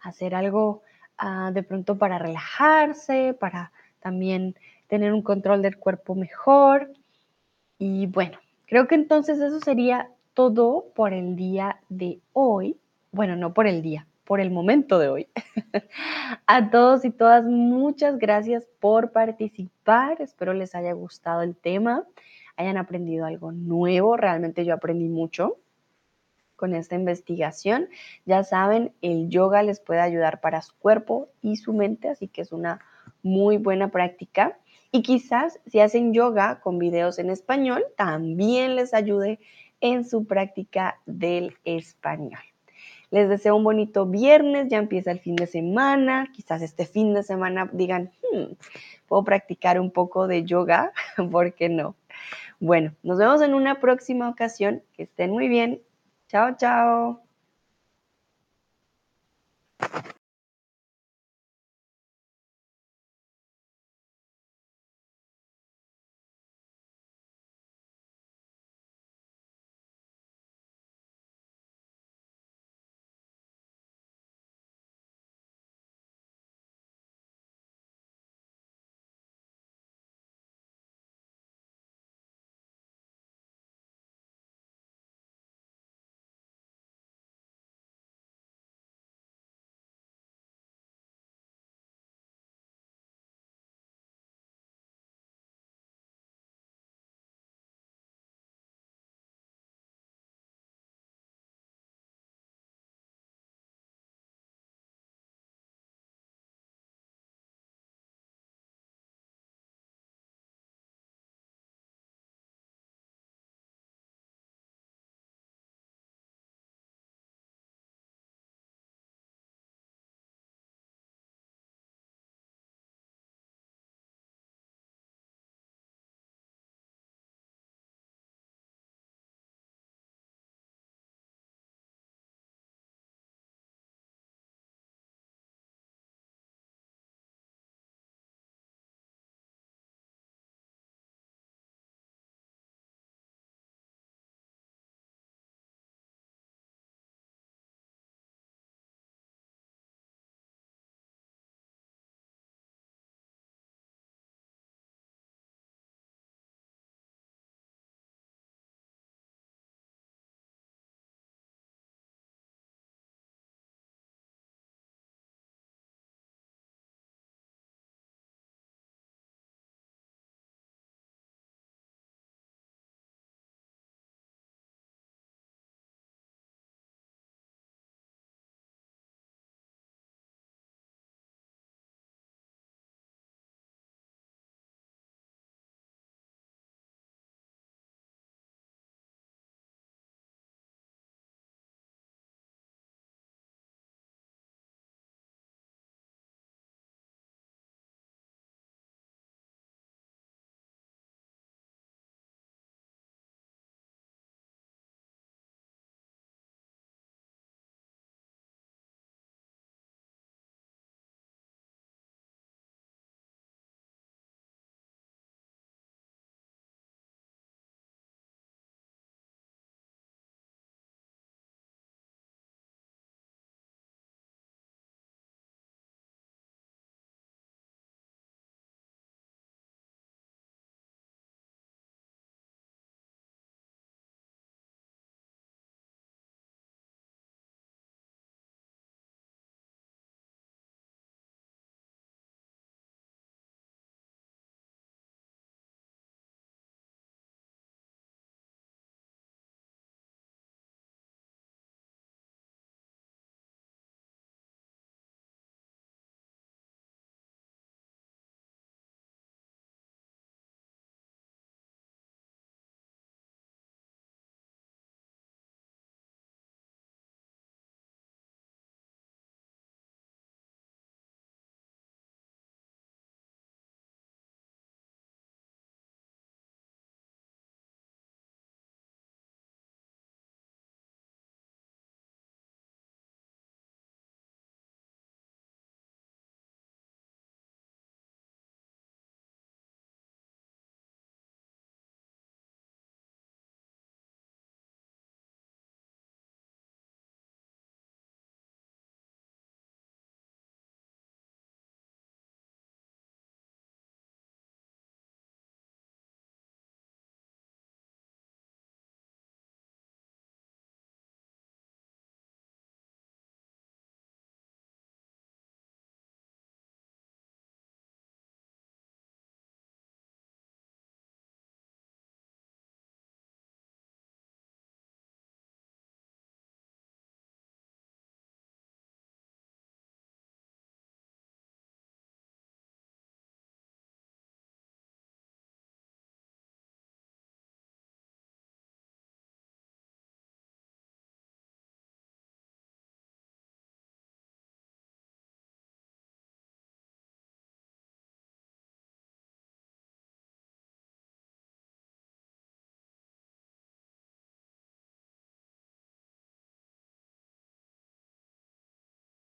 hacer 0.00 0.34
algo 0.34 0.82
ah, 1.18 1.50
de 1.52 1.62
pronto 1.62 1.98
para 1.98 2.18
relajarse, 2.18 3.34
para 3.38 3.72
también 4.00 4.56
tener 4.88 5.12
un 5.12 5.22
control 5.22 5.62
del 5.62 5.78
cuerpo 5.78 6.14
mejor. 6.14 6.90
Y 7.78 8.06
bueno, 8.06 8.38
creo 8.66 8.86
que 8.86 8.94
entonces 8.94 9.40
eso 9.40 9.60
sería 9.60 10.10
todo 10.34 10.86
por 10.94 11.12
el 11.12 11.36
día 11.36 11.80
de 11.88 12.20
hoy. 12.32 12.76
Bueno, 13.12 13.36
no 13.36 13.54
por 13.54 13.66
el 13.66 13.82
día, 13.82 14.06
por 14.24 14.40
el 14.40 14.50
momento 14.50 14.98
de 14.98 15.08
hoy. 15.08 15.28
A 16.46 16.70
todos 16.70 17.04
y 17.04 17.10
todas, 17.10 17.44
muchas 17.44 18.18
gracias 18.18 18.66
por 18.80 19.12
participar. 19.12 20.20
Espero 20.20 20.52
les 20.52 20.74
haya 20.74 20.92
gustado 20.92 21.42
el 21.42 21.56
tema, 21.56 22.04
hayan 22.56 22.76
aprendido 22.76 23.26
algo 23.26 23.52
nuevo. 23.52 24.16
Realmente 24.16 24.64
yo 24.64 24.74
aprendí 24.74 25.08
mucho 25.08 25.56
con 26.56 26.74
esta 26.74 26.94
investigación. 26.94 27.88
Ya 28.24 28.42
saben, 28.42 28.92
el 29.02 29.28
yoga 29.28 29.62
les 29.62 29.80
puede 29.80 30.00
ayudar 30.00 30.40
para 30.40 30.62
su 30.62 30.74
cuerpo 30.76 31.28
y 31.42 31.56
su 31.56 31.72
mente, 31.72 32.08
así 32.08 32.28
que 32.28 32.40
es 32.42 32.52
una 32.52 32.80
muy 33.22 33.58
buena 33.58 33.90
práctica. 33.90 34.58
Y 34.92 35.02
quizás 35.02 35.60
si 35.66 35.80
hacen 35.80 36.12
yoga 36.12 36.60
con 36.60 36.78
videos 36.78 37.18
en 37.18 37.30
español, 37.30 37.84
también 37.96 38.76
les 38.76 38.94
ayude 38.94 39.38
en 39.80 40.04
su 40.04 40.26
práctica 40.26 41.00
del 41.06 41.56
español. 41.64 42.40
Les 43.10 43.28
deseo 43.28 43.56
un 43.56 43.64
bonito 43.64 44.06
viernes, 44.06 44.68
ya 44.68 44.78
empieza 44.78 45.10
el 45.10 45.20
fin 45.20 45.36
de 45.36 45.46
semana, 45.46 46.28
quizás 46.34 46.62
este 46.62 46.86
fin 46.86 47.14
de 47.14 47.22
semana 47.22 47.70
digan, 47.72 48.10
hmm, 48.32 48.54
puedo 49.06 49.22
practicar 49.24 49.78
un 49.80 49.90
poco 49.90 50.26
de 50.26 50.44
yoga, 50.44 50.92
¿por 51.30 51.54
qué 51.54 51.68
no? 51.68 51.94
Bueno, 52.58 52.94
nos 53.02 53.18
vemos 53.18 53.42
en 53.42 53.54
una 53.54 53.80
próxima 53.80 54.28
ocasión, 54.28 54.82
que 54.94 55.04
estén 55.04 55.30
muy 55.30 55.48
bien 55.48 55.82
Chao, 56.28 56.56
chao. 56.56 57.22